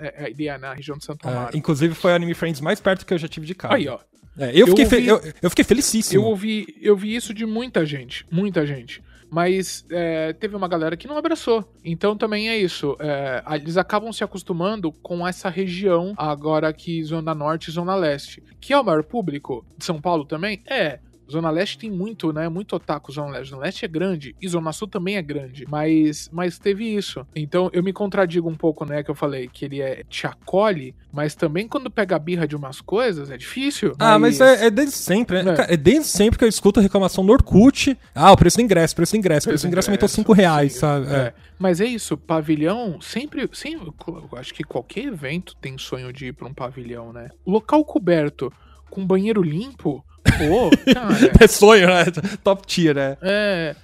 É, 0.00 0.32
é, 0.32 0.46
é 0.46 0.58
na 0.58 0.72
região 0.72 0.96
de 0.96 1.04
Santo 1.04 1.28
é, 1.28 1.30
Amaro. 1.30 1.54
É, 1.54 1.58
inclusive 1.58 1.94
foi 1.94 2.12
o 2.12 2.14
Anime 2.14 2.32
Friends 2.32 2.62
mais 2.62 2.80
perto 2.80 3.04
que 3.04 3.12
eu 3.12 3.18
já 3.18 3.28
tive 3.28 3.46
de 3.46 3.54
carro. 3.54 3.74
Aí, 3.74 3.86
ó. 3.86 3.98
É, 4.38 4.50
eu, 4.58 4.66
fiquei 4.66 4.84
ouvi, 4.84 5.06
eu, 5.06 5.20
eu, 5.42 5.50
fiquei 5.50 5.64
felicíssimo. 5.64 6.24
Eu 6.24 6.26
ouvi, 6.28 6.74
eu 6.80 6.96
vi 6.96 7.14
isso 7.14 7.34
de 7.34 7.44
muita 7.44 7.84
gente. 7.84 8.26
Muita 8.32 8.66
gente. 8.66 9.02
Mas 9.30 9.84
é, 9.90 10.32
teve 10.32 10.56
uma 10.56 10.66
galera 10.66 10.96
que 10.96 11.06
não 11.06 11.18
abraçou. 11.18 11.62
Então 11.84 12.16
também 12.16 12.48
é 12.48 12.56
isso. 12.56 12.96
É, 12.98 13.44
eles 13.54 13.76
acabam 13.76 14.12
se 14.12 14.24
acostumando 14.24 14.90
com 14.90 15.28
essa 15.28 15.50
região, 15.50 16.14
agora 16.16 16.68
aqui, 16.68 17.02
Zona 17.04 17.34
Norte 17.34 17.68
e 17.68 17.72
Zona 17.72 17.94
Leste. 17.94 18.42
Que 18.60 18.72
é 18.72 18.78
o 18.78 18.84
maior 18.84 19.04
público 19.04 19.64
de 19.76 19.84
São 19.84 20.00
Paulo 20.00 20.24
também? 20.24 20.62
É. 20.66 20.98
Zona 21.30 21.50
Leste 21.50 21.78
tem 21.78 21.90
muito, 21.90 22.32
né? 22.32 22.48
Muito 22.48 22.76
otaku 22.76 23.12
Zona 23.12 23.30
Leste. 23.30 23.50
Zona 23.50 23.62
Leste 23.62 23.84
é 23.84 23.88
grande 23.88 24.34
e 24.40 24.48
Zona 24.48 24.72
Sul 24.72 24.88
também 24.88 25.16
é 25.16 25.22
grande. 25.22 25.64
Mas, 25.68 26.28
mas 26.32 26.58
teve 26.58 26.84
isso. 26.84 27.26
Então 27.34 27.70
eu 27.72 27.82
me 27.82 27.92
contradigo 27.92 28.48
um 28.48 28.54
pouco, 28.54 28.84
né? 28.84 29.02
Que 29.02 29.10
eu 29.10 29.14
falei 29.14 29.48
que 29.48 29.64
ele 29.64 29.80
é, 29.80 30.04
te 30.08 30.26
acolhe, 30.26 30.94
mas 31.12 31.34
também 31.34 31.66
quando 31.68 31.90
pega 31.90 32.16
a 32.16 32.18
birra 32.18 32.46
de 32.46 32.56
umas 32.56 32.80
coisas 32.80 33.30
é 33.30 33.36
difícil. 33.36 33.94
Ah, 33.98 34.18
mas, 34.18 34.38
mas 34.38 34.60
é, 34.60 34.66
é, 34.66 34.70
desde 34.70 34.96
sempre, 34.96 35.42
né? 35.42 35.54
É. 35.68 35.74
é. 35.74 35.76
desde 35.76 36.08
sempre 36.08 36.38
que 36.38 36.44
eu 36.44 36.48
escuto 36.48 36.80
a 36.80 36.82
reclamação 36.82 37.24
no 37.24 37.32
Orkut. 37.32 37.96
Ah, 38.14 38.32
o 38.32 38.36
preço 38.36 38.56
do 38.58 38.62
ingresso, 38.62 38.94
preço 38.94 39.12
do 39.12 39.18
ingresso, 39.18 39.48
preço 39.48 39.64
do 39.64 39.68
ingresso 39.68 39.90
aumentou 39.90 40.08
5 40.08 40.32
reais, 40.32 40.72
sim, 40.72 40.78
sabe? 40.78 41.06
É. 41.06 41.16
é. 41.16 41.34
Mas 41.58 41.80
é 41.80 41.86
isso, 41.86 42.16
pavilhão 42.16 43.00
sempre, 43.00 43.48
sempre. 43.52 43.92
Eu 44.06 44.38
acho 44.38 44.52
que 44.52 44.64
qualquer 44.64 45.04
evento 45.04 45.56
tem 45.60 45.78
sonho 45.78 46.12
de 46.12 46.26
ir 46.26 46.32
pra 46.32 46.48
um 46.48 46.54
pavilhão, 46.54 47.12
né? 47.12 47.30
Local 47.46 47.84
coberto 47.84 48.52
com 48.90 49.06
banheiro 49.06 49.42
limpo. 49.42 50.04
Pô, 50.24 50.70
cara. 50.92 51.32
É 51.40 51.46
sonho, 51.46 51.86
né? 51.86 52.04
Top 52.42 52.66
tier, 52.66 52.94
né? 52.94 53.16
É. 53.22 53.76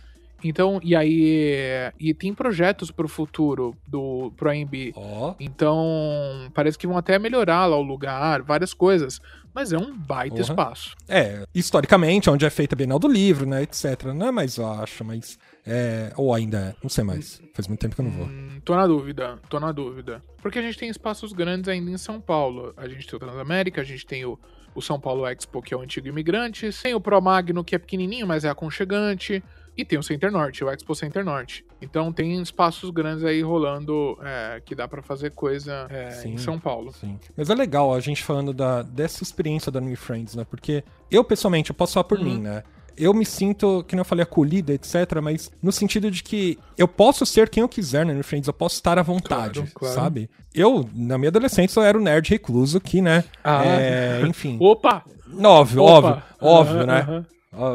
Então, 0.42 0.80
e 0.82 0.96
aí. 0.96 1.92
E 1.98 2.14
tem 2.14 2.34
projetos 2.34 2.90
pro 2.90 3.08
futuro 3.08 3.76
do 3.86 4.32
pro 4.36 4.50
AMB. 4.50 4.92
Ó. 4.94 5.34
Então, 5.38 6.50
parece 6.54 6.78
que 6.78 6.86
vão 6.86 6.96
até 6.96 7.18
melhorar 7.18 7.66
lá 7.66 7.76
o 7.76 7.82
lugar, 7.82 8.42
várias 8.42 8.72
coisas. 8.72 9.20
Mas 9.54 9.72
é 9.72 9.78
um 9.78 9.96
baita 9.96 10.36
Porra. 10.36 10.42
espaço. 10.42 10.96
É, 11.08 11.42
historicamente, 11.54 12.30
onde 12.30 12.46
é 12.46 12.50
feita 12.50 12.74
a 12.74 12.78
Bienal 12.78 13.00
do 13.00 13.08
Livro, 13.08 13.46
né, 13.46 13.62
etc. 13.64 14.04
Não 14.14 14.28
é 14.28 14.30
mais, 14.30 14.56
eu 14.56 14.66
acho, 14.66 15.04
mas. 15.04 15.38
É, 15.66 16.12
ou 16.16 16.32
ainda 16.32 16.58
é, 16.58 16.74
não 16.82 16.88
sei 16.88 17.04
mais. 17.04 17.42
Faz 17.52 17.68
muito 17.68 17.80
tempo 17.80 17.94
que 17.94 18.00
eu 18.00 18.04
não 18.04 18.12
vou. 18.12 18.26
Hum, 18.26 18.60
tô 18.64 18.74
na 18.74 18.86
dúvida, 18.86 19.38
tô 19.48 19.60
na 19.60 19.72
dúvida. 19.72 20.22
Porque 20.40 20.58
a 20.58 20.62
gente 20.62 20.78
tem 20.78 20.88
espaços 20.88 21.32
grandes 21.32 21.68
ainda 21.68 21.90
em 21.90 21.98
São 21.98 22.20
Paulo. 22.20 22.72
A 22.76 22.88
gente 22.88 23.06
tem 23.06 23.16
o 23.16 23.20
Transamérica, 23.20 23.80
a 23.80 23.84
gente 23.84 24.06
tem 24.06 24.24
o, 24.24 24.38
o 24.74 24.80
São 24.82 24.98
Paulo 25.00 25.26
Expo, 25.26 25.60
que 25.62 25.74
é 25.74 25.76
o 25.76 25.80
antigo 25.80 26.08
Imigrantes. 26.08 26.80
Tem 26.82 26.94
o 26.94 27.00
Pro 27.00 27.20
Magno, 27.20 27.64
que 27.64 27.74
é 27.74 27.78
pequenininho, 27.78 28.26
mas 28.26 28.44
é 28.44 28.48
aconchegante. 28.48 29.42
E 29.76 29.84
tem 29.84 29.98
o 29.98 30.02
Center 30.02 30.30
Norte, 30.30 30.62
o 30.64 30.70
Expo 30.70 30.94
Center 30.94 31.24
Norte. 31.24 31.64
Então 31.80 32.12
tem 32.12 32.40
espaços 32.42 32.90
grandes 32.90 33.24
aí 33.24 33.40
rolando 33.40 34.18
é, 34.22 34.60
que 34.64 34.74
dá 34.74 34.86
pra 34.86 35.00
fazer 35.00 35.30
coisa 35.30 35.86
é, 35.88 36.10
Sim. 36.10 36.34
em 36.34 36.38
São 36.38 36.58
Paulo. 36.58 36.92
Sim. 36.92 37.18
Mas 37.36 37.48
é 37.48 37.54
legal 37.54 37.94
a 37.94 38.00
gente 38.00 38.22
falando 38.22 38.52
da, 38.52 38.82
dessa 38.82 39.22
experiência 39.22 39.70
da 39.72 39.78
Anime 39.78 39.96
Friends, 39.96 40.34
né? 40.34 40.44
Porque 40.44 40.84
eu, 41.10 41.24
pessoalmente, 41.24 41.70
eu 41.70 41.74
posso 41.74 41.94
falar 41.94 42.04
por 42.04 42.18
Uhum. 42.18 42.24
mim, 42.24 42.40
né? 42.40 42.62
Eu 42.96 43.14
me 43.14 43.24
sinto, 43.24 43.84
que 43.86 43.94
não 43.96 44.00
eu 44.02 44.04
falei, 44.04 44.22
acolhida, 44.22 44.72
etc., 44.72 45.20
mas 45.22 45.50
no 45.62 45.72
sentido 45.72 46.10
de 46.10 46.22
que 46.22 46.58
eu 46.76 46.86
posso 46.88 47.24
ser 47.26 47.48
quem 47.48 47.62
eu 47.62 47.68
quiser 47.68 48.04
na 48.04 48.12
Anime 48.12 48.22
Friends, 48.22 48.46
eu 48.48 48.52
posso 48.54 48.74
estar 48.76 48.98
à 48.98 49.02
vontade, 49.02 49.60
Claro, 49.60 49.70
claro. 49.74 49.94
sabe? 49.94 50.30
Eu, 50.54 50.88
na 50.94 51.16
minha 51.16 51.28
adolescência, 51.28 51.78
eu 51.80 51.84
era 51.84 51.96
o 51.98 52.00
nerd 52.00 52.28
recluso 52.30 52.80
que, 52.80 53.00
né? 53.00 53.24
Ah. 53.44 53.64
é, 53.64 54.22
enfim. 54.26 54.56
Opa! 54.60 55.04
Óbvio, 55.42 55.82
Opa! 55.82 56.08
óbvio, 56.08 56.22
óbvio, 56.40 56.86
né? 56.86 57.24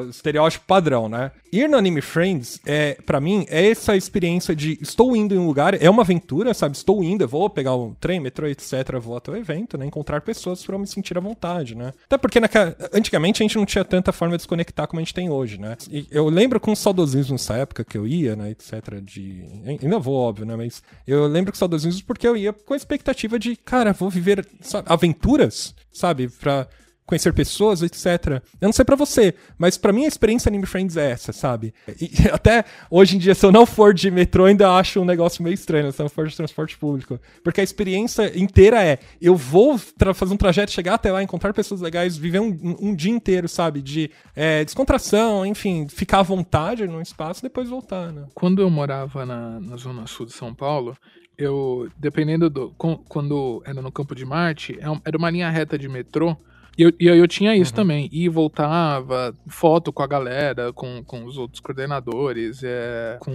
Estereótipo 0.10 0.66
padrão, 0.66 1.10
né? 1.10 1.32
Ir 1.52 1.68
no 1.68 1.78
Anime 1.78 2.02
Friends, 2.02 2.62
é, 2.66 2.94
para 3.06 3.20
mim, 3.20 3.46
é 3.50 3.70
essa 3.70 3.96
experiência 3.96 4.56
de 4.56 4.78
estou 4.82 5.16
indo 5.16 5.36
em 5.36 5.38
um 5.38 5.46
lugar, 5.46 5.82
é 5.82 5.90
uma 5.90 6.02
aventura, 6.02 6.54
sabe? 6.54 6.76
Estou 6.76 7.04
indo, 7.04 7.24
eu 7.24 7.28
vou 7.28 7.50
pegar 7.50 7.76
o 7.76 7.94
trem, 8.00 8.20
metrô, 8.20 8.48
etc, 8.48 8.98
vou 9.02 9.18
até 9.18 9.32
o 9.32 9.36
evento, 9.36 9.78
né? 9.78 9.86
Encontrar 9.86 10.22
pessoas 10.22 10.66
para 10.66 10.78
me 10.78 10.88
sentir 10.88 11.18
à 11.18 11.22
vontade, 11.22 11.76
né? 11.76 11.92
Até 12.06 12.18
porque 12.18 12.40
naquela, 12.40 12.76
antigamente 12.94 13.42
a 13.42 13.44
gente 13.44 13.58
não 13.58 13.66
tinha 13.66 13.84
tanta 13.84 14.14
forma 14.14 14.34
de 14.34 14.38
desconectar 14.38 14.88
como 14.88 15.00
a 15.00 15.04
gente 15.04 15.14
tem 15.14 15.30
hoje, 15.30 15.60
né? 15.60 15.76
E 15.92 16.08
eu 16.10 16.30
lembro 16.30 16.60
com 16.60 16.74
saudosismo 16.74 17.34
nessa 17.34 17.56
época 17.56 17.84
que 17.84 17.98
eu 17.98 18.08
ia, 18.08 18.36
né, 18.36 18.52
etc, 18.52 19.02
de... 19.02 19.44
Ainda 19.82 20.00
vou, 20.00 20.16
óbvio, 20.16 20.46
né? 20.46 20.56
Mas 20.56 20.82
eu 21.06 21.28
lembro 21.28 21.52
com 21.52 21.58
saudosismo 21.58 22.02
porque 22.08 22.28
eu 22.28 22.38
ia 22.38 22.54
com 22.54 22.74
a 22.74 22.78
expectativa 22.78 23.38
de, 23.38 23.58
cara, 23.58 23.92
vou 23.92 24.10
viver 24.10 24.48
sabe, 24.62 24.88
aventuras, 24.90 25.76
sabe? 25.92 26.30
Pra 26.30 26.68
conhecer 27.06 27.34
pessoas, 27.34 27.82
etc. 27.84 28.42
Eu 28.60 28.68
não 28.68 28.74
sei 28.74 28.84
pra 28.84 28.96
você, 28.96 29.34
mas 29.58 29.78
pra 29.78 29.94
mim 29.94 30.06
a 30.06 30.08
experiência 30.08 30.50
Anime 30.50 30.66
Friends 30.66 30.98
é 30.98 31.12
essa, 31.12 31.32
sabe? 31.32 31.74
E 32.02 32.28
até 32.32 32.66
hoje 32.90 33.16
em 33.16 33.20
dia, 33.20 33.36
se 33.36 33.46
eu 33.46 33.52
não 33.52 33.66
for 33.66 33.94
de 33.94 34.10
metrô, 34.10 34.46
ainda 34.46 34.72
acho 34.76 35.00
um 35.00 35.06
negócio 35.06 35.44
meio 35.44 35.54
estranho, 35.54 35.92
se 35.92 36.02
eu 36.02 36.06
não 36.06 36.10
for 36.10 36.28
de 36.28 36.36
transporte 36.36 36.78
público. 36.78 37.20
Porque 37.44 37.62
a 37.62 37.64
experiência 37.64 38.38
inteira 38.38 38.84
é, 38.84 38.98
eu 39.22 39.36
vou 39.36 39.78
fazer 40.16 40.34
um 40.34 40.38
trajeto, 40.38 40.72
chegar 40.72 40.96
até 40.96 41.12
lá, 41.12 41.22
encontrar 41.22 41.54
pessoas 41.54 41.80
legais, 41.82 42.18
viver 42.18 42.40
um, 42.40 42.78
um- 42.82 42.96
dia 42.96 43.12
inteiro, 43.12 43.48
sabe? 43.48 43.82
De 43.82 44.10
é, 44.36 44.64
descontração, 44.66 45.46
enfim, 45.46 45.88
ficar 45.88 46.20
à 46.20 46.24
vontade 46.24 46.88
num 46.88 47.02
espaço 47.02 47.42
e 47.42 47.44
depois 47.44 47.70
voltar, 47.70 48.12
né? 48.12 48.26
Quando 48.34 48.62
eu 48.62 48.70
morava 48.70 49.26
na, 49.26 49.60
na 49.60 49.76
zona 49.78 50.08
sul 50.08 50.26
de 50.26 50.34
São 50.34 50.54
Paulo, 50.56 50.98
eu, 51.38 51.90
dependendo 51.98 52.50
do. 52.50 52.72
com- 52.78 52.98
quando 52.98 53.62
era 53.66 53.82
no 53.82 53.92
Campo 53.92 54.16
de 54.16 54.26
Marte, 54.26 54.78
é 54.80 54.86
era 55.06 55.18
uma 55.18 55.30
linha 55.30 55.50
reta 55.50 55.78
de 55.78 55.88
metrô. 55.88 56.36
E 56.78 56.84
eu, 56.84 56.92
e 57.00 57.06
eu 57.08 57.28
tinha 57.28 57.56
isso 57.56 57.74
também. 57.74 58.10
E 58.12 58.28
voltava, 58.28 59.34
foto 59.48 59.94
com 59.94 60.04
a 60.04 60.08
galera, 60.08 60.74
com, 60.74 61.04
com 61.04 61.24
os 61.26 61.38
outros 61.38 61.60
coordenadores, 61.62 62.62
é, 62.64 63.18
com 63.22 63.32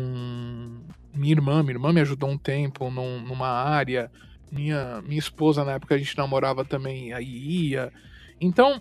minha 1.14 1.32
irmã. 1.32 1.62
Minha 1.62 1.74
irmã 1.74 1.92
me 1.92 2.00
ajudou 2.00 2.28
um 2.28 2.38
tempo 2.38 2.90
num- 2.90 3.20
numa 3.22 3.48
área. 3.48 4.10
Minha, 4.52 5.00
minha 5.02 5.18
esposa, 5.18 5.64
na 5.64 5.72
época, 5.72 5.94
a 5.94 5.98
gente 5.98 6.16
namorava 6.18 6.64
também, 6.64 7.12
aí 7.12 7.24
ia. 7.70 7.92
Então, 8.40 8.80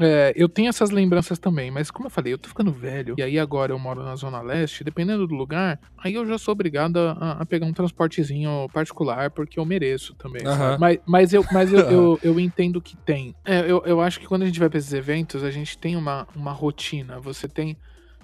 é, 0.00 0.32
eu 0.34 0.48
tenho 0.48 0.68
essas 0.68 0.90
lembranças 0.90 1.38
também, 1.38 1.70
mas 1.70 1.90
como 1.90 2.06
eu 2.06 2.10
falei, 2.10 2.32
eu 2.32 2.38
tô 2.38 2.48
ficando 2.48 2.72
velho, 2.72 3.14
e 3.18 3.22
aí 3.22 3.38
agora 3.38 3.72
eu 3.72 3.78
moro 3.78 4.02
na 4.02 4.16
Zona 4.16 4.40
Leste, 4.42 4.82
dependendo 4.82 5.26
do 5.26 5.34
lugar, 5.34 5.78
aí 5.98 6.14
eu 6.14 6.26
já 6.26 6.36
sou 6.36 6.52
obrigado 6.52 6.96
a, 6.98 7.32
a 7.40 7.46
pegar 7.46 7.66
um 7.66 7.72
transportezinho 7.72 8.68
particular, 8.72 9.30
porque 9.30 9.58
eu 9.60 9.64
mereço 9.64 10.14
também. 10.16 10.42
Sabe? 10.44 10.80
Mas, 10.80 10.98
mas, 11.06 11.32
eu, 11.32 11.44
mas 11.52 11.72
eu, 11.72 11.78
eu, 11.90 12.18
eu 12.22 12.40
entendo 12.40 12.80
que 12.82 12.96
tem. 13.04 13.34
É, 13.44 13.60
eu, 13.70 13.82
eu 13.86 14.00
acho 14.00 14.18
que 14.18 14.26
quando 14.26 14.42
a 14.42 14.46
gente 14.46 14.58
vai 14.58 14.68
pra 14.68 14.78
esses 14.78 14.92
eventos, 14.92 15.44
a 15.44 15.50
gente 15.50 15.78
tem 15.78 15.96
uma, 15.96 16.26
uma 16.34 16.52
rotina, 16.52 17.20
você 17.20 17.46
tem. 17.48 17.76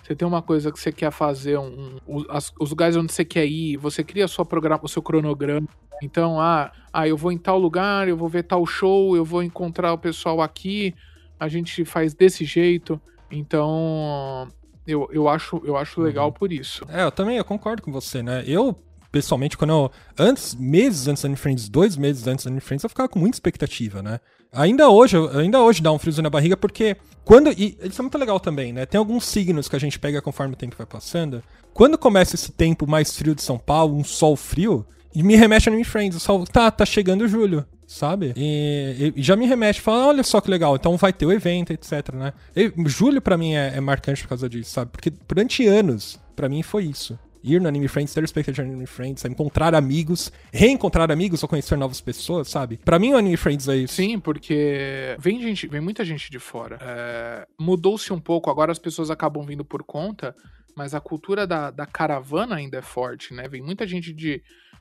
Você 0.02 0.16
tem 0.16 0.26
uma 0.26 0.40
coisa 0.40 0.72
que 0.72 0.80
você 0.80 0.90
quer 0.90 1.12
fazer, 1.12 1.58
um, 1.58 1.98
um- 2.08 2.24
as- 2.30 2.50
os 2.58 2.70
lugares 2.70 2.96
onde 2.96 3.12
você 3.12 3.22
quer 3.24 3.44
ir, 3.46 3.76
você 3.76 4.02
cria 4.02 4.26
sua 4.26 4.46
programa, 4.46 4.80
o 4.82 4.88
seu 4.88 5.02
cronograma. 5.02 5.68
Então, 6.02 6.40
ah, 6.40 6.72
ah, 6.90 7.06
eu 7.06 7.16
vou 7.18 7.30
em 7.30 7.36
tal 7.36 7.58
lugar, 7.58 8.08
eu 8.08 8.16
vou 8.16 8.26
ver 8.28 8.42
tal 8.44 8.64
show, 8.64 9.14
eu 9.14 9.24
vou 9.26 9.42
encontrar 9.42 9.92
o 9.92 9.98
pessoal 9.98 10.40
aqui, 10.40 10.94
a 11.40 11.48
gente 11.48 11.84
faz 11.86 12.12
desse 12.12 12.44
jeito. 12.44 13.00
Então, 13.30 14.46
eu, 14.86 15.08
eu 15.10 15.26
acho, 15.26 15.60
eu 15.64 15.76
acho 15.76 16.02
legal 16.02 16.30
por 16.30 16.52
isso. 16.52 16.84
É, 16.90 17.02
eu 17.02 17.10
também 17.10 17.38
eu 17.38 17.44
concordo 17.44 17.82
com 17.82 17.90
você, 17.90 18.22
né? 18.22 18.44
Eu, 18.46 18.76
pessoalmente, 19.10 19.56
quando 19.56 19.70
eu. 19.70 19.90
Antes, 20.18 20.54
meses 20.54 21.08
antes 21.08 21.22
da 21.22 21.28
Anime 21.28 21.38
Friends, 21.38 21.68
dois 21.68 21.96
meses 21.96 22.26
antes 22.26 22.44
da 22.44 22.50
Anime 22.50 22.60
Friends, 22.60 22.84
eu 22.84 22.90
ficava 22.90 23.08
com 23.08 23.18
muita 23.18 23.36
expectativa, 23.36 24.02
né? 24.02 24.20
Ainda 24.52 24.90
hoje, 24.90 25.16
ainda 25.32 25.60
hoje 25.62 25.80
dá 25.80 25.92
um 25.92 25.98
friozinho 25.98 26.24
na 26.24 26.30
barriga, 26.30 26.56
porque 26.56 26.96
quando. 27.24 27.50
E 27.52 27.78
isso 27.82 28.00
é 28.00 28.02
muito 28.02 28.18
legal 28.18 28.38
também, 28.38 28.72
né? 28.72 28.84
Tem 28.84 28.98
alguns 28.98 29.24
signos 29.24 29.68
que 29.68 29.76
a 29.76 29.80
gente 29.80 29.98
pega 29.98 30.20
conforme 30.20 30.52
o 30.52 30.56
tempo 30.56 30.76
vai 30.76 30.86
passando. 30.86 31.42
Quando 31.72 31.96
começa 31.96 32.34
esse 32.34 32.52
tempo 32.52 32.86
mais 32.86 33.16
frio 33.16 33.34
de 33.34 33.42
São 33.42 33.58
Paulo, 33.58 33.96
um 33.96 34.04
sol 34.04 34.36
frio, 34.36 34.84
e 35.14 35.22
me 35.22 35.36
remete 35.36 35.68
a 35.68 35.72
Anime 35.72 35.84
Friends. 35.84 36.16
O 36.16 36.20
sol, 36.20 36.44
tá, 36.44 36.70
tá 36.70 36.84
chegando 36.84 37.28
julho. 37.28 37.64
Sabe? 37.90 38.32
E, 38.36 39.12
e 39.16 39.20
já 39.20 39.34
me 39.34 39.46
remete, 39.46 39.80
fala, 39.80 40.06
olha 40.06 40.22
só 40.22 40.40
que 40.40 40.48
legal, 40.48 40.76
então 40.76 40.96
vai 40.96 41.12
ter 41.12 41.26
o 41.26 41.32
evento, 41.32 41.72
etc, 41.72 42.14
né? 42.14 42.32
E 42.54 42.72
julho 42.86 43.20
pra 43.20 43.36
mim 43.36 43.54
é, 43.54 43.72
é 43.74 43.80
marcante 43.80 44.22
por 44.22 44.28
causa 44.28 44.48
disso, 44.48 44.70
sabe? 44.70 44.92
Porque 44.92 45.10
durante 45.10 45.66
anos, 45.66 46.16
pra 46.36 46.48
mim 46.48 46.62
foi 46.62 46.84
isso 46.84 47.18
ir 47.42 47.60
no 47.60 47.66
Anime 47.66 47.88
Friends, 47.88 48.14
ter 48.14 48.22
expectativa 48.22 48.64
de 48.64 48.70
Anime 48.70 48.86
Friends, 48.86 49.24
encontrar 49.24 49.74
amigos, 49.74 50.30
reencontrar 50.52 51.10
amigos 51.10 51.42
ou 51.42 51.48
conhecer 51.48 51.76
novas 51.76 52.00
pessoas, 52.00 52.48
sabe? 52.48 52.76
Pra 52.76 52.96
mim 52.96 53.14
o 53.14 53.16
Anime 53.16 53.36
Friends 53.36 53.66
é 53.66 53.76
isso. 53.76 53.94
Sim, 53.94 54.20
porque 54.20 55.16
vem 55.18 55.42
gente, 55.42 55.66
vem 55.66 55.80
muita 55.80 56.04
gente 56.04 56.30
de 56.30 56.38
fora. 56.38 56.78
É, 56.80 57.46
Mudou-se 57.58 58.12
um 58.12 58.20
pouco, 58.20 58.50
agora 58.50 58.70
as 58.70 58.78
pessoas 58.78 59.10
acabam 59.10 59.44
vindo 59.44 59.64
por 59.64 59.82
conta, 59.82 60.36
mas 60.76 60.94
a 60.94 61.00
cultura 61.00 61.44
da, 61.44 61.72
da 61.72 61.86
caravana 61.86 62.54
ainda 62.54 62.78
é 62.78 62.82
forte, 62.82 63.34
né? 63.34 63.48
Vem 63.48 63.62
muita 63.62 63.84
gente 63.84 64.12
de, 64.12 64.40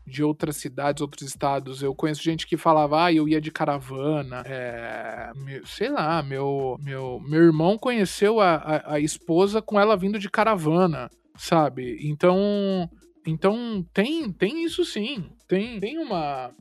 de 0.09 0.23
outras 0.23 0.57
cidades, 0.57 1.01
outros 1.01 1.27
estados. 1.27 1.81
Eu 1.81 1.93
conheço 1.95 2.21
gente 2.23 2.45
que 2.47 2.57
falava, 2.57 3.05
ah, 3.05 3.13
eu 3.13 3.27
ia 3.29 3.39
de 3.39 3.51
caravana. 3.51 4.41
É, 4.45 5.31
meu- 5.35 5.65
sei 5.65 5.89
lá, 5.89 6.21
meu, 6.23 6.75
meu, 6.81 7.19
meu 7.21 7.41
irmão 7.43 7.77
conheceu 7.77 8.39
a, 8.41 8.55
a, 8.55 8.93
a 8.95 8.99
esposa 8.99 9.61
com 9.61 9.79
ela 9.79 9.95
vindo 9.95 10.17
de 10.19 10.29
caravana, 10.29 11.09
sabe? 11.37 11.97
Então, 12.01 12.89
então 13.25 13.85
tem, 13.93 14.31
tem 14.31 14.63
isso 14.65 14.83
sim. 14.83 15.29
Tem, 15.47 15.79
tem 15.79 15.97
uma 15.99 16.51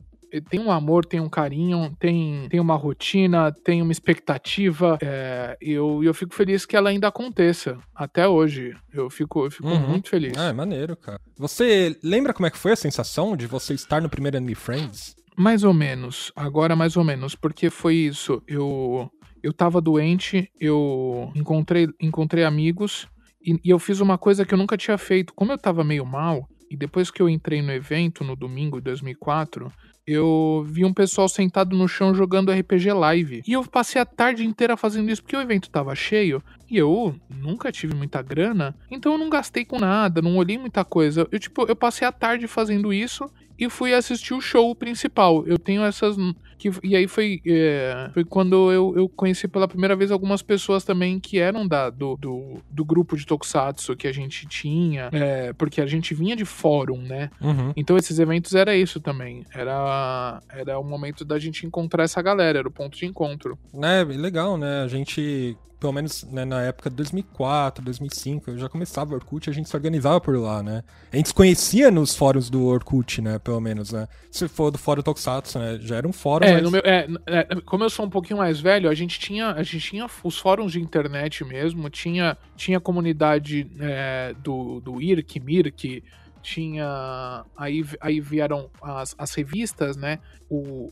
tem 0.49 0.59
um 0.59 0.71
amor, 0.71 1.05
tem 1.05 1.19
um 1.19 1.29
carinho, 1.29 1.95
tem, 1.99 2.47
tem 2.49 2.59
uma 2.59 2.75
rotina, 2.75 3.51
tem 3.63 3.81
uma 3.81 3.91
expectativa. 3.91 4.97
É, 5.01 5.57
eu, 5.61 6.03
eu 6.03 6.13
fico 6.13 6.33
feliz 6.33 6.65
que 6.65 6.75
ela 6.75 6.89
ainda 6.89 7.07
aconteça. 7.07 7.77
Até 7.95 8.27
hoje. 8.27 8.75
Eu 8.93 9.09
fico, 9.09 9.45
eu 9.45 9.51
fico 9.51 9.67
Uhum. 9.67 9.87
muito 9.89 10.09
feliz. 10.09 10.37
Ah, 10.37 10.49
é 10.49 10.53
maneiro, 10.53 10.95
cara. 10.95 11.19
Você 11.37 11.97
lembra 12.03 12.33
como 12.33 12.47
é 12.47 12.51
que 12.51 12.57
foi 12.57 12.71
a 12.71 12.75
sensação 12.75 13.35
de 13.35 13.47
você 13.47 13.73
estar 13.73 14.01
no 14.01 14.09
primeiro 14.09 14.37
Anime 14.37 14.55
Friends? 14.55 15.15
Mais 15.37 15.63
ou 15.63 15.73
menos. 15.73 16.31
Agora, 16.35 16.75
mais 16.75 16.97
ou 16.97 17.03
menos. 17.03 17.33
Porque 17.35 17.69
foi 17.69 17.95
isso. 17.95 18.41
Eu, 18.47 19.09
eu 19.41 19.53
tava 19.53 19.79
doente, 19.81 20.49
eu 20.59 21.31
encontrei, 21.35 21.87
encontrei 22.01 22.43
amigos 22.43 23.07
e, 23.41 23.57
e 23.63 23.69
eu 23.69 23.79
fiz 23.79 23.99
uma 24.01 24.17
coisa 24.17 24.45
que 24.45 24.53
eu 24.53 24.57
nunca 24.57 24.75
tinha 24.77 24.97
feito. 24.97 25.33
Como 25.33 25.51
eu 25.51 25.57
tava 25.57 25.83
meio 25.83 26.05
mal, 26.05 26.47
e 26.69 26.75
depois 26.77 27.09
que 27.09 27.21
eu 27.21 27.27
entrei 27.29 27.61
no 27.61 27.71
evento, 27.71 28.23
no 28.23 28.35
domingo 28.35 28.77
de 28.77 28.83
2004, 28.83 29.71
eu 30.11 30.65
vi 30.67 30.85
um 30.85 30.93
pessoal 30.93 31.27
sentado 31.29 31.75
no 31.75 31.87
chão 31.87 32.13
jogando 32.13 32.51
RPG 32.51 32.91
Live. 32.93 33.43
E 33.47 33.53
eu 33.53 33.63
passei 33.63 34.01
a 34.01 34.05
tarde 34.05 34.45
inteira 34.45 34.75
fazendo 34.77 35.09
isso 35.09 35.21
porque 35.21 35.35
o 35.35 35.41
evento 35.41 35.69
tava 35.69 35.93
cheio 35.95 36.41
e 36.69 36.77
eu 36.77 37.15
nunca 37.29 37.71
tive 37.71 37.95
muita 37.95 38.21
grana, 38.21 38.75
então 38.91 39.13
eu 39.13 39.17
não 39.17 39.29
gastei 39.29 39.65
com 39.65 39.79
nada, 39.79 40.21
não 40.21 40.37
olhei 40.37 40.57
muita 40.57 40.85
coisa. 40.85 41.27
Eu 41.31 41.39
tipo, 41.39 41.65
eu 41.67 41.75
passei 41.75 42.07
a 42.07 42.11
tarde 42.11 42.47
fazendo 42.47 42.93
isso 42.93 43.29
e 43.57 43.69
fui 43.69 43.93
assistir 43.93 44.33
o 44.33 44.41
show 44.41 44.73
principal. 44.75 45.45
Eu 45.45 45.57
tenho 45.57 45.83
essas 45.83 46.15
Que, 46.59 46.69
e 46.83 46.93
aí 46.93 47.07
foi, 47.07 47.41
é, 47.47 48.09
foi 48.13 48.25
quando 48.25 48.69
eu, 48.69 48.93
eu 48.95 49.07
conheci 49.07 49.47
pela 49.47 49.65
primeira 49.65 49.95
vez 49.95 50.11
algumas 50.11 50.41
pessoas 50.41 50.83
também 50.83 51.17
que 51.17 51.39
eram 51.39 51.65
da, 51.65 51.89
do, 51.89 52.17
do, 52.17 52.57
do 52.69 52.83
grupo 52.83 53.15
de 53.15 53.25
Tokusatsu 53.25 53.95
que 53.95 54.07
a 54.07 54.11
gente 54.11 54.45
tinha, 54.45 55.09
é, 55.13 55.53
porque 55.53 55.79
a 55.79 55.87
gente 55.87 56.13
vinha 56.13 56.35
de 56.35 56.43
fórum, 56.43 57.01
né? 57.01 57.31
Uhum. 57.39 57.71
Então 57.77 57.97
esses 57.97 58.19
eventos 58.19 58.53
era 58.53 58.75
isso 58.75 58.99
também. 58.99 59.45
Era, 59.53 60.41
era 60.49 60.77
o 60.77 60.83
momento 60.83 61.23
da 61.23 61.39
gente 61.39 61.65
encontrar 61.65 62.03
essa 62.03 62.21
galera, 62.21 62.59
era 62.59 62.67
o 62.67 62.71
ponto 62.71 62.97
de 62.97 63.05
encontro. 63.05 63.57
É, 63.81 64.03
legal, 64.03 64.57
né? 64.57 64.83
A 64.83 64.87
gente 64.87 65.57
pelo 65.79 65.93
menos 65.93 66.23
né, 66.25 66.43
na 66.43 66.61
época 66.61 66.89
de 66.89 66.95
2004, 66.97 67.83
2005, 67.83 68.51
eu 68.51 68.57
já 68.57 68.67
começava 68.67 69.13
o 69.13 69.15
Orkut, 69.15 69.49
a 69.49 69.53
gente 69.53 69.69
se 69.69 69.75
organizava 69.75 70.19
por 70.19 70.37
lá, 70.37 70.61
né? 70.61 70.83
A 71.11 71.15
gente 71.15 71.29
se 71.29 71.33
conhecia 71.33 71.89
nos 71.89 72.15
fóruns 72.15 72.49
do 72.49 72.65
Orkut, 72.65 73.21
né? 73.21 73.39
Pelo 73.39 73.61
menos, 73.61 73.93
né? 73.93 74.07
Se 74.29 74.47
for 74.47 74.71
do 74.71 74.77
fórum 74.77 75.01
Tokusatsu, 75.01 75.57
né? 75.57 75.79
Já 75.81 75.95
era 75.95 76.07
um 76.07 76.11
fórum. 76.11 76.45
É, 76.49 76.61
mas... 76.61 76.71
meu, 76.71 76.81
é, 76.83 77.07
é, 77.27 77.55
como 77.65 77.83
eu 77.83 77.89
sou 77.89 78.05
um 78.05 78.09
pouquinho 78.09 78.37
mais 78.37 78.59
velho, 78.59 78.89
a 78.89 78.93
gente 78.93 79.19
tinha, 79.19 79.51
a 79.51 79.63
gente 79.63 79.79
tinha 79.79 80.07
os 80.23 80.37
fóruns 80.37 80.71
de 80.71 80.81
internet 80.81 81.43
mesmo, 81.43 81.89
tinha, 81.89 82.37
tinha 82.55 82.77
a 82.77 82.81
comunidade 82.81 83.69
é, 83.79 84.33
do, 84.43 84.79
do 84.79 85.01
IRC, 85.01 85.39
MIRC, 85.39 86.03
tinha. 86.41 87.45
Aí, 87.57 87.85
aí 87.99 88.19
vieram 88.19 88.69
as, 88.81 89.15
as 89.17 89.33
revistas, 89.33 89.97
né? 89.97 90.19
O, 90.49 90.91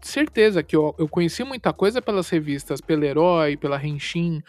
certeza 0.00 0.62
que 0.62 0.74
eu, 0.74 0.94
eu 0.98 1.08
conheci 1.08 1.44
muita 1.44 1.72
coisa 1.72 2.02
pelas 2.02 2.28
revistas, 2.28 2.80
pela 2.80 3.06
Herói, 3.06 3.56
pela 3.56 3.84
Henshin, 3.84 4.42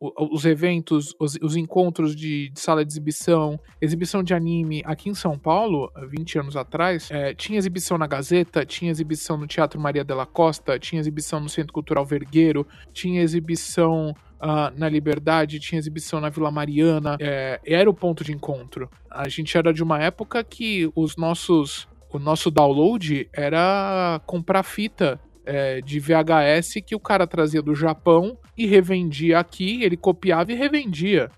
os 0.00 0.46
eventos, 0.46 1.14
os, 1.18 1.36
os 1.42 1.56
encontros 1.56 2.16
de, 2.16 2.48
de, 2.48 2.58
sala 2.58 2.84
de 2.84 2.90
exibição, 2.90 3.60
exibição 3.80 4.22
de 4.22 4.32
anime 4.32 4.82
aqui 4.86 5.10
em 5.10 5.14
São 5.14 5.38
Paulo, 5.38 5.92
20 6.08 6.38
anos 6.38 6.56
atrás, 6.56 7.10
é, 7.10 7.34
tinha 7.34 7.58
exibição 7.58 7.98
na 7.98 8.06
Gazeta, 8.06 8.64
tinha 8.64 8.90
exibição 8.90 9.36
no 9.36 9.46
Teatro 9.46 9.78
Maria 9.78 10.02
della 10.02 10.24
Costa, 10.24 10.78
tinha 10.78 11.00
exibição 11.00 11.38
no 11.38 11.50
Centro 11.50 11.72
Cultural 11.72 12.06
Vergueiro, 12.06 12.66
tinha 12.92 13.22
exibição 13.22 14.14
Uh, 14.42 14.72
na 14.74 14.88
Liberdade, 14.88 15.60
tinha 15.60 15.78
exibição 15.78 16.18
na 16.18 16.30
Vila 16.30 16.50
Mariana, 16.50 17.14
é, 17.20 17.60
era 17.62 17.90
o 17.90 17.92
ponto 17.92 18.24
de 18.24 18.32
encontro. 18.32 18.88
A 19.10 19.28
gente 19.28 19.54
era 19.54 19.70
de 19.70 19.82
uma 19.82 20.02
época 20.02 20.42
que 20.42 20.90
os 20.96 21.14
nossos, 21.14 21.86
o 22.10 22.18
nosso 22.18 22.50
download 22.50 23.28
era 23.34 24.18
comprar 24.24 24.62
fita 24.62 25.20
é, 25.44 25.80
de 25.80 25.98
VHS 25.98 26.74
que 26.86 26.94
o 26.94 27.00
cara 27.00 27.26
trazia 27.26 27.62
do 27.62 27.74
Japão 27.74 28.36
e 28.56 28.66
revendia 28.66 29.38
aqui, 29.38 29.82
ele 29.82 29.96
copiava 29.96 30.52
e 30.52 30.54
revendia. 30.54 31.30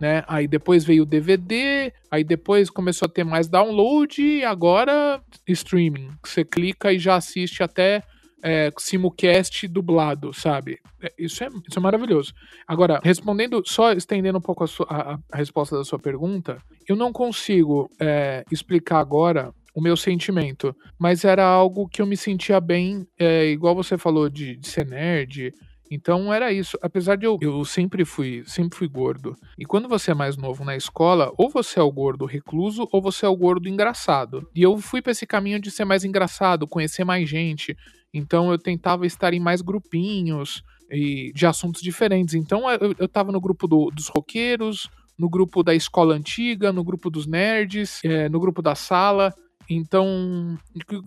Né? 0.00 0.24
Aí 0.26 0.48
depois 0.48 0.84
veio 0.84 1.04
o 1.04 1.06
DVD, 1.06 1.92
aí 2.10 2.24
depois 2.24 2.68
começou 2.68 3.06
a 3.06 3.08
ter 3.08 3.24
mais 3.24 3.48
download 3.48 4.20
e 4.20 4.44
agora 4.44 5.22
streaming. 5.46 6.08
Você 6.24 6.44
clica 6.44 6.92
e 6.92 6.98
já 6.98 7.14
assiste 7.14 7.62
até 7.62 8.02
é, 8.42 8.70
simulcast 8.76 9.68
dublado, 9.68 10.34
sabe? 10.34 10.80
É, 11.00 11.12
isso, 11.16 11.44
é, 11.44 11.48
isso 11.48 11.78
é 11.78 11.80
maravilhoso. 11.80 12.34
Agora, 12.66 13.00
respondendo, 13.04 13.62
só 13.64 13.92
estendendo 13.92 14.38
um 14.38 14.42
pouco 14.42 14.64
a, 14.64 14.66
sua, 14.66 14.86
a, 14.90 15.18
a 15.32 15.36
resposta 15.36 15.76
da 15.76 15.84
sua 15.84 15.98
pergunta, 15.98 16.58
eu 16.88 16.96
não 16.96 17.12
consigo 17.12 17.88
é, 18.00 18.44
explicar 18.50 18.98
agora 18.98 19.54
o 19.74 19.80
meu 19.80 19.96
sentimento, 19.96 20.74
mas 20.98 21.24
era 21.24 21.44
algo 21.44 21.88
que 21.88 22.02
eu 22.02 22.06
me 22.06 22.16
sentia 22.16 22.60
bem, 22.60 23.06
é, 23.18 23.46
igual 23.46 23.74
você 23.74 23.96
falou 23.96 24.28
de, 24.28 24.56
de 24.56 24.68
ser 24.68 24.86
nerd, 24.86 25.52
então 25.94 26.32
era 26.32 26.50
isso. 26.50 26.78
Apesar 26.80 27.16
de 27.16 27.26
eu, 27.26 27.38
eu 27.42 27.62
sempre 27.66 28.02
fui, 28.06 28.42
sempre 28.46 28.78
fui 28.78 28.88
gordo. 28.88 29.36
E 29.58 29.66
quando 29.66 29.86
você 29.86 30.12
é 30.12 30.14
mais 30.14 30.38
novo 30.38 30.64
na 30.64 30.74
escola, 30.74 31.30
ou 31.36 31.50
você 31.50 31.78
é 31.78 31.82
o 31.82 31.92
gordo 31.92 32.24
recluso 32.24 32.88
ou 32.90 33.02
você 33.02 33.26
é 33.26 33.28
o 33.28 33.36
gordo 33.36 33.68
engraçado. 33.68 34.48
E 34.54 34.62
eu 34.62 34.78
fui 34.78 35.02
para 35.02 35.12
esse 35.12 35.26
caminho 35.26 35.60
de 35.60 35.70
ser 35.70 35.84
mais 35.84 36.02
engraçado, 36.02 36.66
conhecer 36.66 37.04
mais 37.04 37.28
gente. 37.28 37.76
Então 38.14 38.50
eu 38.50 38.56
tentava 38.56 39.06
estar 39.06 39.34
em 39.34 39.40
mais 39.40 39.60
grupinhos 39.60 40.62
e 40.90 41.30
de 41.34 41.44
assuntos 41.44 41.82
diferentes. 41.82 42.32
Então 42.32 42.70
eu, 42.70 42.94
eu 42.98 43.08
tava 43.08 43.30
no 43.30 43.40
grupo 43.40 43.68
do, 43.68 43.90
dos 43.90 44.08
roqueiros, 44.08 44.88
no 45.18 45.28
grupo 45.28 45.62
da 45.62 45.74
escola 45.74 46.14
antiga, 46.14 46.72
no 46.72 46.82
grupo 46.82 47.10
dos 47.10 47.26
nerds, 47.26 48.00
é, 48.02 48.30
no 48.30 48.40
grupo 48.40 48.62
da 48.62 48.74
sala. 48.74 49.34
Então, 49.74 50.58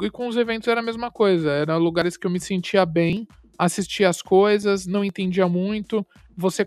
e 0.02 0.10
com 0.10 0.28
os 0.28 0.38
eventos 0.38 0.68
era 0.68 0.80
a 0.80 0.84
mesma 0.84 1.12
coisa. 1.12 1.52
Eram 1.52 1.78
lugares 1.80 2.18
que 2.18 2.26
eu 2.26 2.32
me 2.32 2.40
sentia 2.40 2.86
bem, 2.86 3.28
assistia 3.58 4.10
as 4.10 4.22
coisas, 4.22 4.86
não 4.86 5.04
entendia 5.04 5.48
muito. 5.48 6.06
Você, 6.38 6.66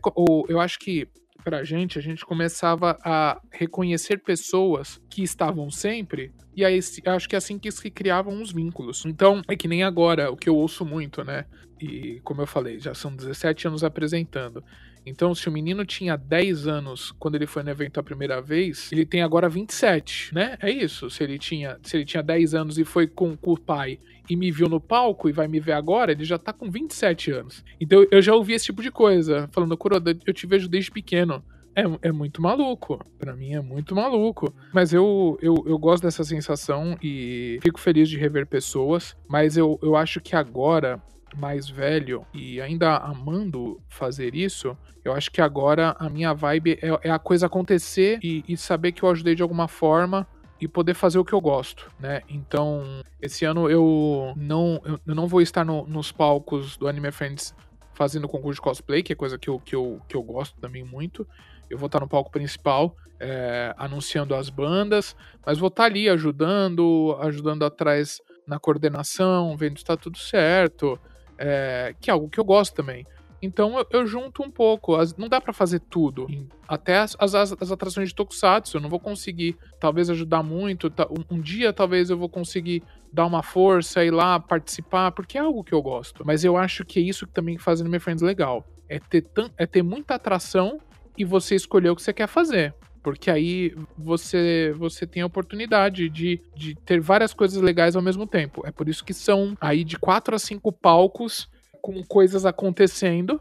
eu 0.49 0.61
acho 0.61 0.79
que 0.79 1.09
pra 1.45 1.65
gente, 1.65 1.99
a 1.99 2.03
gente 2.03 2.27
começava 2.27 2.99
a 3.03 3.41
reconhecer 3.51 4.19
pessoas 4.19 5.01
que 5.09 5.23
estavam 5.23 5.71
sempre, 5.71 6.33
e 6.55 6.65
aí 6.65 6.79
acho 7.07 7.29
que 7.29 7.35
é 7.35 7.39
assim 7.39 7.59
que 7.59 7.71
se 7.71 7.91
criavam 7.91 8.43
os 8.43 8.53
vínculos. 8.53 9.05
Então, 9.07 9.41
é 9.49 9.57
que 9.57 9.69
nem 9.69 9.83
agora, 9.83 10.31
o 10.31 10.37
que 10.37 10.49
eu 10.49 10.57
ouço 10.57 10.85
muito, 10.85 11.25
né? 11.25 11.47
E 11.81 12.21
como 12.25 12.43
eu 12.43 12.47
falei, 12.47 12.81
já 12.81 12.93
são 12.93 13.15
17 13.15 13.69
anos 13.69 13.85
apresentando. 13.85 14.63
Então, 15.09 15.35
se 15.35 15.49
o 15.49 15.53
menino 15.53 15.85
tinha 15.85 16.17
10 16.17 16.67
anos 16.67 17.11
quando 17.19 17.35
ele 17.35 17.47
foi 17.47 17.63
no 17.63 17.71
evento 17.71 17.99
a 17.99 18.03
primeira 18.03 18.41
vez, 18.41 18.91
ele 18.93 19.05
tem 19.05 19.23
agora 19.23 19.49
27, 19.49 20.35
né? 20.35 20.57
É 20.61 20.71
isso. 20.71 21.11
Se 21.11 21.23
ele 21.23 21.39
tinha, 21.39 21.79
se 21.83 21.97
ele 21.97 22.05
tinha 22.05 22.23
10 22.23 22.55
anos 22.55 22.79
e 22.79 22.85
foi 22.85 23.07
com, 23.07 23.37
com 23.37 23.53
o 23.53 23.61
pai 23.61 23.99
e 24.29 24.37
me 24.37 24.51
viu 24.51 24.69
no 24.69 24.81
palco 24.81 25.29
e 25.29 25.33
vai 25.33 25.49
me 25.49 25.59
ver 25.59 25.73
agora, 25.73 26.13
ele 26.13 26.25
já 26.25 26.39
tá 26.39 26.53
com 26.53 26.71
27 26.71 27.31
anos. 27.33 27.65
Então 27.81 28.05
eu 28.11 28.21
já 28.21 28.35
ouvi 28.35 28.53
esse 28.53 28.67
tipo 28.67 28.83
de 28.83 28.91
coisa, 28.91 29.49
falando, 29.53 29.77
Kuroda, 29.77 30.17
eu 30.27 30.35
te 30.35 30.47
vejo 30.47 30.69
desde 30.69 30.91
pequeno. 30.91 31.43
É, 31.75 32.09
é 32.09 32.13
muito 32.13 32.43
maluco. 32.43 32.99
para 33.19 33.37
mim 33.37 33.55
é 33.55 33.61
muito 33.61 33.95
maluco. 33.95 34.53
Mas 34.73 34.93
eu, 34.93 35.39
eu, 35.41 35.65
eu 35.65 35.79
gosto 35.79 36.03
dessa 36.03 36.25
sensação 36.25 36.99
e 37.01 37.61
fico 37.63 37.79
feliz 37.79 38.09
de 38.09 38.19
rever 38.19 38.47
pessoas. 38.47 39.17
Mas 39.29 39.57
eu, 39.57 39.79
eu 39.81 39.95
acho 39.95 40.21
que 40.21 40.35
agora, 40.35 41.01
mais 41.37 41.69
velho 41.69 42.27
e 42.33 42.61
ainda 42.61 42.97
amando 42.97 43.81
fazer 43.89 44.35
isso, 44.35 44.77
eu 45.05 45.13
acho 45.13 45.31
que 45.31 45.41
agora 45.41 45.97
a 45.99 46.09
minha 46.09 46.35
vibe 46.35 46.79
é, 46.83 47.09
é 47.09 47.11
a 47.11 47.19
coisa 47.19 47.47
acontecer 47.47 48.19
e, 48.23 48.45
e 48.49 48.57
saber 48.57 48.93
que 48.93 49.03
eu 49.03 49.11
ajudei 49.11 49.35
de 49.35 49.43
alguma 49.43 49.69
forma 49.69 50.27
e 50.61 50.67
poder 50.67 50.95
fazer 50.95 51.19
o 51.19 51.25
que 51.25 51.33
eu 51.33 51.41
gosto, 51.41 51.91
né? 52.01 52.23
Então, 52.29 52.83
esse 53.23 53.45
ano 53.45 53.71
eu 53.71 54.33
não, 54.37 54.81
eu 55.07 55.15
não 55.15 55.27
vou 55.27 55.41
estar 55.41 55.65
no, 55.65 55.87
nos 55.87 56.11
palcos 56.11 56.77
do 56.77 56.89
Anime 56.89 57.13
Friends 57.13 57.55
fazendo 57.95 58.29
concurso 58.29 58.57
de 58.57 58.63
cosplay, 58.63 59.03
que 59.03 59.13
é 59.13 59.17
coisa 59.17 59.39
que 59.39 59.49
eu, 59.49 59.59
que 59.61 59.75
eu, 59.75 60.01
que 60.09 60.17
eu 60.17 60.23
gosto 60.23 60.59
também 60.61 60.85
muito. 60.85 61.27
Eu 61.71 61.79
vou 61.79 61.87
estar 61.87 62.01
no 62.01 62.09
palco 62.09 62.31
principal, 62.31 62.97
é, 63.21 63.75
anunciando 63.77 64.35
as 64.35 64.49
bandas, 64.51 65.17
mas 65.45 65.59
vou 65.59 65.69
estar 65.69 65.85
ali 65.85 66.09
ajudando, 66.09 67.17
ajudando 67.21 67.65
atrás 67.65 68.21
na 68.47 68.59
coordenação, 68.59 69.57
vendo 69.57 69.77
se 69.77 69.83
está 69.83 69.97
tudo 69.97 70.17
certo, 70.17 70.99
é, 71.39 71.95
que 72.01 72.11
é 72.11 72.13
algo 72.13 72.29
que 72.29 72.39
eu 72.39 72.45
gosto 72.45 72.75
também. 72.75 73.07
Então 73.41 73.79
eu, 73.79 73.87
eu 73.91 74.07
junto 74.07 74.43
um 74.43 74.51
pouco. 74.51 74.97
As, 74.97 75.17
não 75.17 75.29
dá 75.29 75.41
para 75.41 75.53
fazer 75.53 75.81
tudo. 75.81 76.27
Até 76.67 76.99
as, 76.99 77.17
as, 77.19 77.35
as, 77.35 77.73
atrações 77.73 78.09
de 78.09 78.15
Tokusatsu, 78.15 78.77
eu 78.77 78.81
não 78.81 78.89
vou 78.89 79.01
conseguir, 79.01 79.57
talvez, 79.81 80.11
ajudar 80.11 80.43
muito. 80.43 80.93
Um, 81.11 81.37
um, 81.37 81.41
dia, 81.41 81.73
talvez, 81.73 82.11
eu 82.11 82.19
vou 82.19 82.29
conseguir 82.29 82.83
dar 83.13 83.27
uma 83.27 83.43
força, 83.43 84.05
ir 84.05 84.11
lá 84.11 84.39
participar, 84.41 85.13
porque 85.13 85.39
é 85.39 85.41
algo 85.41 85.65
que 85.65 85.73
eu 85.73 85.81
gosto. 85.81 86.25
Mas 86.27 86.45
eu 86.45 86.57
acho 86.57 86.85
que 86.85 86.99
é 86.99 87.03
isso 87.03 87.27
que 87.27 87.33
também 87.33 87.59
faz 87.59 87.81
no 87.81 88.01
Friends 88.01 88.23
legal. 88.23 88.67
É 88.89 88.99
ter, 88.99 89.27
é 89.57 89.67
ter 89.67 89.83
muita 89.83 90.15
atração 90.15 90.81
e 91.17 91.25
você 91.25 91.55
escolher 91.55 91.91
o 91.91 91.97
que 91.97 92.03
você 92.03 92.13
quer 92.13 92.27
fazer. 92.29 92.75
Porque 93.13 93.31
aí 93.31 93.75
você 93.97 94.75
você 94.77 95.07
tem 95.07 95.23
a 95.23 95.27
oportunidade 95.27 96.09
de, 96.09 96.41
de 96.57 96.75
ter 96.75 97.01
várias 97.01 97.33
coisas 97.33 97.61
legais 97.61 97.97
ao 97.97 98.03
mesmo 98.03 98.27
tempo. 98.27 98.63
É 98.67 98.71
por 98.71 98.89
isso 98.89 99.05
que 99.05 99.15
são 99.15 99.57
aí 99.61 99.85
de 99.85 99.99
quatro 99.99 100.35
a 100.35 100.39
cinco 100.39 100.73
palcos 100.73 101.49
com 101.81 102.03
coisas 102.05 102.45
acontecendo 102.45 103.41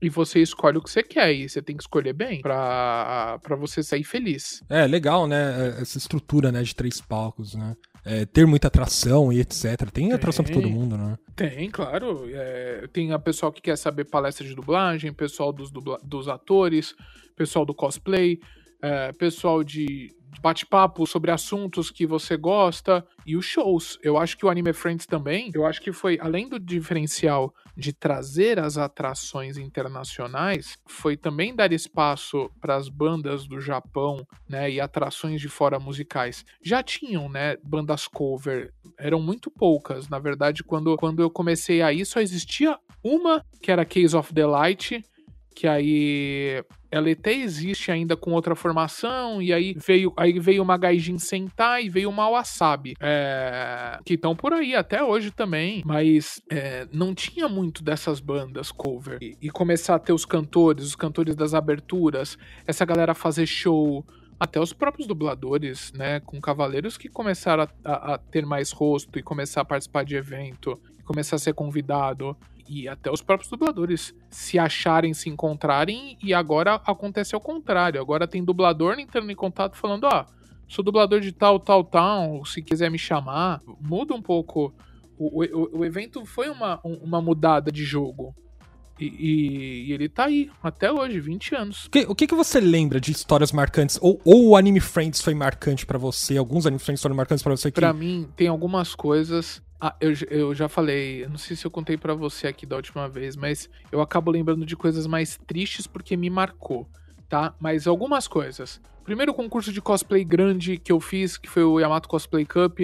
e 0.00 0.08
você 0.08 0.40
escolhe 0.40 0.76
o 0.78 0.82
que 0.82 0.90
você 0.90 1.02
quer 1.02 1.32
e 1.32 1.48
você 1.48 1.62
tem 1.62 1.76
que 1.76 1.82
escolher 1.82 2.12
bem 2.12 2.40
para 2.42 3.38
você 3.58 3.82
sair 3.82 4.04
feliz. 4.04 4.62
É, 4.68 4.86
legal, 4.86 5.26
né? 5.26 5.78
Essa 5.80 5.98
estrutura, 5.98 6.52
né, 6.52 6.62
de 6.62 6.74
três 6.74 7.00
palcos, 7.00 7.54
né? 7.54 7.74
É, 8.04 8.24
ter 8.24 8.46
muita 8.46 8.68
atração 8.68 9.32
e 9.32 9.40
etc. 9.40 9.90
Tem 9.92 10.12
atração 10.12 10.44
para 10.44 10.54
todo 10.54 10.70
mundo, 10.70 10.96
né? 10.96 11.16
Tem, 11.34 11.68
claro. 11.70 12.28
É, 12.30 12.86
tem 12.92 13.12
a 13.12 13.18
pessoal 13.18 13.50
que 13.50 13.60
quer 13.60 13.76
saber 13.76 14.04
palestra 14.04 14.46
de 14.46 14.54
dublagem, 14.54 15.12
pessoal 15.12 15.52
dos, 15.52 15.72
dubla 15.72 15.98
dos 16.04 16.28
atores, 16.28 16.94
pessoal 17.34 17.64
do 17.64 17.74
cosplay, 17.74 18.38
é, 18.82 19.12
pessoal 19.12 19.62
de 19.62 20.10
bate-papo 20.40 21.06
sobre 21.06 21.30
assuntos 21.30 21.90
que 21.90 22.06
você 22.06 22.36
gosta 22.36 23.06
e 23.24 23.36
os 23.36 23.44
shows. 23.44 23.98
Eu 24.02 24.18
acho 24.18 24.36
que 24.36 24.44
o 24.44 24.50
Anime 24.50 24.72
Friends 24.72 25.06
também, 25.06 25.50
eu 25.54 25.64
acho 25.64 25.80
que 25.80 25.92
foi, 25.92 26.18
além 26.20 26.48
do 26.48 26.58
diferencial 26.58 27.52
de 27.76 27.92
trazer 27.92 28.58
as 28.58 28.78
atrações 28.78 29.58
internacionais, 29.58 30.76
foi 30.88 31.16
também 31.16 31.54
dar 31.54 31.72
espaço 31.72 32.50
para 32.60 32.74
as 32.74 32.88
bandas 32.88 33.46
do 33.46 33.60
Japão, 33.60 34.26
né, 34.48 34.70
e 34.70 34.80
atrações 34.80 35.40
de 35.40 35.48
fora 35.48 35.78
musicais. 35.78 36.44
Já 36.62 36.82
tinham, 36.82 37.28
né, 37.28 37.56
bandas 37.62 38.08
cover, 38.08 38.72
eram 38.98 39.20
muito 39.20 39.50
poucas. 39.50 40.08
Na 40.08 40.18
verdade, 40.18 40.64
quando, 40.64 40.96
quando 40.96 41.20
eu 41.20 41.30
comecei 41.30 41.82
aí, 41.82 42.04
só 42.06 42.20
existia 42.20 42.78
uma, 43.04 43.44
que 43.60 43.70
era 43.70 43.84
Case 43.84 44.16
of 44.16 44.32
the 44.32 44.46
Light, 44.46 45.02
que 45.54 45.66
aí 45.66 46.62
ela 46.90 47.10
até 47.10 47.32
existe 47.32 47.90
ainda 47.90 48.16
com 48.16 48.32
outra 48.32 48.54
formação, 48.54 49.40
e 49.40 49.52
aí 49.52 49.74
veio, 49.74 50.12
aí 50.16 50.38
veio 50.38 50.62
uma 50.62 50.76
Gaijin 50.76 51.18
Sentai 51.18 51.84
e 51.84 51.88
veio 51.88 52.08
uma 52.08 52.28
Wasabi, 52.28 52.94
é, 53.00 53.98
que 54.04 54.14
estão 54.14 54.34
por 54.34 54.52
aí 54.52 54.74
até 54.74 55.02
hoje 55.02 55.30
também, 55.30 55.82
mas 55.84 56.40
é, 56.50 56.86
não 56.92 57.14
tinha 57.14 57.48
muito 57.48 57.82
dessas 57.82 58.20
bandas 58.20 58.70
cover. 58.70 59.18
E, 59.20 59.36
e 59.40 59.50
começar 59.50 59.94
a 59.94 59.98
ter 59.98 60.12
os 60.12 60.24
cantores, 60.24 60.84
os 60.84 60.96
cantores 60.96 61.34
das 61.34 61.54
aberturas, 61.54 62.38
essa 62.66 62.84
galera 62.84 63.14
fazer 63.14 63.46
show, 63.46 64.04
até 64.38 64.60
os 64.60 64.72
próprios 64.72 65.06
dubladores, 65.06 65.92
né, 65.94 66.20
com 66.20 66.40
cavaleiros 66.40 66.96
que 66.96 67.08
começaram 67.08 67.64
a, 67.64 67.68
a, 67.84 68.14
a, 68.14 68.18
ter 68.18 68.44
mais 68.44 68.70
rosto 68.70 69.18
e 69.18 69.22
começar 69.22 69.62
a 69.62 69.64
participar 69.64 70.04
de 70.04 70.14
evento, 70.14 70.78
começar 71.04 71.36
a 71.36 71.38
ser 71.38 71.54
convidado 71.54 72.36
e 72.68 72.88
até 72.88 73.10
os 73.10 73.22
próprios 73.22 73.50
dubladores 73.50 74.14
se 74.30 74.58
acharem, 74.58 75.14
se 75.14 75.28
encontrarem, 75.28 76.18
e 76.22 76.34
agora 76.34 76.74
acontece 76.74 77.34
ao 77.34 77.40
contrário. 77.40 78.00
Agora 78.00 78.26
tem 78.26 78.44
dublador 78.44 78.98
entrando 78.98 79.30
em 79.30 79.36
contato 79.36 79.76
falando: 79.76 80.04
ó, 80.04 80.10
ah, 80.10 80.26
sou 80.68 80.84
dublador 80.84 81.20
de 81.20 81.32
tal, 81.32 81.58
tal, 81.58 81.84
tal, 81.84 82.44
se 82.44 82.62
quiser 82.62 82.90
me 82.90 82.98
chamar. 82.98 83.60
Muda 83.80 84.14
um 84.14 84.22
pouco. 84.22 84.74
O, 85.18 85.42
o, 85.42 85.78
o 85.78 85.84
evento 85.84 86.26
foi 86.26 86.48
uma, 86.48 86.80
uma 86.84 87.22
mudada 87.22 87.72
de 87.72 87.84
jogo. 87.84 88.34
E, 88.98 89.04
e, 89.04 89.88
e, 89.88 89.92
ele 89.92 90.08
tá 90.08 90.24
aí, 90.24 90.50
até 90.62 90.90
hoje, 90.90 91.20
20 91.20 91.54
anos. 91.54 91.88
Que, 91.88 92.06
o 92.08 92.14
que, 92.14 92.26
que 92.26 92.34
você 92.34 92.60
lembra 92.60 92.98
de 92.98 93.12
histórias 93.12 93.52
marcantes? 93.52 93.98
Ou, 94.00 94.20
ou 94.24 94.48
o 94.48 94.56
Anime 94.56 94.80
Friends 94.80 95.20
foi 95.20 95.34
marcante 95.34 95.84
para 95.84 95.98
você? 95.98 96.36
Alguns 96.36 96.66
Anime 96.66 96.78
Friends 96.78 97.02
foram 97.02 97.14
marcantes 97.14 97.42
para 97.42 97.54
você? 97.54 97.70
Que... 97.70 97.80
Pra 97.80 97.92
mim, 97.92 98.26
tem 98.34 98.48
algumas 98.48 98.94
coisas 98.94 99.62
ah, 99.80 99.94
eu, 100.00 100.12
eu 100.30 100.54
já 100.54 100.68
falei, 100.68 101.26
não 101.28 101.38
sei 101.38 101.56
se 101.56 101.66
eu 101.66 101.70
contei 101.70 101.96
para 101.96 102.14
você 102.14 102.46
aqui 102.46 102.64
da 102.64 102.76
última 102.76 103.08
vez, 103.08 103.36
mas 103.36 103.68
eu 103.92 104.00
acabo 104.00 104.30
lembrando 104.30 104.64
de 104.64 104.76
coisas 104.76 105.06
mais 105.06 105.38
tristes 105.46 105.86
porque 105.86 106.16
me 106.16 106.30
marcou, 106.30 106.88
tá? 107.28 107.54
Mas 107.60 107.86
algumas 107.86 108.26
coisas. 108.26 108.80
Primeiro 109.04 109.34
concurso 109.34 109.72
de 109.72 109.80
cosplay 109.80 110.24
grande 110.24 110.78
que 110.78 110.90
eu 110.90 110.98
fiz, 110.98 111.36
que 111.36 111.48
foi 111.48 111.62
o 111.62 111.78
Yamato 111.78 112.08
Cosplay 112.08 112.44
Cup, 112.44 112.80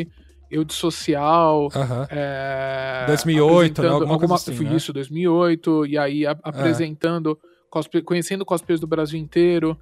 eu 0.52 0.64
de 0.64 0.74
social. 0.74 1.64
Uhum. 1.64 2.06
É, 2.10 3.04
2008, 3.06 3.82
né? 3.82 3.88
Alguma, 3.88 4.12
alguma 4.12 4.34
assim, 4.36 4.54
Foi 4.54 4.66
né? 4.66 4.76
isso, 4.76 4.92
2008. 4.92 5.86
E 5.86 5.96
aí 5.96 6.26
a, 6.26 6.36
apresentando, 6.42 7.38
é. 7.42 7.46
cosplay, 7.70 8.02
conhecendo 8.02 8.44
cosplays 8.44 8.78
do 8.78 8.86
Brasil 8.86 9.18
inteiro. 9.18 9.76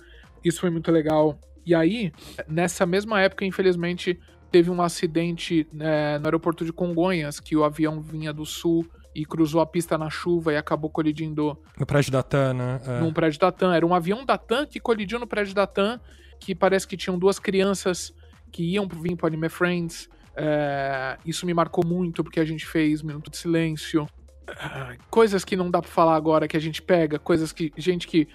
Isso 0.45 0.61
foi 0.61 0.71
muito 0.71 0.91
legal. 0.93 1.37
E 1.67 1.75
aí, 1.75 2.13
nessa 2.49 2.87
mesma 2.87 3.21
época, 3.21 3.45
infelizmente, 3.45 4.19
teve 4.51 4.71
um 4.71 4.83
acidente 4.83 5.67
é, 5.79 6.19
no 6.19 6.27
aeroporto 6.27 6.65
de 6.65 6.73
Congonhas, 6.73 7.41
que 7.41 7.57
o 7.57 7.65
avião 7.65 8.01
vinha 8.01 8.33
do 8.33 8.45
sul 8.45 8.87
e 9.15 9.25
cruzou 9.25 9.61
a 9.61 9.67
pista 9.67 9.99
na 9.99 10.09
chuva 10.09 10.53
e 10.53 10.57
acabou 10.57 10.91
colidindo. 10.91 11.59
No 11.79 11.87
prédio 11.87 12.13
da 12.13 12.23
TAM, 12.23 12.55
né? 12.55 12.81
É. 12.87 13.01
Num 13.01 13.13
prédio 13.13 13.41
da 13.41 13.51
TAM. 13.51 13.75
Era 13.75 13.85
um 13.85 13.95
avião 13.95 14.25
da 14.25 14.39
TAM 14.39 14.67
que 14.67 14.79
colidiu 14.79 15.19
no 15.19 15.27
prédio 15.27 15.55
da 15.55 15.67
TAM, 15.67 16.01
que 16.39 16.55
parece 16.55 16.87
que 16.87 16.97
tinham 16.97 17.19
duas 17.19 17.39
crianças 17.39 18.15
que 18.53 18.63
iam 18.63 18.87
vir 18.87 19.17
pro 19.17 19.27
Anime 19.27 19.49
Friends. 19.49 20.09
É, 20.37 21.19
isso 21.27 21.45
me 21.45 21.53
marcou 21.53 21.85
muito, 21.85 22.23
porque 22.23 22.41
a 22.41 22.45
gente 22.45 22.67
fez 22.67 23.03
Minuto 23.03 23.31
de 23.31 23.37
Silêncio. 23.37 24.07
É, 24.49 24.97
coisas 25.11 25.45
que 25.45 25.57
não 25.57 25.71
dá 25.71 25.81
pra 25.81 25.91
falar 25.91 26.15
agora, 26.15 26.49
que 26.49 26.57
a 26.57 26.61
gente 26.61 26.81
pega, 26.81 27.19
coisas 27.19 27.53
que. 27.53 27.73
Gente 27.77 28.07
que 28.07 28.29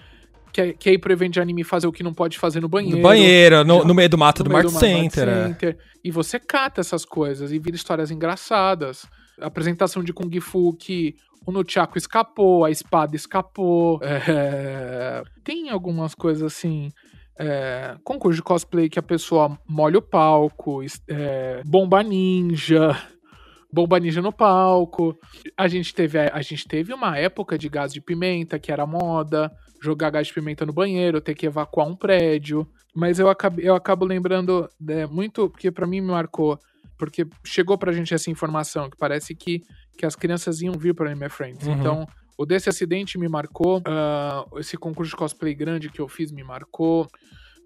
quer, 0.56 0.72
quer 0.72 0.92
ir 0.94 0.98
pro 0.98 1.12
evento 1.12 1.34
de 1.34 1.40
anime 1.40 1.62
fazer 1.62 1.86
o 1.86 1.92
que 1.92 2.02
não 2.02 2.14
pode 2.14 2.38
fazer 2.38 2.60
no 2.60 2.68
banheiro. 2.68 2.96
No 2.96 3.02
banheiro, 3.02 3.62
no, 3.62 3.84
no 3.84 3.94
meio 3.94 4.08
do 4.08 4.16
mato 4.16 4.42
do 4.42 4.50
Mart 4.50 4.68
Center. 4.68 5.28
É. 5.28 5.48
Center. 5.48 5.78
E 6.02 6.10
você 6.10 6.40
cata 6.40 6.80
essas 6.80 7.04
coisas 7.04 7.52
e 7.52 7.58
vira 7.58 7.76
histórias 7.76 8.10
engraçadas. 8.10 9.06
A 9.38 9.46
apresentação 9.46 10.02
de 10.02 10.14
Kung 10.14 10.40
Fu 10.40 10.72
que 10.72 11.14
o 11.46 11.52
Nunchaku 11.52 11.98
escapou, 11.98 12.64
a 12.64 12.70
espada 12.70 13.14
escapou. 13.14 14.00
É... 14.02 15.22
Tem 15.44 15.68
algumas 15.68 16.14
coisas 16.14 16.42
assim. 16.42 16.90
É, 17.38 17.98
concurso 18.02 18.36
de 18.36 18.42
cosplay 18.42 18.88
que 18.88 18.98
a 18.98 19.02
pessoa 19.02 19.58
molha 19.68 19.98
o 19.98 20.02
palco, 20.02 20.80
é, 21.06 21.60
bomba 21.66 22.02
ninja, 22.02 22.96
bomba 23.70 24.00
ninja 24.00 24.22
no 24.22 24.32
palco. 24.32 25.14
A 25.54 25.68
gente 25.68 25.94
teve 25.94 26.18
a 26.18 26.40
gente 26.40 26.66
teve 26.66 26.94
uma 26.94 27.18
época 27.18 27.58
de 27.58 27.68
gás 27.68 27.92
de 27.92 28.00
pimenta 28.00 28.58
que 28.58 28.72
era 28.72 28.86
moda 28.86 29.52
jogar 29.82 30.10
gás 30.10 30.26
de 30.26 30.32
pimenta 30.32 30.64
no 30.64 30.72
banheiro, 30.72 31.20
ter 31.20 31.34
que 31.34 31.46
evacuar 31.46 31.86
um 31.86 31.96
prédio. 31.96 32.66
Mas 32.94 33.18
eu 33.18 33.28
acabo, 33.28 33.60
eu 33.60 33.74
acabo 33.74 34.04
lembrando 34.04 34.68
é, 34.88 35.06
muito, 35.06 35.48
porque 35.50 35.70
para 35.70 35.86
mim 35.86 36.00
me 36.00 36.10
marcou, 36.10 36.58
porque 36.98 37.26
chegou 37.44 37.76
pra 37.76 37.92
gente 37.92 38.14
essa 38.14 38.30
informação, 38.30 38.88
que 38.88 38.96
parece 38.96 39.34
que, 39.34 39.62
que 39.98 40.06
as 40.06 40.16
crianças 40.16 40.60
iam 40.60 40.74
vir 40.74 40.94
para 40.94 41.10
Anime 41.10 41.28
Friends. 41.28 41.66
Uhum. 41.66 41.74
Então, 41.74 42.06
o 42.38 42.46
desse 42.46 42.68
acidente 42.68 43.18
me 43.18 43.28
marcou, 43.28 43.78
uh, 43.78 44.58
esse 44.58 44.76
concurso 44.76 45.10
de 45.10 45.16
cosplay 45.16 45.54
grande 45.54 45.90
que 45.90 46.00
eu 46.00 46.08
fiz 46.08 46.32
me 46.32 46.42
marcou. 46.42 47.08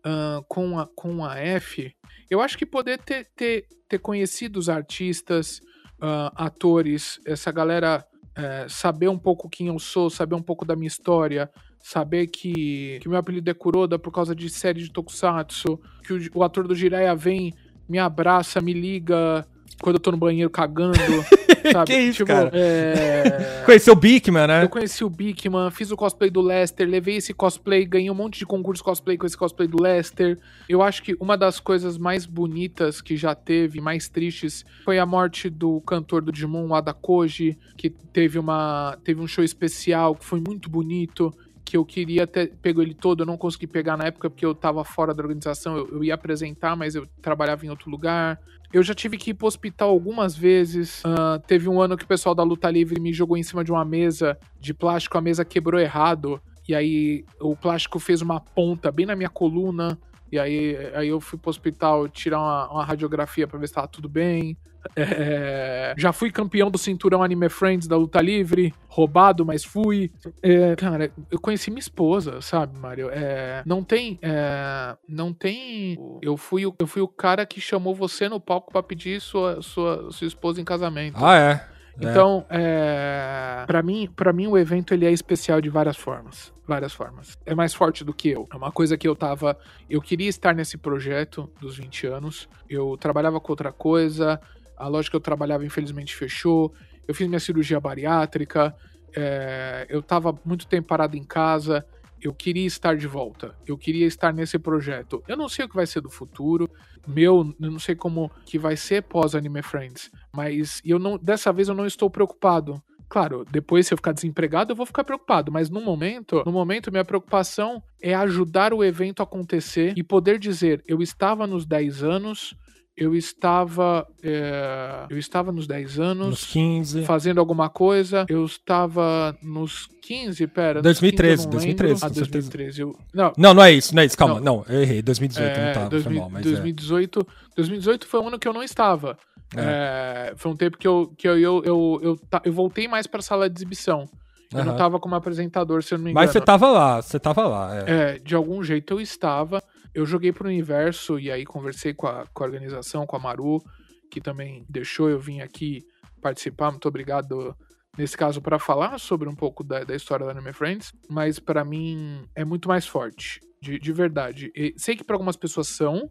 Uh, 0.00 0.42
com, 0.48 0.78
a, 0.78 0.88
com 0.96 1.22
a 1.22 1.36
F, 1.36 1.94
eu 2.30 2.40
acho 2.40 2.56
que 2.56 2.64
poder 2.64 2.96
ter, 3.02 3.26
ter, 3.36 3.66
ter 3.86 3.98
conhecido 3.98 4.58
os 4.58 4.70
artistas, 4.70 5.60
uh, 6.00 6.32
atores, 6.34 7.20
essa 7.26 7.52
galera 7.52 8.02
é, 8.34 8.66
saber 8.68 9.08
um 9.08 9.18
pouco 9.18 9.48
quem 9.48 9.66
eu 9.66 9.78
sou, 9.78 10.08
saber 10.08 10.34
um 10.34 10.42
pouco 10.42 10.64
da 10.64 10.76
minha 10.76 10.88
história, 10.88 11.50
saber 11.80 12.26
que, 12.26 12.98
que 13.00 13.08
meu 13.08 13.18
apelido 13.18 13.50
é 13.50 13.54
Kuroda 13.54 13.98
por 13.98 14.12
causa 14.12 14.34
de 14.34 14.48
série 14.48 14.82
de 14.82 14.90
Tokusatsu, 14.90 15.80
que 16.04 16.12
o, 16.12 16.20
o 16.34 16.42
ator 16.42 16.68
do 16.68 16.74
Jiraiya 16.74 17.14
vem, 17.14 17.54
me 17.88 17.98
abraça, 17.98 18.60
me 18.60 18.72
liga 18.72 19.46
quando 19.80 19.96
eu 19.96 20.00
tô 20.00 20.10
no 20.10 20.16
banheiro 20.16 20.50
cagando. 20.50 20.98
sabe? 21.72 21.92
que 21.92 21.98
isso, 21.98 22.18
tipo, 22.18 22.28
cara? 22.28 22.50
É... 22.52 23.62
Conheceu 23.64 23.92
o 23.92 23.96
Bigman, 23.96 24.46
né? 24.46 24.64
Eu 24.64 24.68
conheci 24.68 25.04
o 25.04 25.10
Bigman, 25.10 25.70
fiz 25.70 25.90
o 25.90 25.96
cosplay 25.96 26.30
do 26.30 26.40
Lester, 26.40 26.88
levei 26.88 27.16
esse 27.16 27.32
cosplay, 27.32 27.84
ganhei 27.84 28.10
um 28.10 28.14
monte 28.14 28.38
de 28.38 28.46
concurso 28.46 28.82
cosplay 28.82 29.16
com 29.16 29.26
esse 29.26 29.36
cosplay 29.36 29.68
do 29.68 29.82
Lester. 29.82 30.38
Eu 30.68 30.82
acho 30.82 31.02
que 31.02 31.16
uma 31.20 31.36
das 31.36 31.60
coisas 31.60 31.98
mais 31.98 32.26
bonitas 32.26 33.00
que 33.00 33.16
já 33.16 33.34
teve, 33.34 33.80
mais 33.80 34.08
tristes, 34.08 34.64
foi 34.84 34.98
a 34.98 35.06
morte 35.06 35.48
do 35.48 35.80
cantor 35.82 36.22
do 36.22 36.32
Digimon, 36.32 36.68
o 36.68 36.74
Adakoji, 36.74 37.58
que 37.76 37.90
teve 37.90 38.38
uma 38.38 38.96
teve 39.04 39.20
um 39.20 39.26
show 39.26 39.44
especial 39.44 40.14
que 40.14 40.24
foi 40.24 40.40
muito 40.40 40.68
bonito 40.68 41.32
que 41.70 41.76
eu 41.76 41.84
queria 41.84 42.26
ter 42.26 42.52
pego 42.60 42.82
ele 42.82 42.94
todo, 42.94 43.20
eu 43.20 43.26
não 43.26 43.36
consegui 43.36 43.68
pegar 43.68 43.96
na 43.96 44.06
época 44.06 44.28
porque 44.28 44.44
eu 44.44 44.52
tava 44.52 44.82
fora 44.82 45.14
da 45.14 45.22
organização, 45.22 45.76
eu, 45.76 45.88
eu 45.92 46.02
ia 46.02 46.14
apresentar, 46.14 46.74
mas 46.74 46.96
eu 46.96 47.06
trabalhava 47.22 47.64
em 47.64 47.70
outro 47.70 47.88
lugar. 47.88 48.40
Eu 48.72 48.82
já 48.82 48.92
tive 48.92 49.16
que 49.16 49.30
ir 49.30 49.34
pro 49.34 49.46
hospital 49.46 49.88
algumas 49.90 50.36
vezes. 50.36 51.00
Uh, 51.04 51.38
teve 51.46 51.68
um 51.68 51.80
ano 51.80 51.96
que 51.96 52.02
o 52.02 52.08
pessoal 52.08 52.34
da 52.34 52.42
luta 52.42 52.68
livre 52.68 53.00
me 53.00 53.12
jogou 53.12 53.36
em 53.36 53.44
cima 53.44 53.62
de 53.62 53.70
uma 53.70 53.84
mesa 53.84 54.36
de 54.58 54.74
plástico, 54.74 55.16
a 55.16 55.20
mesa 55.20 55.44
quebrou 55.44 55.80
errado. 55.80 56.42
E 56.68 56.74
aí 56.74 57.24
o 57.40 57.54
plástico 57.54 58.00
fez 58.00 58.20
uma 58.20 58.40
ponta 58.40 58.90
bem 58.90 59.06
na 59.06 59.14
minha 59.14 59.30
coluna. 59.30 59.96
E 60.32 60.38
aí, 60.38 60.76
aí 60.94 61.08
eu 61.08 61.20
fui 61.20 61.38
pro 61.38 61.50
hospital 61.50 62.08
tirar 62.08 62.38
uma, 62.38 62.70
uma 62.70 62.84
radiografia 62.84 63.46
pra 63.46 63.58
ver 63.58 63.66
se 63.68 63.74
tava 63.74 63.88
tudo 63.88 64.08
bem. 64.08 64.56
É, 64.96 65.94
já 65.96 66.12
fui 66.12 66.30
campeão 66.30 66.70
do 66.70 66.78
cinturão 66.78 67.22
Anime 67.22 67.48
Friends 67.48 67.86
da 67.86 67.96
luta 67.96 68.20
livre, 68.20 68.72
roubado, 68.88 69.44
mas 69.44 69.64
fui. 69.64 70.10
É, 70.42 70.74
cara, 70.76 71.12
eu 71.30 71.38
conheci 71.38 71.70
minha 71.70 71.80
esposa, 71.80 72.40
sabe, 72.40 72.78
Mário? 72.78 73.10
É, 73.10 73.62
não 73.66 73.84
tem. 73.84 74.18
É, 74.22 74.96
não 75.08 75.32
tem. 75.32 75.98
Eu 76.22 76.36
fui, 76.36 76.64
eu 76.64 76.86
fui 76.86 77.02
o 77.02 77.08
cara 77.08 77.44
que 77.44 77.60
chamou 77.60 77.94
você 77.94 78.28
no 78.28 78.40
palco 78.40 78.72
para 78.72 78.82
pedir 78.82 79.20
sua, 79.20 79.60
sua, 79.60 80.10
sua 80.10 80.26
esposa 80.26 80.60
em 80.60 80.64
casamento. 80.64 81.22
Ah, 81.22 81.36
é? 81.36 81.69
É. 81.98 82.10
Então, 82.10 82.44
é, 82.48 83.64
para 83.66 83.82
mim, 83.82 84.08
para 84.14 84.32
mim 84.32 84.46
o 84.46 84.58
evento 84.58 84.94
ele 84.94 85.06
é 85.06 85.10
especial 85.10 85.60
de 85.60 85.68
várias 85.68 85.96
formas, 85.96 86.52
várias 86.66 86.92
formas. 86.92 87.36
É 87.46 87.54
mais 87.54 87.74
forte 87.74 88.04
do 88.04 88.12
que 88.12 88.28
eu. 88.28 88.46
É 88.52 88.56
uma 88.56 88.70
coisa 88.70 88.96
que 88.96 89.08
eu 89.08 89.16
tava, 89.16 89.58
eu 89.88 90.00
queria 90.00 90.28
estar 90.28 90.54
nesse 90.54 90.76
projeto 90.76 91.50
dos 91.60 91.76
20 91.76 92.06
anos. 92.06 92.48
Eu 92.68 92.96
trabalhava 92.96 93.40
com 93.40 93.52
outra 93.52 93.72
coisa, 93.72 94.40
a 94.76 94.88
loja 94.88 95.10
que 95.10 95.16
eu 95.16 95.20
trabalhava 95.20 95.64
infelizmente 95.64 96.14
fechou. 96.14 96.72
Eu 97.06 97.14
fiz 97.14 97.26
minha 97.26 97.40
cirurgia 97.40 97.80
bariátrica, 97.80 98.74
é, 99.16 99.86
eu 99.88 100.02
tava 100.02 100.38
muito 100.44 100.66
tempo 100.66 100.88
parado 100.88 101.16
em 101.16 101.24
casa 101.24 101.84
eu 102.22 102.34
queria 102.34 102.66
estar 102.66 102.96
de 102.96 103.06
volta. 103.06 103.54
Eu 103.66 103.76
queria 103.76 104.06
estar 104.06 104.32
nesse 104.32 104.58
projeto. 104.58 105.22
Eu 105.26 105.36
não 105.36 105.48
sei 105.48 105.64
o 105.64 105.68
que 105.68 105.76
vai 105.76 105.86
ser 105.86 106.00
do 106.00 106.10
futuro. 106.10 106.68
Meu, 107.06 107.54
eu 107.60 107.70
não 107.70 107.78
sei 107.78 107.94
como 107.94 108.30
que 108.44 108.58
vai 108.58 108.76
ser 108.76 109.02
pós 109.02 109.34
Anime 109.34 109.62
Friends, 109.62 110.10
mas 110.32 110.80
eu 110.84 110.98
não 110.98 111.16
dessa 111.16 111.52
vez 111.52 111.68
eu 111.68 111.74
não 111.74 111.86
estou 111.86 112.10
preocupado. 112.10 112.82
Claro, 113.08 113.44
depois 113.50 113.88
se 113.88 113.92
eu 113.92 113.98
ficar 113.98 114.12
desempregado, 114.12 114.70
eu 114.70 114.76
vou 114.76 114.86
ficar 114.86 115.02
preocupado, 115.02 115.50
mas 115.50 115.68
no 115.68 115.80
momento, 115.80 116.44
no 116.46 116.52
momento 116.52 116.92
minha 116.92 117.04
preocupação 117.04 117.82
é 118.00 118.14
ajudar 118.14 118.72
o 118.72 118.84
evento 118.84 119.18
a 119.18 119.24
acontecer 119.24 119.94
e 119.96 120.02
poder 120.04 120.38
dizer, 120.38 120.80
eu 120.86 121.02
estava 121.02 121.44
nos 121.44 121.66
10 121.66 122.04
anos, 122.04 122.54
eu 123.00 123.16
estava 123.16 124.06
é, 124.22 125.06
eu 125.08 125.18
estava 125.18 125.50
nos 125.50 125.66
10 125.66 125.98
anos, 125.98 126.28
nos 126.28 126.44
15, 126.44 127.04
fazendo 127.04 127.40
alguma 127.40 127.70
coisa. 127.70 128.26
Eu 128.28 128.44
estava 128.44 129.34
nos 129.42 129.88
15, 130.02 130.46
pera, 130.48 130.82
2013, 130.82 131.48
2013, 131.48 132.04
ah, 132.04 132.08
2013. 132.10 132.80
Eu, 132.82 132.98
não, 133.14 133.32
não, 133.38 133.54
não 133.54 133.64
é 133.64 133.72
isso, 133.72 133.94
não 133.94 134.02
é 134.02 134.06
isso. 134.06 134.18
Calma, 134.18 134.34
não, 134.34 134.58
não 134.58 134.64
eu 134.68 134.82
errei. 134.82 135.00
2018 135.00 135.48
é, 135.48 135.66
não 135.66 135.72
tava, 135.72 135.88
2000, 135.88 136.12
foi 136.12 136.20
mal, 136.20 136.30
mas 136.30 136.42
2018, 136.44 137.20
é. 137.20 137.24
2018 137.56 138.06
foi 138.06 138.20
um 138.20 138.28
ano 138.28 138.38
que 138.38 138.46
eu 138.46 138.52
não 138.52 138.62
estava. 138.62 139.16
É. 139.56 140.30
É, 140.30 140.34
foi 140.36 140.52
um 140.52 140.56
tempo 140.56 140.76
que 140.76 140.86
eu 140.86 141.10
que 141.16 141.26
eu 141.26 141.38
eu, 141.38 141.62
eu, 141.64 142.00
eu, 142.02 142.20
eu 142.44 142.52
voltei 142.52 142.86
mais 142.86 143.06
para 143.06 143.20
a 143.20 143.22
sala 143.22 143.48
de 143.48 143.56
exibição. 143.56 144.06
Eu 144.52 144.64
não 144.64 144.72
Aham. 144.72 144.78
tava 144.78 145.00
como 145.00 145.14
apresentador, 145.14 145.82
se 145.82 145.94
eu 145.94 145.98
não 145.98 146.04
me 146.04 146.10
engano. 146.10 146.26
Mas 146.26 146.32
você 146.32 146.40
tava 146.40 146.68
lá, 146.70 147.00
você 147.00 147.20
tava 147.20 147.46
lá. 147.46 147.78
É. 147.78 147.84
É, 147.90 148.18
de 148.18 148.34
algum 148.34 148.62
jeito 148.62 148.92
eu 148.92 149.00
estava. 149.00 149.62
Eu 149.94 150.06
joguei 150.06 150.32
pro 150.32 150.48
universo 150.48 151.18
e 151.18 151.30
aí 151.30 151.44
conversei 151.44 151.92
com 151.92 152.06
a, 152.06 152.26
com 152.32 152.42
a 152.42 152.46
organização, 152.46 153.06
com 153.06 153.16
a 153.16 153.18
Maru, 153.18 153.62
que 154.10 154.20
também 154.20 154.64
deixou 154.68 155.08
eu 155.08 155.18
vir 155.18 155.40
aqui 155.40 155.84
participar. 156.20 156.70
Muito 156.70 156.86
obrigado, 156.88 157.56
nesse 157.96 158.16
caso, 158.16 158.40
para 158.40 158.58
falar 158.58 158.98
sobre 158.98 159.28
um 159.28 159.34
pouco 159.34 159.64
da, 159.64 159.84
da 159.84 159.94
história 159.94 160.24
da 160.24 160.32
Anime 160.32 160.52
Friends. 160.52 160.92
Mas 161.08 161.38
pra 161.38 161.64
mim 161.64 162.24
é 162.34 162.44
muito 162.44 162.68
mais 162.68 162.86
forte, 162.86 163.40
de, 163.60 163.78
de 163.78 163.92
verdade. 163.92 164.52
E 164.54 164.74
sei 164.76 164.96
que 164.96 165.04
pra 165.04 165.16
algumas 165.16 165.36
pessoas 165.36 165.68
são. 165.68 166.10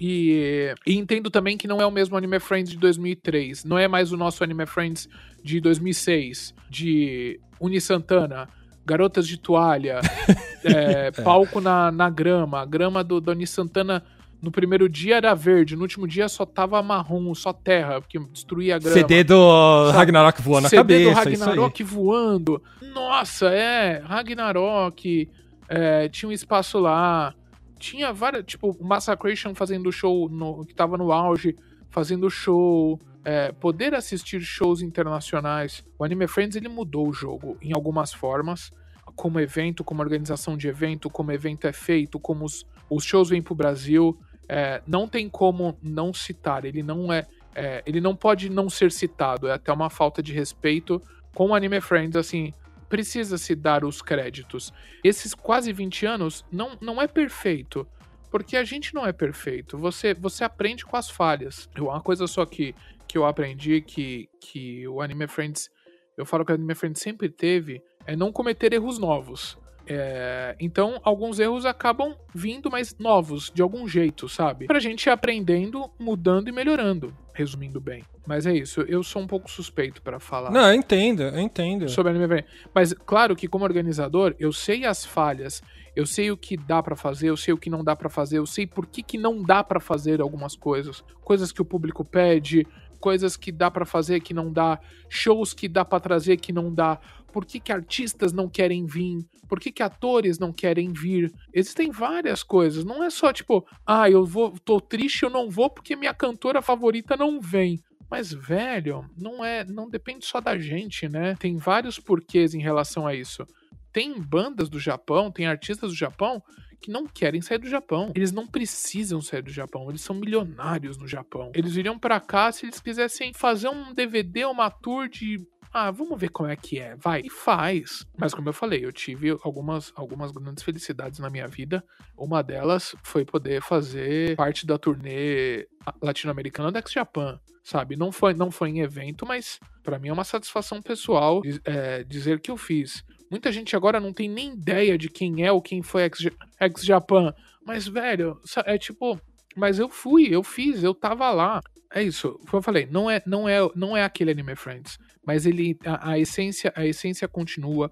E, 0.00 0.72
e 0.86 0.96
entendo 0.96 1.30
também 1.30 1.58
que 1.58 1.68
não 1.68 1.80
é 1.80 1.86
o 1.86 1.90
mesmo 1.90 2.16
Anime 2.16 2.40
Friends 2.40 2.72
de 2.72 2.78
2003. 2.78 3.64
Não 3.64 3.78
é 3.78 3.86
mais 3.86 4.12
o 4.12 4.16
nosso 4.16 4.42
Anime 4.42 4.66
Friends 4.66 5.08
de 5.42 5.60
2006, 5.60 6.54
de 6.70 7.40
Uni 7.60 7.80
Santana, 7.80 8.48
Garotas 8.84 9.26
de 9.26 9.36
Toalha, 9.36 10.00
é, 10.64 11.10
palco 11.10 11.60
na, 11.60 11.90
na 11.90 12.10
grama. 12.10 12.60
A 12.60 12.64
grama 12.64 13.04
do 13.04 13.20
Doni 13.20 13.46
Santana 13.46 14.02
no 14.42 14.50
primeiro 14.50 14.88
dia 14.88 15.16
era 15.16 15.34
verde, 15.34 15.76
no 15.76 15.82
último 15.82 16.08
dia 16.08 16.28
só 16.28 16.46
tava 16.46 16.82
marrom, 16.82 17.34
só 17.34 17.52
terra, 17.52 18.00
porque 18.00 18.18
destruía 18.18 18.76
a 18.76 18.78
grama. 18.78 18.94
CD 18.94 19.22
do 19.22 19.90
Ragnarok 19.90 20.40
voando 20.40 20.62
na 20.62 20.68
CD 20.70 20.78
cabeça, 20.78 21.24
do 21.24 21.30
isso 21.30 21.44
aí. 21.44 21.48
Ragnarok 21.50 21.82
voando. 21.82 22.62
Nossa, 22.94 23.46
é, 23.48 23.98
Ragnarok. 23.98 25.28
é, 25.68 26.08
tinha 26.08 26.28
um 26.28 26.32
espaço 26.32 26.78
lá. 26.78 27.34
Tinha 27.78 28.12
várias, 28.12 28.44
tipo, 28.44 28.76
Massacration 28.80 29.54
fazendo 29.54 29.90
show 29.92 30.28
no, 30.28 30.64
que 30.66 30.74
tava 30.74 30.96
no 30.96 31.12
auge, 31.12 31.56
fazendo 31.90 32.30
show. 32.30 32.98
É, 33.24 33.52
poder 33.52 33.94
assistir 33.94 34.40
shows 34.40 34.82
internacionais. 34.82 35.84
O 35.98 36.04
Anime 36.04 36.26
Friends 36.26 36.56
ele 36.56 36.68
mudou 36.68 37.08
o 37.08 37.12
jogo 37.12 37.56
em 37.60 37.72
algumas 37.74 38.12
formas, 38.12 38.72
como 39.14 39.40
evento, 39.40 39.84
como 39.84 40.02
organização 40.02 40.56
de 40.56 40.68
evento, 40.68 41.10
como 41.10 41.32
evento 41.32 41.66
é 41.66 41.72
feito, 41.72 42.18
como 42.18 42.44
os, 42.44 42.66
os 42.88 43.04
shows 43.04 43.28
vêm 43.28 43.42
pro 43.42 43.54
Brasil. 43.54 44.18
É, 44.48 44.82
não 44.86 45.06
tem 45.06 45.28
como 45.28 45.78
não 45.82 46.12
citar. 46.12 46.64
Ele 46.64 46.82
não 46.82 47.12
é, 47.12 47.26
é, 47.54 47.82
ele 47.86 48.00
não 48.00 48.16
pode 48.16 48.48
não 48.48 48.68
ser 48.68 48.90
citado. 48.90 49.48
É 49.48 49.52
até 49.52 49.72
uma 49.72 49.90
falta 49.90 50.22
de 50.22 50.32
respeito 50.32 51.00
com 51.34 51.48
o 51.48 51.54
Anime 51.54 51.80
Friends, 51.80 52.16
assim. 52.16 52.52
Precisa 52.88 53.38
se 53.38 53.54
dar 53.54 53.84
os 53.84 54.02
créditos. 54.02 54.72
Esses 55.04 55.32
quase 55.32 55.72
20 55.72 56.06
anos 56.06 56.44
não, 56.50 56.76
não 56.80 57.00
é 57.00 57.06
perfeito. 57.06 57.86
Porque 58.30 58.56
a 58.56 58.64
gente 58.64 58.94
não 58.94 59.06
é 59.06 59.12
perfeito. 59.12 59.76
Você, 59.78 60.14
você 60.14 60.44
aprende 60.44 60.84
com 60.84 60.96
as 60.96 61.10
falhas. 61.10 61.68
Eu, 61.74 61.86
uma 61.86 62.00
coisa 62.00 62.26
só 62.26 62.46
que, 62.46 62.74
que 63.10 63.18
eu 63.18 63.26
aprendi 63.26 63.80
que, 63.80 64.28
que 64.40 64.86
o 64.88 65.00
Anime 65.00 65.26
Friends. 65.26 65.70
Eu 66.16 66.26
falo 66.26 66.44
que 66.44 66.52
o 66.52 66.54
Anime 66.54 66.74
Friends 66.74 67.00
sempre 67.00 67.28
teve 67.28 67.82
é 68.06 68.16
não 68.16 68.32
cometer 68.32 68.72
erros 68.72 68.98
novos. 68.98 69.58
É, 69.92 70.54
então, 70.60 71.00
alguns 71.02 71.40
erros 71.40 71.66
acabam 71.66 72.14
vindo, 72.32 72.70
mas 72.70 72.94
novos, 72.96 73.50
de 73.52 73.60
algum 73.60 73.88
jeito, 73.88 74.28
sabe? 74.28 74.66
Pra 74.66 74.78
gente 74.78 75.06
ir 75.06 75.10
aprendendo, 75.10 75.90
mudando 75.98 76.48
e 76.48 76.52
melhorando, 76.52 77.12
resumindo 77.34 77.80
bem. 77.80 78.04
Mas 78.24 78.46
é 78.46 78.54
isso, 78.54 78.82
eu 78.82 79.02
sou 79.02 79.20
um 79.20 79.26
pouco 79.26 79.50
suspeito 79.50 80.00
pra 80.00 80.20
falar 80.20 80.52
Não, 80.52 80.68
eu 80.68 80.74
entendo, 80.74 81.24
eu 81.24 81.40
entendo. 81.40 81.88
sobre 81.88 82.10
anime 82.10 82.28
friends. 82.28 82.50
Mas 82.72 82.92
claro 82.92 83.34
que 83.34 83.48
como 83.48 83.64
organizador, 83.64 84.36
eu 84.38 84.52
sei 84.52 84.84
as 84.84 85.04
falhas, 85.04 85.60
eu 85.96 86.06
sei 86.06 86.30
o 86.30 86.36
que 86.36 86.56
dá 86.56 86.80
pra 86.80 86.94
fazer, 86.94 87.30
eu 87.30 87.36
sei 87.36 87.52
o 87.52 87.58
que 87.58 87.68
não 87.68 87.82
dá 87.82 87.96
pra 87.96 88.08
fazer, 88.08 88.38
eu 88.38 88.46
sei 88.46 88.68
por 88.68 88.86
que, 88.86 89.02
que 89.02 89.18
não 89.18 89.42
dá 89.42 89.64
pra 89.64 89.80
fazer 89.80 90.20
algumas 90.20 90.54
coisas, 90.54 91.02
coisas 91.22 91.50
que 91.50 91.60
o 91.62 91.64
público 91.64 92.04
pede, 92.04 92.64
coisas 93.00 93.36
que 93.36 93.50
dá 93.50 93.70
pra 93.70 93.84
fazer 93.84 94.20
que 94.20 94.34
não 94.34 94.52
dá, 94.52 94.78
shows 95.08 95.52
que 95.52 95.66
dá 95.66 95.84
pra 95.84 95.98
trazer 95.98 96.36
que 96.36 96.52
não 96.52 96.72
dá. 96.72 97.00
Por 97.32 97.44
que, 97.44 97.58
que 97.58 97.72
artistas 97.72 98.32
não 98.32 98.48
querem 98.48 98.84
vir? 98.86 99.24
Por 99.48 99.58
que, 99.58 99.72
que 99.72 99.82
atores 99.82 100.38
não 100.38 100.52
querem 100.52 100.92
vir? 100.92 101.32
Existem 101.52 101.90
várias 101.90 102.42
coisas. 102.42 102.84
Não 102.84 103.02
é 103.02 103.10
só 103.10 103.32
tipo, 103.32 103.66
ah, 103.86 104.08
eu 104.10 104.24
vou, 104.24 104.52
tô 104.64 104.80
triste, 104.80 105.22
eu 105.22 105.30
não 105.30 105.48
vou 105.50 105.70
porque 105.70 105.96
minha 105.96 106.14
cantora 106.14 106.60
favorita 106.60 107.16
não 107.16 107.40
vem. 107.40 107.80
Mas, 108.10 108.32
velho, 108.32 109.08
não 109.16 109.44
é. 109.44 109.64
Não 109.64 109.88
depende 109.88 110.26
só 110.26 110.40
da 110.40 110.58
gente, 110.58 111.08
né? 111.08 111.36
Tem 111.38 111.56
vários 111.56 111.98
porquês 111.98 112.54
em 112.54 112.60
relação 112.60 113.06
a 113.06 113.14
isso. 113.14 113.46
Tem 113.92 114.20
bandas 114.20 114.68
do 114.68 114.78
Japão, 114.78 115.30
tem 115.30 115.46
artistas 115.46 115.90
do 115.90 115.96
Japão 115.96 116.42
que 116.80 116.90
não 116.90 117.06
querem 117.06 117.40
sair 117.40 117.58
do 117.58 117.68
Japão. 117.68 118.12
Eles 118.14 118.32
não 118.32 118.46
precisam 118.46 119.20
sair 119.20 119.42
do 119.42 119.50
Japão. 119.50 119.88
Eles 119.88 120.00
são 120.00 120.16
milionários 120.16 120.96
no 120.96 121.06
Japão. 121.06 121.52
Eles 121.54 121.74
viriam 121.74 121.98
pra 121.98 122.18
cá 122.20 122.50
se 122.50 122.66
eles 122.66 122.80
quisessem 122.80 123.32
fazer 123.32 123.68
um 123.68 123.92
DVD, 123.92 124.44
uma 124.46 124.70
tour 124.70 125.08
de 125.08 125.38
ah, 125.72 125.90
vamos 125.90 126.18
ver 126.18 126.30
como 126.30 126.48
é 126.48 126.56
que 126.56 126.78
é, 126.80 126.96
vai. 126.96 127.20
E 127.24 127.30
faz. 127.30 128.04
Mas 128.18 128.34
como 128.34 128.48
eu 128.48 128.52
falei, 128.52 128.84
eu 128.84 128.92
tive 128.92 129.36
algumas, 129.42 129.92
algumas 129.94 130.32
grandes 130.32 130.64
felicidades 130.64 131.20
na 131.20 131.30
minha 131.30 131.46
vida. 131.46 131.84
Uma 132.16 132.42
delas 132.42 132.94
foi 133.04 133.24
poder 133.24 133.62
fazer 133.62 134.34
parte 134.36 134.66
da 134.66 134.76
turnê 134.76 135.68
latino-americana 136.02 136.72
da 136.72 136.80
X-Japan, 136.80 137.38
sabe? 137.62 137.96
Não 137.96 138.10
foi, 138.10 138.34
não 138.34 138.50
foi 138.50 138.70
em 138.70 138.80
evento, 138.80 139.24
mas 139.24 139.60
para 139.82 139.98
mim 139.98 140.08
é 140.08 140.12
uma 140.12 140.24
satisfação 140.24 140.82
pessoal 140.82 141.40
é, 141.64 142.02
dizer 142.02 142.40
que 142.40 142.50
eu 142.50 142.56
fiz. 142.56 143.04
Muita 143.30 143.52
gente 143.52 143.76
agora 143.76 144.00
não 144.00 144.12
tem 144.12 144.28
nem 144.28 144.54
ideia 144.54 144.98
de 144.98 145.08
quem 145.08 145.46
é 145.46 145.52
ou 145.52 145.62
quem 145.62 145.82
foi 145.82 146.10
X-Japan. 146.58 147.32
Mas, 147.64 147.86
velho, 147.86 148.40
é 148.64 148.76
tipo... 148.76 149.20
Mas 149.56 149.78
eu 149.78 149.88
fui, 149.88 150.28
eu 150.34 150.42
fiz, 150.42 150.82
eu 150.82 150.94
tava 150.94 151.30
lá. 151.30 151.60
É 151.92 152.02
isso, 152.02 152.38
como 152.46 152.58
eu 152.58 152.62
falei, 152.62 152.86
não 152.90 153.10
é, 153.10 153.20
não 153.26 153.48
é, 153.48 153.58
não 153.74 153.96
é 153.96 154.04
aquele 154.04 154.30
Anime 154.30 154.54
Friends, 154.54 154.96
mas 155.26 155.44
ele 155.44 155.76
a, 155.84 156.12
a 156.12 156.18
essência, 156.18 156.72
a 156.76 156.86
essência 156.86 157.26
continua, 157.26 157.90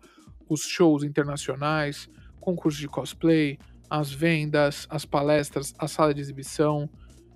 os 0.48 0.62
shows 0.62 1.02
internacionais, 1.02 2.08
concursos 2.40 2.80
de 2.80 2.86
cosplay, 2.86 3.58
as 3.90 4.12
vendas, 4.12 4.86
as 4.88 5.04
palestras, 5.04 5.74
a 5.78 5.88
sala 5.88 6.14
de 6.14 6.20
exibição, 6.20 6.88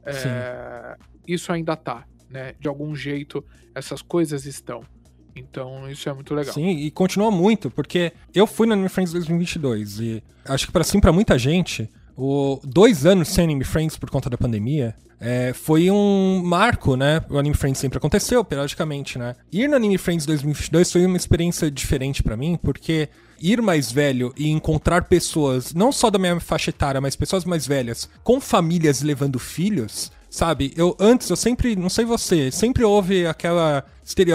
é, 0.04 0.96
isso 1.26 1.52
ainda 1.52 1.76
tá, 1.76 2.04
né? 2.30 2.54
De 2.58 2.68
algum 2.68 2.94
jeito, 2.94 3.44
essas 3.74 4.02
coisas 4.02 4.46
estão. 4.46 4.82
Então, 5.34 5.88
isso 5.90 6.08
é 6.08 6.12
muito 6.12 6.34
legal. 6.34 6.52
Sim, 6.52 6.68
e 6.68 6.90
continua 6.90 7.30
muito, 7.30 7.70
porque 7.70 8.12
eu 8.34 8.46
fui 8.46 8.66
no 8.66 8.74
Anime 8.74 8.88
Friends 8.88 9.12
2022 9.12 10.00
e 10.00 10.22
acho 10.44 10.66
que 10.66 10.72
para 10.72 10.84
sim 10.84 11.00
para 11.00 11.12
muita 11.12 11.38
gente, 11.38 11.88
o 12.16 12.60
dois 12.64 13.06
anos 13.06 13.28
sem 13.28 13.44
Anime 13.44 13.64
Friends 13.64 13.96
por 13.96 14.10
conta 14.10 14.28
da 14.28 14.36
pandemia 14.36 14.94
é, 15.24 15.52
foi 15.52 15.88
um 15.88 16.42
marco, 16.42 16.96
né? 16.96 17.22
O 17.30 17.38
Anime 17.38 17.54
Friends 17.54 17.78
sempre 17.78 17.96
aconteceu, 17.96 18.44
periodicamente, 18.44 19.18
né? 19.18 19.36
Ir 19.52 19.68
no 19.68 19.76
Anime 19.76 19.96
Friends 19.96 20.26
2022 20.26 20.90
foi 20.90 21.06
uma 21.06 21.16
experiência 21.16 21.70
diferente 21.70 22.24
para 22.24 22.36
mim, 22.36 22.58
porque 22.60 23.08
ir 23.40 23.62
mais 23.62 23.92
velho 23.92 24.34
e 24.36 24.50
encontrar 24.50 25.04
pessoas, 25.04 25.72
não 25.72 25.92
só 25.92 26.10
da 26.10 26.18
minha 26.18 26.40
faixa 26.40 26.70
etária, 26.70 27.00
mas 27.00 27.14
pessoas 27.14 27.44
mais 27.44 27.66
velhas, 27.66 28.08
com 28.24 28.40
famílias 28.40 29.00
levando 29.00 29.38
filhos, 29.38 30.10
sabe? 30.33 30.72
Eu 30.74 30.97
antes, 30.99 31.28
eu 31.28 31.37
sempre, 31.37 31.76
não 31.76 31.91
sei 31.91 32.07
você, 32.07 32.51
sempre 32.51 32.83
houve 32.83 33.26
aquela 33.26 33.85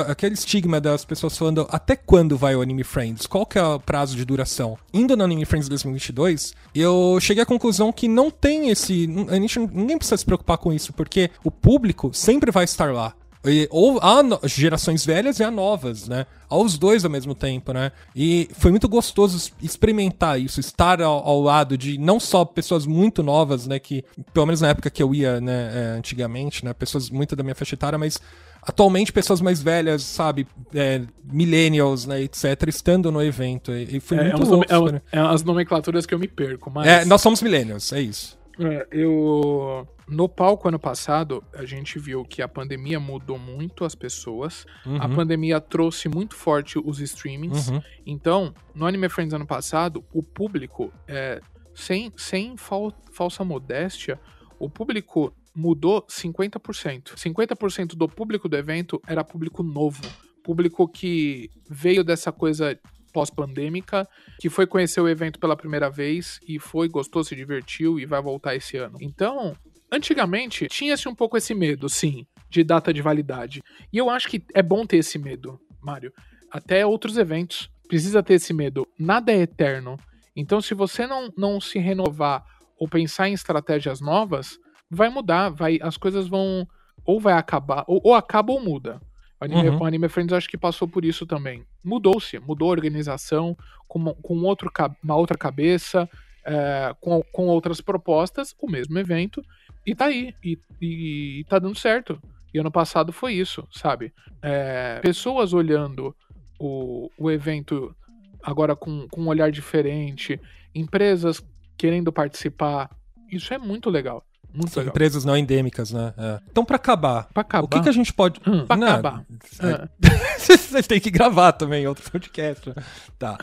aquele 0.08 0.34
estigma 0.34 0.80
das 0.80 1.04
pessoas 1.04 1.38
falando 1.38 1.68
até 1.70 1.96
quando 1.96 2.38
vai 2.38 2.56
o 2.56 2.62
Anime 2.62 2.84
Friends? 2.84 3.26
Qual 3.28 3.46
que 3.46 3.58
é 3.58 3.64
o 3.64 3.80
prazo 3.80 4.16
de 4.16 4.24
duração? 4.24 4.78
Indo 4.94 5.18
no 5.18 5.24
Anime 5.24 5.44
Friends 5.44 5.68
2022, 5.68 6.54
eu 6.74 7.18
cheguei 7.20 7.44
à 7.44 7.46
conclusão 7.46 7.92
que 7.92 8.08
não 8.08 8.30
tem 8.30 8.70
esse, 8.70 9.10
a 9.28 9.36
gente, 9.36 9.60
ninguém 9.60 9.98
precisa 9.98 10.18
se 10.18 10.26
preocupar 10.26 10.60
com 10.60 10.72
isso, 10.72 10.94
porque 10.94 11.32
o 11.44 11.52
público 11.52 12.12
sempre 12.14 12.52
vai 12.52 12.64
estar 12.64 12.94
lá. 12.94 13.14
E, 13.50 13.68
ou 13.72 14.00
há 14.02 14.22
no, 14.24 14.40
gerações 14.46 15.06
velhas 15.06 15.40
e 15.40 15.44
há 15.44 15.52
novas, 15.52 16.08
né? 16.08 16.26
Aos 16.50 16.78
dois 16.78 17.04
ao 17.04 17.12
mesmo 17.12 17.36
tempo, 17.36 17.74
né? 17.74 17.92
E 18.16 18.50
foi 18.54 18.72
muito 18.72 18.88
gostoso 18.88 19.52
experimentar 19.62 20.40
isso, 20.40 20.60
estar 20.60 21.02
ao, 21.02 21.28
ao, 21.28 21.42
lado 21.42 21.78
de 21.78 21.98
não 21.98 22.20
só 22.20 22.46
pessoas 22.46 22.86
muito 22.86 23.22
novas, 23.22 23.68
né? 23.68 23.80
Que, 23.80 24.04
pelo 24.34 24.46
menos 24.46 24.62
na 24.62 24.70
época 24.70 24.90
que 24.90 25.04
eu 25.04 25.14
ia, 25.14 25.42
né, 25.42 25.72
é, 25.74 25.98
antigamente, 25.98 26.64
né? 26.64 26.74
Pessoas 26.74 27.10
muito 27.10 27.36
da 27.36 27.44
minha 27.44 27.56
faixa 27.56 27.76
etária, 27.76 27.98
mas 27.98 28.20
atualmente 28.62 29.14
pessoas 29.14 29.40
mais 29.40 29.62
velhas, 29.62 30.04
sabe? 30.04 30.48
É, 30.74 31.02
millennials, 31.24 32.06
né, 32.06 32.22
etc., 32.22 32.68
estando 32.68 33.12
no 33.12 33.22
evento. 33.22 33.72
E, 33.72 33.98
e 33.98 34.00
foi 34.00 34.18
é, 34.18 34.24
muito 34.24 34.44
é 34.44 34.78
louco. 34.78 34.90
É, 34.90 34.92
né? 34.94 35.02
é 35.12 35.20
as 35.20 35.44
nomenclaturas 35.44 36.06
que 36.06 36.14
eu 36.14 36.20
me 36.20 36.28
perco, 36.28 36.70
mas... 36.70 36.88
É, 36.88 37.06
nós 37.06 37.22
somos 37.22 37.42
millennials, 37.42 37.94
é 37.94 38.02
isso. 38.02 38.38
É, 38.60 38.88
eu. 38.92 39.88
No 40.08 40.30
palco 40.30 40.68
ano 40.68 40.80
passado, 40.80 41.44
a 41.54 41.66
gente 41.66 42.00
viu 42.00 42.24
que 42.24 42.42
a 42.42 42.48
pandemia 42.48 43.00
mudou 43.00 43.38
muito 43.38 43.84
as 43.84 43.94
pessoas. 43.94 44.66
Uhum. 44.86 45.02
A 45.02 45.10
pandemia 45.10 45.60
trouxe 45.60 46.08
muito 46.08 46.36
forte 46.36 46.80
os 46.80 47.00
streamings. 47.00 47.70
Uhum. 47.70 47.82
Então, 48.06 48.54
no 48.74 48.86
Anime 48.86 49.10
Friends 49.10 49.34
ano 49.34 49.46
passado, 49.46 50.04
o 50.14 50.24
público, 50.24 50.94
é, 51.08 51.42
sem, 51.76 52.12
sem 52.16 52.56
fal, 52.56 52.94
falsa 53.12 53.44
modéstia, 53.44 54.20
o 54.58 54.70
público 54.70 55.34
mudou 55.54 56.04
50%. 56.04 57.16
50% 57.16 57.96
do 57.96 58.08
público 58.08 58.48
do 58.48 58.56
evento 58.56 59.02
era 59.08 59.24
público 59.24 59.62
novo. 59.62 60.04
Público 60.44 60.88
que 60.88 61.50
veio 61.70 62.04
dessa 62.04 62.32
coisa 62.32 62.80
pós-pandêmica, 63.18 64.08
que 64.40 64.48
foi 64.48 64.68
conhecer 64.68 65.02
o 65.02 65.10
evento 65.10 65.40
pela 65.40 65.58
primeira 65.58 65.90
vez 65.90 66.40
e 66.48 66.60
foi, 66.60 66.88
gostou, 66.88 67.24
se 67.24 67.36
divertiu 67.36 68.00
e 68.00 68.06
vai 68.06 68.22
voltar 68.22 68.56
esse 68.56 68.78
ano. 68.78 68.96
Então, 69.02 69.56
antigamente 69.92 70.68
tinha-se 70.68 71.10
um 71.10 71.16
pouco 71.16 71.36
esse 71.36 71.56
medo, 71.56 71.90
sim, 71.90 72.28
de 72.48 72.64
data 72.64 72.94
de 72.94 73.02
validade. 73.02 73.64
E 73.92 73.98
eu 73.98 74.08
acho 74.08 74.28
que 74.28 74.44
é 74.54 74.62
bom 74.62 74.86
ter 74.86 74.98
esse 74.98 75.18
medo, 75.18 75.60
Mário. 75.82 76.14
Até 76.52 76.86
outros 76.86 77.18
eventos. 77.18 77.72
precisa 77.90 78.22
ter 78.22 78.36
esse 78.36 78.54
medo. 78.54 78.88
Nada 79.00 79.32
é 79.32 79.42
eterno. 79.42 79.98
Então, 80.36 80.62
se 80.62 80.76
você 80.76 81.08
não, 81.08 81.34
não 81.36 81.60
se 81.60 81.80
renovar 81.80 82.46
ou 82.78 82.88
pensar 82.88 83.30
em 83.30 83.34
estratégias 83.34 84.00
novas, 84.00 84.60
vai 84.92 85.10
mudar, 85.10 85.50
vai, 85.50 85.80
as 85.82 85.98
coisas 85.98 86.28
vão 86.28 86.68
ou 87.04 87.20
vai 87.20 87.34
acabar, 87.34 87.84
ou, 87.88 88.00
ou 88.04 88.14
acaba 88.14 88.54
ou 88.54 88.64
muda. 88.64 89.02
O 89.40 89.46
Anime, 89.46 89.70
Uhum. 89.70 89.86
Anime 89.86 90.10
Friends 90.10 90.34
acho 90.34 90.50
que 90.50 90.58
passou 90.58 90.88
por 90.88 91.06
isso 91.06 91.26
também. 91.26 91.64
Mudou-se, 91.84 92.40
mudou 92.40 92.70
a 92.70 92.72
organização, 92.72 93.56
com, 93.88 94.14
com 94.16 94.42
outro, 94.44 94.72
uma 95.04 95.16
outra 95.16 95.38
cabeça, 95.38 96.10
é, 96.46 96.96
com, 97.00 97.22
com 97.32 97.48
outras 97.48 97.82
propostas, 97.82 98.56
o 98.60 98.70
mesmo 98.70 98.98
evento, 98.98 99.44
e 99.86 99.94
tá 99.94 100.06
aí, 100.06 100.34
e, 100.44 100.58
e, 100.82 101.40
e 101.40 101.44
tá 101.46 101.60
dando 101.60 101.78
certo. 101.78 102.20
E 102.54 102.60
ano 102.60 102.72
passado 102.72 103.14
foi 103.14 103.34
isso, 103.34 103.68
sabe? 103.72 104.14
É, 104.42 105.00
pessoas 105.02 105.54
olhando 105.54 106.16
o, 106.60 107.10
o 107.18 107.30
evento 107.30 107.96
agora 108.42 108.76
com, 108.76 109.08
com 109.10 109.22
um 109.22 109.28
olhar 109.28 109.52
diferente, 109.52 110.40
empresas 110.74 111.42
querendo 111.78 112.12
participar, 112.12 112.90
isso 113.32 113.54
é 113.54 113.58
muito 113.58 113.90
legal. 113.90 114.26
Muito 114.58 114.72
Sim, 114.72 114.80
legal. 114.80 114.92
empresas 114.92 115.24
não 115.24 115.38
endêmicas, 115.38 115.92
né? 115.92 116.14
É. 116.18 116.40
Então, 116.50 116.66
pra 116.66 116.76
acabar, 116.78 117.28
Pra 117.34 117.42
acabar. 117.42 117.66
o 117.66 117.68
que, 117.68 117.80
que 117.82 117.90
a 117.90 117.92
gente 117.92 118.12
pode. 118.14 118.40
Hum, 118.48 118.66
pra 118.66 118.76
Não, 118.76 118.88
acabar. 118.88 119.24
é-. 119.60 119.88
Vocês 120.40 120.88
têm 120.88 121.00
que 121.00 121.12
gravar 121.12 121.52
também 121.54 121.86
outro 121.88 122.10
podcast. 122.12 122.70
né? 122.70 122.76
Tá. 123.20 123.38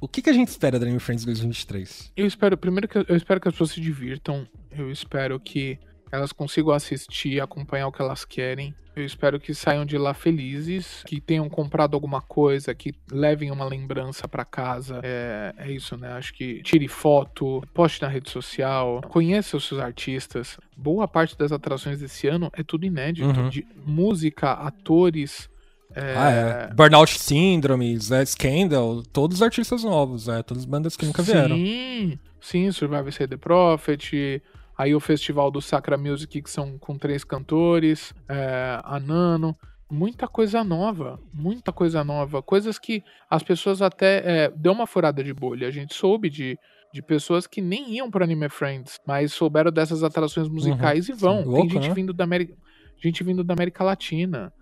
O 0.00 0.06
que, 0.08 0.20
que 0.20 0.28
a 0.28 0.32
gente 0.32 0.48
espera 0.48 0.78
da 0.78 0.84
Anime 0.84 1.00
Friends 1.00 1.24
2023? 1.24 2.12
Eu 2.16 2.26
espero, 2.26 2.56
primeiro 2.58 2.86
que 2.88 2.98
eu 2.98 3.16
espero 3.16 3.40
que 3.40 3.48
as 3.48 3.54
pessoas 3.54 3.70
se 3.70 3.80
divirtam. 3.80 4.46
Eu 4.70 4.90
espero 4.90 5.38
que 5.40 5.78
elas 6.14 6.32
consigam 6.32 6.72
assistir, 6.72 7.40
acompanhar 7.40 7.86
o 7.88 7.92
que 7.92 8.00
elas 8.02 8.24
querem. 8.24 8.74
Eu 8.96 9.04
espero 9.04 9.40
que 9.40 9.52
saiam 9.52 9.84
de 9.84 9.98
lá 9.98 10.14
felizes, 10.14 11.02
que 11.04 11.20
tenham 11.20 11.48
comprado 11.48 11.94
alguma 11.94 12.22
coisa, 12.22 12.72
que 12.72 12.94
levem 13.10 13.50
uma 13.50 13.64
lembrança 13.64 14.28
pra 14.28 14.44
casa. 14.44 15.00
É, 15.02 15.52
é 15.58 15.70
isso, 15.72 15.96
né? 15.96 16.12
Acho 16.12 16.32
que 16.32 16.62
tire 16.62 16.86
foto, 16.86 17.60
poste 17.74 18.00
na 18.02 18.06
rede 18.08 18.30
social, 18.30 19.00
conheça 19.08 19.56
os 19.56 19.66
seus 19.66 19.80
artistas. 19.80 20.56
Boa 20.76 21.08
parte 21.08 21.36
das 21.36 21.50
atrações 21.50 21.98
desse 21.98 22.28
ano 22.28 22.50
é 22.52 22.62
tudo 22.62 22.86
inédito. 22.86 23.26
Uhum. 23.26 23.48
De 23.48 23.66
música, 23.84 24.52
atores. 24.52 25.50
é, 25.92 26.14
Ah, 26.16 26.30
é. 26.30 26.74
Burnout 26.74 27.18
Syndrome, 27.18 27.98
Zé 27.98 28.24
Scandal, 28.24 29.02
todos 29.12 29.38
os 29.38 29.42
artistas 29.42 29.82
novos, 29.82 30.28
é. 30.28 30.40
Todas 30.44 30.62
as 30.62 30.66
bandas 30.68 30.96
que 30.96 31.04
nunca 31.04 31.20
vieram. 31.20 31.56
Sim, 31.56 32.18
sim, 32.40 32.70
Survival 32.70 33.10
Say 33.10 33.26
the 33.26 33.36
Prophet. 33.36 34.40
Aí 34.76 34.94
o 34.94 35.00
festival 35.00 35.50
do 35.50 35.60
Sacra 35.60 35.96
Music, 35.96 36.42
que 36.42 36.50
são 36.50 36.78
com 36.78 36.98
três 36.98 37.22
cantores, 37.24 38.12
é, 38.28 38.80
a 38.82 38.98
Nano. 38.98 39.56
Muita 39.90 40.26
coisa 40.26 40.64
nova, 40.64 41.20
muita 41.32 41.72
coisa 41.72 42.02
nova. 42.02 42.42
Coisas 42.42 42.78
que 42.78 43.02
as 43.30 43.42
pessoas 43.42 43.80
até. 43.80 44.22
É, 44.24 44.50
deu 44.50 44.72
uma 44.72 44.86
furada 44.86 45.22
de 45.22 45.32
bolha. 45.32 45.68
A 45.68 45.70
gente 45.70 45.94
soube 45.94 46.28
de, 46.28 46.58
de 46.92 47.02
pessoas 47.02 47.46
que 47.46 47.60
nem 47.60 47.94
iam 47.94 48.10
para 48.10 48.24
Anime 48.24 48.48
Friends, 48.48 48.98
mas 49.06 49.32
souberam 49.32 49.70
dessas 49.70 50.02
atrações 50.02 50.48
musicais 50.48 51.08
e 51.08 51.12
vão. 51.12 51.36
Uhum. 51.36 51.42
Sim, 51.42 51.44
Tem 51.44 51.52
louco, 51.52 51.70
gente 51.70 51.88
né? 51.88 51.94
vindo 51.94 52.12
da 52.12 52.24
América. 52.24 52.54
Gente 53.00 53.22
vindo 53.22 53.44
da 53.44 53.54
América 53.54 53.84
Latina. 53.84 54.52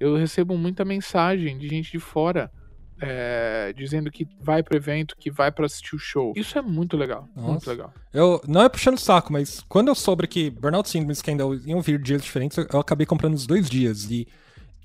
Eu 0.00 0.16
recebo 0.16 0.56
muita 0.56 0.84
mensagem 0.84 1.58
de 1.58 1.68
gente 1.68 1.90
de 1.90 1.98
fora 1.98 2.50
é, 3.00 3.72
dizendo 3.76 4.10
que 4.10 4.26
vai 4.40 4.62
pro 4.62 4.76
evento, 4.76 5.16
que 5.18 5.30
vai 5.30 5.50
pra 5.50 5.66
assistir 5.66 5.94
o 5.94 5.98
show. 5.98 6.32
Isso 6.36 6.58
é 6.58 6.62
muito 6.62 6.96
legal, 6.96 7.28
muito 7.36 7.52
Nossa. 7.54 7.70
legal. 7.70 7.94
Eu, 8.12 8.40
não 8.46 8.62
é 8.62 8.68
puxando 8.68 8.96
o 8.96 9.00
saco, 9.00 9.32
mas 9.32 9.60
quando 9.68 9.88
eu 9.88 9.94
soube 9.94 10.26
que 10.26 10.50
Burnout 10.50 10.88
Syndrome 10.88 11.12
e 11.12 11.16
Scandal 11.16 11.54
iam 11.54 11.80
vir 11.80 12.00
dias 12.00 12.22
diferentes, 12.22 12.56
eu, 12.58 12.66
eu 12.72 12.80
acabei 12.80 13.06
comprando 13.06 13.34
os 13.34 13.46
dois 13.46 13.68
dias. 13.68 14.10
E 14.10 14.26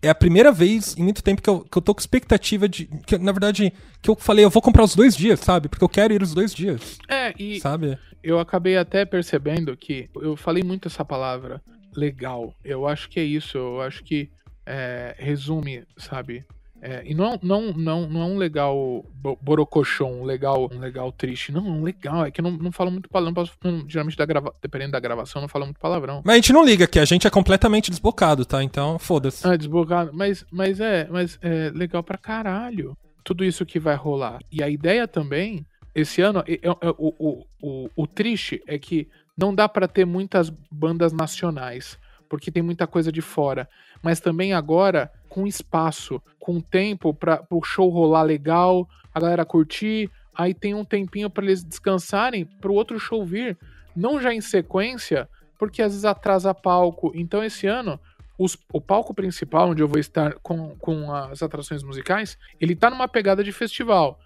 é 0.01 0.09
a 0.09 0.16
primeira 0.16 0.51
vez 0.51 0.95
em 0.97 1.03
muito 1.03 1.24
tempo 1.24 1.41
que 1.41 1.49
eu, 1.49 1.61
que 1.61 1.78
eu 1.78 1.82
tô 1.82 1.95
com 1.95 2.01
expectativa 2.01 2.68
de. 2.68 2.86
Que, 3.05 3.18
na 3.18 3.32
verdade, 3.32 3.74
que 4.01 4.09
eu 4.09 4.16
falei, 4.16 4.43
eu 4.45 4.49
vou 4.49 4.61
comprar 4.61 4.84
os 4.84 4.95
dois 4.95 5.16
dias, 5.16 5.39
sabe? 5.39 5.70
Porque 5.70 5.84
eu 5.84 5.89
quero 5.89 6.14
ir 6.14 6.22
os 6.22 6.34
dois 6.34 6.53
dias, 6.53 6.97
É, 7.09 7.34
e 7.39 7.59
sabe? 7.59 7.97
eu 8.22 8.39
acabei 8.39 8.78
até 8.78 9.05
percebendo 9.05 9.76
que 9.76 10.09
eu 10.16 10.36
falei 10.38 10.61
muito 10.64 10.88
essa 10.88 11.03
palavra 11.05 11.61
legal. 11.95 12.53
Eu 12.64 12.88
acho 12.88 13.09
que 13.09 13.20
é 13.20 13.24
isso, 13.24 13.57
eu 13.57 13.82
acho 13.82 14.03
que 14.03 14.30
é, 14.66 15.16
resume, 15.18 15.84
sabe? 15.97 16.45
É, 16.86 17.01
e 17.05 17.13
não, 17.15 17.39
não, 17.41 17.71
não, 17.71 18.09
não 18.09 18.21
é 18.21 18.25
um 18.25 18.38
legal 18.38 19.05
bo- 19.15 19.38
borocochon, 19.41 20.19
um 20.21 20.23
legal, 20.25 20.69
um 20.69 20.79
legal 20.79 21.13
triste. 21.13 21.49
Não, 21.49 21.65
é 21.65 21.69
um 21.69 21.81
legal. 21.81 22.25
É 22.25 22.31
que 22.31 22.41
eu 22.41 22.43
não, 22.43 22.51
não 22.51 22.71
falo 22.73 22.91
muito 22.91 23.07
palavrão. 23.07 23.34
posso- 23.34 23.53
geralmente, 23.88 24.17
da 24.17 24.25
grava, 24.25 24.53
dependendo 24.61 24.91
da 24.91 24.99
gravação, 24.99 25.39
eu 25.39 25.43
não 25.43 25.47
falo 25.49 25.63
muito 25.63 25.79
palavrão. 25.79 26.21
Mas 26.25 26.34
a 26.34 26.36
gente 26.36 26.51
não 26.51 26.65
liga 26.65 26.84
aqui, 26.84 26.99
a 26.99 27.05
gente 27.05 27.25
é 27.25 27.29
completamente 27.29 27.89
desbocado, 27.89 28.43
tá? 28.43 28.61
Então, 28.61 28.99
foda-se. 28.99 29.47
Ah, 29.47 29.55
desbocado. 29.55 30.11
Mas, 30.13 30.45
mas 30.51 30.81
é, 30.81 31.07
mas 31.09 31.39
é 31.41 31.71
legal 31.73 32.03
pra 32.03 32.17
caralho. 32.17 32.97
Tudo 33.23 33.45
isso 33.45 33.65
que 33.65 33.79
vai 33.79 33.95
rolar. 33.95 34.39
E 34.51 34.61
a 34.61 34.67
ideia 34.67 35.07
também, 35.07 35.65
esse 35.95 36.21
ano, 36.21 36.43
é- 36.45 36.55
é- 36.55 36.59
é- 36.69 36.95
o, 36.97 37.13
o, 37.17 37.45
o, 37.61 37.89
o 37.95 38.05
triste 38.07 38.61
é 38.67 38.77
que 38.77 39.07
não 39.38 39.55
dá 39.55 39.69
pra 39.69 39.88
ter 39.88 40.03
muitas 40.05 40.51
bandas 40.69 41.13
nacionais, 41.13 41.97
porque 42.29 42.51
tem 42.51 42.61
muita 42.61 42.86
coisa 42.86 43.09
de 43.09 43.21
fora. 43.21 43.69
Mas 44.01 44.19
também 44.19 44.51
agora, 44.53 45.09
com 45.34 45.47
espaço, 45.47 46.21
com 46.39 46.61
tempo 46.61 47.11
para 47.11 47.43
o 47.49 47.63
show 47.63 47.89
rolar 47.89 48.21
legal, 48.21 48.88
a 49.11 49.19
galera 49.19 49.43
curtir, 49.43 50.11
aí 50.36 50.53
tem 50.53 50.75
um 50.75 50.86
tempinho 50.86 51.27
pra 51.27 51.43
eles 51.43 51.63
descansarem, 51.63 52.45
pro 52.45 52.71
outro 52.75 52.99
show 52.99 53.25
vir, 53.25 53.57
não 53.95 54.21
já 54.21 54.31
em 54.31 54.41
sequência, 54.41 55.27
porque 55.57 55.81
às 55.81 55.91
vezes 55.93 56.05
atrasa 56.05 56.53
palco. 56.53 57.11
Então 57.15 57.43
esse 57.43 57.65
ano 57.65 57.99
os- 58.38 58.55
o 58.71 58.79
palco 58.79 59.11
principal, 59.11 59.69
onde 59.69 59.81
eu 59.81 59.88
vou 59.88 59.99
estar 59.99 60.36
com, 60.43 60.75
com 60.77 61.11
as 61.11 61.41
atrações 61.41 61.81
musicais, 61.81 62.38
ele 62.61 62.75
tá 62.75 62.91
numa 62.91 63.07
pegada 63.07 63.43
de 63.43 63.51
festival. 63.51 64.19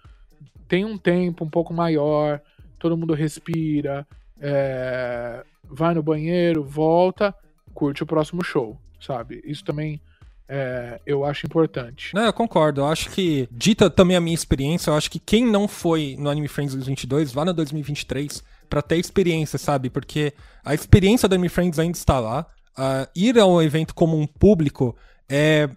Tem 0.66 0.84
um 0.84 0.98
tempo 0.98 1.42
um 1.42 1.48
pouco 1.48 1.72
maior, 1.72 2.38
todo 2.78 2.98
mundo 2.98 3.14
respira, 3.14 4.06
é, 4.38 5.42
vai 5.64 5.94
no 5.94 6.02
banheiro, 6.02 6.62
volta, 6.62 7.34
curte 7.72 8.02
o 8.02 8.06
próximo 8.06 8.44
show, 8.44 8.76
sabe? 9.00 9.40
Isso 9.42 9.64
também 9.64 10.00
é, 10.48 11.00
eu 11.06 11.24
acho 11.24 11.46
importante. 11.46 12.14
Não, 12.14 12.22
eu 12.24 12.32
concordo. 12.32 12.80
Eu 12.80 12.86
acho 12.86 13.10
que, 13.10 13.48
dita 13.50 13.90
também 13.90 14.16
a 14.16 14.20
minha 14.20 14.34
experiência, 14.34 14.90
eu 14.90 14.94
acho 14.94 15.10
que 15.10 15.18
quem 15.18 15.44
não 15.46 15.68
foi 15.68 16.16
no 16.18 16.30
Anime 16.30 16.48
Friends 16.48 16.74
2022, 16.74 17.32
vá 17.32 17.44
no 17.44 17.52
2023 17.52 18.42
pra 18.68 18.80
ter 18.82 18.96
experiência, 18.96 19.58
sabe? 19.58 19.90
Porque 19.90 20.32
a 20.64 20.74
experiência 20.74 21.28
do 21.28 21.34
Anime 21.34 21.48
Friends 21.48 21.78
ainda 21.78 21.96
está 21.96 22.18
lá. 22.20 22.46
Ah, 22.76 23.08
ir 23.14 23.38
ao 23.38 23.60
evento 23.62 23.94
como 23.94 24.18
um 24.18 24.26
público 24.26 24.96
é, 25.28 25.68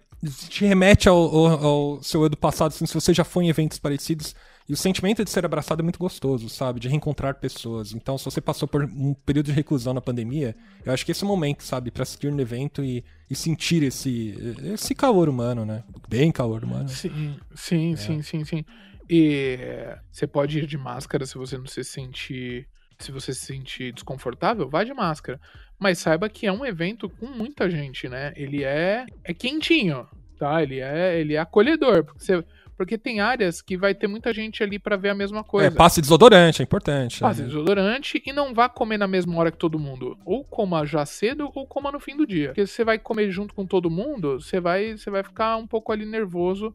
te 0.48 0.64
remete 0.64 1.08
ao, 1.08 1.16
ao- 1.18 1.64
ao 1.66 2.02
seu 2.02 2.22
eu 2.22 2.28
do 2.28 2.36
passado, 2.36 2.70
assim, 2.72 2.86
se 2.86 2.94
você 2.94 3.12
já 3.12 3.24
foi 3.24 3.44
em 3.44 3.48
eventos 3.48 3.78
parecidos. 3.78 4.34
E 4.68 4.72
o 4.72 4.76
sentimento 4.76 5.24
de 5.24 5.30
ser 5.30 5.44
abraçado 5.44 5.80
é 5.80 5.82
muito 5.82 5.98
gostoso, 5.98 6.48
sabe? 6.48 6.78
De 6.80 6.88
reencontrar 6.88 7.34
pessoas. 7.34 7.92
Então, 7.92 8.16
se 8.16 8.24
você 8.24 8.40
passou 8.40 8.66
por 8.68 8.84
um 8.84 9.12
período 9.12 9.46
de 9.46 9.52
reclusão 9.52 9.92
na 9.92 10.00
pandemia, 10.00 10.54
eu 10.84 10.92
acho 10.92 11.04
que 11.04 11.12
esse 11.12 11.24
é 11.24 11.26
o 11.26 11.28
momento, 11.28 11.62
sabe? 11.64 11.90
Pra 11.90 12.04
assistir 12.04 12.30
no 12.30 12.40
evento 12.40 12.82
e, 12.84 13.04
e 13.28 13.34
sentir 13.34 13.82
esse, 13.82 14.36
esse 14.72 14.94
calor 14.94 15.28
humano, 15.28 15.64
né? 15.66 15.82
Bem 16.08 16.30
calor 16.30 16.62
humano. 16.64 16.88
Sim, 16.88 17.36
sim, 17.54 17.96
sim, 17.96 18.22
sim, 18.22 18.44
sim. 18.44 18.64
E 19.10 19.56
é, 19.60 19.98
você 20.10 20.26
pode 20.26 20.58
ir 20.60 20.66
de 20.66 20.78
máscara 20.78 21.26
se 21.26 21.36
você 21.36 21.58
não 21.58 21.66
se 21.66 21.82
sentir. 21.84 22.66
Se 22.98 23.10
você 23.10 23.34
se 23.34 23.44
sentir 23.46 23.92
desconfortável, 23.92 24.68
vá 24.70 24.84
de 24.84 24.94
máscara. 24.94 25.40
Mas 25.76 25.98
saiba 25.98 26.28
que 26.28 26.46
é 26.46 26.52
um 26.52 26.64
evento 26.64 27.08
com 27.10 27.26
muita 27.26 27.68
gente, 27.68 28.08
né? 28.08 28.32
Ele 28.36 28.62
é, 28.62 29.04
é 29.24 29.34
quentinho, 29.34 30.06
tá? 30.38 30.62
Ele 30.62 30.78
é, 30.78 31.18
ele 31.18 31.34
é 31.34 31.38
acolhedor. 31.38 32.04
Porque, 32.04 32.22
você- 32.24 32.44
porque 32.82 32.98
tem 32.98 33.20
áreas 33.20 33.62
que 33.62 33.76
vai 33.76 33.94
ter 33.94 34.08
muita 34.08 34.34
gente 34.34 34.60
ali 34.60 34.76
pra 34.76 34.96
ver 34.96 35.10
a 35.10 35.14
mesma 35.14 35.44
coisa. 35.44 35.68
É, 35.68 35.70
passe 35.70 36.00
desodorante, 36.00 36.60
é 36.60 36.64
importante. 36.64 37.20
Passe 37.20 37.42
né? 37.42 37.46
desodorante 37.46 38.20
e 38.26 38.32
não 38.32 38.52
vá 38.52 38.68
comer 38.68 38.98
na 38.98 39.06
mesma 39.06 39.38
hora 39.38 39.52
que 39.52 39.56
todo 39.56 39.78
mundo. 39.78 40.18
Ou 40.24 40.44
coma 40.44 40.84
já 40.84 41.06
cedo 41.06 41.48
ou 41.54 41.64
coma 41.64 41.92
no 41.92 42.00
fim 42.00 42.16
do 42.16 42.26
dia. 42.26 42.48
Porque 42.48 42.66
se 42.66 42.72
você 42.72 42.84
vai 42.84 42.98
comer 42.98 43.30
junto 43.30 43.54
com 43.54 43.64
todo 43.64 43.88
mundo, 43.88 44.40
você 44.40 44.58
vai, 44.58 44.96
você 44.96 45.10
vai 45.10 45.22
ficar 45.22 45.56
um 45.58 45.66
pouco 45.66 45.92
ali 45.92 46.04
nervoso 46.04 46.74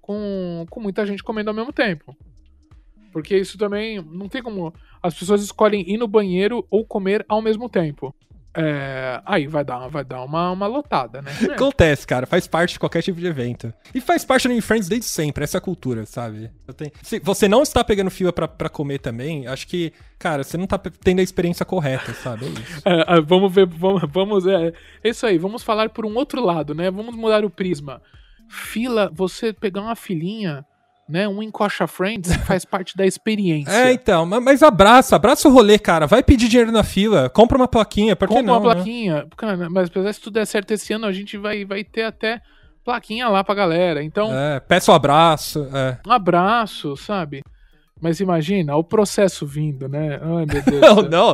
com, 0.00 0.64
com 0.70 0.80
muita 0.80 1.04
gente 1.04 1.24
comendo 1.24 1.50
ao 1.50 1.56
mesmo 1.56 1.72
tempo. 1.72 2.16
Porque 3.12 3.36
isso 3.36 3.58
também 3.58 4.00
não 4.00 4.28
tem 4.28 4.40
como. 4.40 4.72
As 5.02 5.18
pessoas 5.18 5.42
escolhem 5.42 5.84
ir 5.92 5.98
no 5.98 6.06
banheiro 6.06 6.64
ou 6.70 6.84
comer 6.84 7.26
ao 7.28 7.42
mesmo 7.42 7.68
tempo. 7.68 8.14
É, 8.56 9.20
aí 9.24 9.46
vai 9.46 9.64
dar, 9.64 9.86
vai 9.88 10.04
dar 10.04 10.22
uma, 10.24 10.50
uma 10.50 10.66
lotada, 10.66 11.22
né? 11.22 11.30
É. 11.48 11.52
Acontece, 11.54 12.06
cara, 12.06 12.26
faz 12.26 12.46
parte 12.46 12.72
de 12.72 12.78
qualquer 12.80 13.02
tipo 13.02 13.20
de 13.20 13.26
evento. 13.26 13.72
E 13.94 14.00
faz 14.00 14.24
parte 14.24 14.42
do 14.44 14.46
Anime 14.48 14.62
Friends 14.62 14.88
desde 14.88 15.06
sempre, 15.06 15.44
essa 15.44 15.58
é 15.58 15.60
cultura, 15.60 16.04
sabe? 16.06 16.50
Tenho- 16.76 16.90
Se 17.02 17.20
você 17.20 17.46
não 17.46 17.62
está 17.62 17.84
pegando 17.84 18.10
fila 18.10 18.32
pra, 18.32 18.48
pra 18.48 18.68
comer 18.68 18.98
também, 18.98 19.46
acho 19.46 19.66
que, 19.68 19.92
cara, 20.18 20.42
você 20.42 20.56
não 20.56 20.66
tá 20.66 20.78
tendo 20.78 21.20
a 21.20 21.22
experiência 21.22 21.64
correta, 21.64 22.12
sabe? 22.14 22.46
É 22.46 22.48
isso. 22.48 22.82
É, 22.88 23.18
é, 23.18 23.20
vamos 23.20 23.52
ver, 23.52 23.66
vamos, 23.66 24.02
vamos 24.10 24.46
é, 24.46 24.72
é 25.04 25.08
isso 25.10 25.26
aí, 25.26 25.38
vamos 25.38 25.62
falar 25.62 25.90
por 25.90 26.04
um 26.06 26.14
outro 26.16 26.44
lado, 26.44 26.74
né? 26.74 26.90
Vamos 26.90 27.14
mudar 27.14 27.44
o 27.44 27.50
prisma. 27.50 28.00
Fila, 28.48 29.10
você 29.14 29.52
pegar 29.52 29.82
uma 29.82 29.94
filinha, 29.94 30.64
né? 31.08 31.26
Um 31.28 31.42
encoxa 31.42 31.86
friends 31.86 32.34
faz 32.46 32.64
parte 32.64 32.96
da 32.96 33.06
experiência. 33.06 33.70
É, 33.72 33.92
então, 33.92 34.26
ma- 34.26 34.40
mas 34.40 34.62
abraça, 34.62 35.16
abraça 35.16 35.48
o 35.48 35.52
rolê, 35.52 35.78
cara. 35.78 36.06
Vai 36.06 36.22
pedir 36.22 36.48
dinheiro 36.48 36.70
na 36.70 36.82
fila, 36.84 37.30
compra 37.30 37.56
uma 37.56 37.68
plaquinha, 37.68 38.14
por 38.14 38.28
que 38.28 38.34
Compra 38.34 38.46
não? 38.52 38.60
uma 38.60 38.68
né? 38.68 38.74
plaquinha. 38.74 39.26
Cara, 39.36 39.68
mas 39.70 39.88
apesar 39.88 40.12
se 40.12 40.20
tudo 40.20 40.34
der 40.34 40.46
certo 40.46 40.70
esse 40.72 40.92
ano, 40.92 41.06
a 41.06 41.12
gente 41.12 41.36
vai, 41.36 41.64
vai 41.64 41.82
ter 41.82 42.02
até 42.02 42.40
plaquinha 42.84 43.28
lá 43.28 43.42
pra 43.42 43.54
galera. 43.54 44.02
Então. 44.02 44.30
É, 44.32 44.60
peça 44.60 44.92
um 44.92 44.94
abraço. 44.94 45.66
É. 45.72 45.98
Um 46.06 46.12
abraço, 46.12 46.96
sabe? 46.96 47.42
Mas 48.00 48.20
imagina, 48.20 48.76
o 48.76 48.84
processo 48.84 49.44
vindo, 49.44 49.88
né? 49.88 50.20
Ai, 50.22 50.46
meu 50.46 50.62
Deus. 50.62 50.80
não, 50.80 51.02
não. 51.02 51.30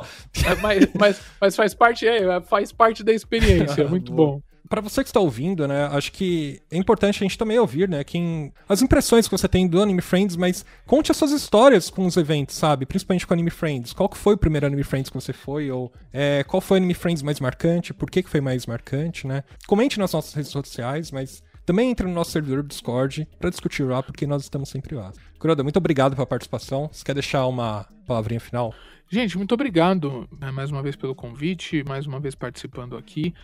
É, 0.46 0.54
mas, 0.62 0.88
mas, 0.98 1.20
mas, 1.40 1.56
faz 1.56 1.74
parte, 1.74 2.06
é, 2.08 2.40
faz 2.40 2.72
parte 2.72 3.04
da 3.04 3.12
experiência, 3.12 3.86
muito 3.88 4.12
bom 4.12 4.40
para 4.68 4.80
você 4.80 5.02
que 5.02 5.08
está 5.10 5.20
ouvindo, 5.20 5.68
né, 5.68 5.86
acho 5.86 6.10
que 6.12 6.60
é 6.70 6.76
importante 6.76 7.22
a 7.22 7.24
gente 7.24 7.36
também 7.36 7.58
ouvir, 7.58 7.88
né, 7.88 8.02
quem, 8.02 8.52
as 8.68 8.82
impressões 8.82 9.28
que 9.28 9.36
você 9.36 9.46
tem 9.46 9.68
do 9.68 9.80
Anime 9.80 10.00
Friends, 10.00 10.36
mas 10.36 10.64
conte 10.86 11.10
as 11.10 11.16
suas 11.16 11.32
histórias 11.32 11.90
com 11.90 12.06
os 12.06 12.16
eventos, 12.16 12.56
sabe? 12.56 12.86
Principalmente 12.86 13.26
com 13.26 13.34
Anime 13.34 13.50
Friends. 13.50 13.92
Qual 13.92 14.08
que 14.08 14.16
foi 14.16 14.34
o 14.34 14.38
primeiro 14.38 14.66
Anime 14.66 14.82
Friends 14.82 15.10
que 15.10 15.14
você 15.14 15.32
foi? 15.32 15.70
Ou 15.70 15.92
é, 16.12 16.44
qual 16.44 16.60
foi 16.60 16.76
o 16.76 16.78
Anime 16.78 16.94
Friends 16.94 17.22
mais 17.22 17.40
marcante? 17.40 17.92
Por 17.92 18.10
que, 18.10 18.22
que 18.22 18.30
foi 18.30 18.40
mais 18.40 18.66
marcante, 18.66 19.26
né? 19.26 19.44
Comente 19.66 19.98
nas 19.98 20.12
nossas 20.12 20.32
redes 20.32 20.50
sociais, 20.50 21.10
mas 21.10 21.42
também 21.66 21.90
entre 21.90 22.06
no 22.06 22.12
nosso 22.12 22.30
servidor 22.30 22.62
do 22.62 22.68
Discord 22.68 23.28
para 23.38 23.50
discutir 23.50 23.82
lá, 23.84 24.02
porque 24.02 24.26
nós 24.26 24.42
estamos 24.42 24.68
sempre 24.68 24.94
lá. 24.94 25.12
Kuroda, 25.38 25.62
muito 25.62 25.76
obrigado 25.76 26.14
pela 26.14 26.26
participação. 26.26 26.88
Você 26.90 27.04
quer 27.04 27.14
deixar 27.14 27.46
uma 27.46 27.86
palavrinha 28.06 28.40
final? 28.40 28.74
Gente, 29.10 29.36
muito 29.36 29.52
obrigado 29.52 30.28
né, 30.40 30.50
mais 30.50 30.70
uma 30.70 30.82
vez 30.82 30.96
pelo 30.96 31.14
convite, 31.14 31.84
mais 31.86 32.06
uma 32.06 32.18
vez 32.18 32.34
participando 32.34 32.96
aqui 32.96 33.34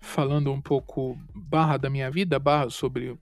falando 0.00 0.52
um 0.52 0.60
pouco 0.60 1.18
barra 1.34 1.76
da 1.76 1.90
minha 1.90 2.10
vida, 2.10 2.38
barra 2.38 2.70
sobre 2.70 3.18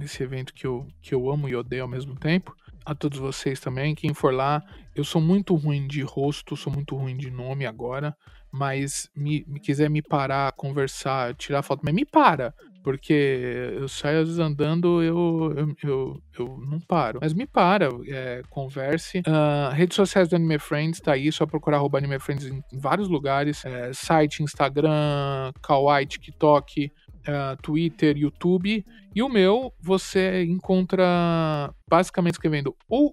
esse 0.00 0.22
evento 0.22 0.52
que 0.52 0.66
eu, 0.66 0.86
que 1.00 1.14
eu 1.14 1.30
amo 1.30 1.48
e 1.48 1.56
odeio 1.56 1.82
ao 1.82 1.88
mesmo 1.88 2.16
tempo. 2.16 2.54
A 2.84 2.94
todos 2.94 3.18
vocês 3.18 3.58
também, 3.58 3.94
quem 3.94 4.14
for 4.14 4.32
lá, 4.32 4.62
eu 4.94 5.02
sou 5.02 5.20
muito 5.20 5.54
ruim 5.56 5.86
de 5.88 6.02
rosto, 6.02 6.56
sou 6.56 6.72
muito 6.72 6.94
ruim 6.94 7.16
de 7.16 7.30
nome 7.30 7.66
agora, 7.66 8.16
mas 8.52 9.10
me, 9.14 9.44
me 9.48 9.58
quiser 9.58 9.90
me 9.90 10.00
parar, 10.00 10.52
conversar, 10.52 11.34
tirar 11.34 11.62
foto, 11.62 11.82
mas 11.84 11.92
me 11.92 12.04
para, 12.04 12.54
porque 12.86 13.72
eu 13.80 13.88
saio 13.88 14.20
às 14.20 14.28
vezes 14.28 14.38
andando, 14.38 15.02
eu, 15.02 15.52
eu, 15.56 15.76
eu, 15.82 16.22
eu 16.38 16.58
não 16.70 16.78
paro. 16.78 17.18
Mas 17.20 17.34
me 17.34 17.44
para, 17.44 17.88
é, 18.06 18.42
converse. 18.48 19.18
Uh, 19.26 19.74
redes 19.74 19.96
sociais 19.96 20.28
do 20.28 20.36
Anime 20.36 20.56
Friends, 20.60 21.00
tá 21.00 21.14
aí, 21.14 21.32
só 21.32 21.44
procurar 21.46 21.78
arroba 21.78 21.98
Anime 21.98 22.20
Friends 22.20 22.46
em 22.46 22.62
vários 22.72 23.08
lugares. 23.08 23.64
É, 23.64 23.92
site, 23.92 24.40
Instagram, 24.40 25.52
Kawaii, 25.60 26.06
TikTok, 26.06 26.92
uh, 27.26 27.60
Twitter, 27.60 28.16
YouTube. 28.16 28.86
E 29.12 29.20
o 29.20 29.28
meu, 29.28 29.74
você 29.80 30.44
encontra 30.44 31.74
basicamente 31.90 32.34
escrevendo 32.34 32.72
ou 32.88 33.12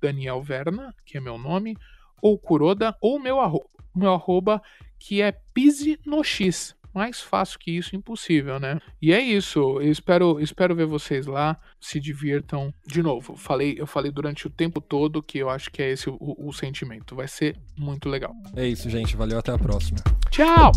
Daniel 0.00 0.40
Verna, 0.40 0.94
que 1.04 1.18
é 1.18 1.20
meu 1.20 1.36
nome, 1.36 1.76
ou 2.22 2.38
Kuroda, 2.38 2.94
ou 3.02 3.18
meu 3.18 3.40
arroba, 3.40 3.66
meu 3.96 4.12
arroba 4.12 4.62
que 4.96 5.20
é 5.20 5.32
Pise 5.52 5.98
no 6.06 6.22
X 6.22 6.77
mais 6.98 7.20
fácil 7.20 7.58
que 7.58 7.70
isso, 7.70 7.94
impossível, 7.94 8.58
né? 8.58 8.80
E 9.00 9.12
é 9.12 9.20
isso. 9.20 9.80
Eu 9.80 9.90
espero, 9.90 10.40
espero 10.40 10.74
ver 10.74 10.86
vocês 10.86 11.26
lá. 11.26 11.56
Se 11.80 12.00
divirtam. 12.00 12.74
De 12.86 13.02
novo, 13.02 13.36
falei, 13.36 13.76
eu 13.78 13.86
falei 13.86 14.10
durante 14.10 14.48
o 14.48 14.50
tempo 14.50 14.80
todo 14.80 15.22
que 15.22 15.38
eu 15.38 15.48
acho 15.48 15.70
que 15.70 15.80
é 15.80 15.92
esse 15.92 16.10
o, 16.10 16.18
o 16.20 16.52
sentimento. 16.52 17.14
Vai 17.14 17.28
ser 17.28 17.56
muito 17.78 18.08
legal. 18.08 18.34
É 18.56 18.66
isso, 18.66 18.90
gente. 18.90 19.16
Valeu, 19.16 19.38
até 19.38 19.52
a 19.52 19.58
próxima. 19.58 20.00
Tchau! 20.30 20.72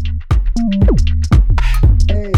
Hey. 2.10 2.32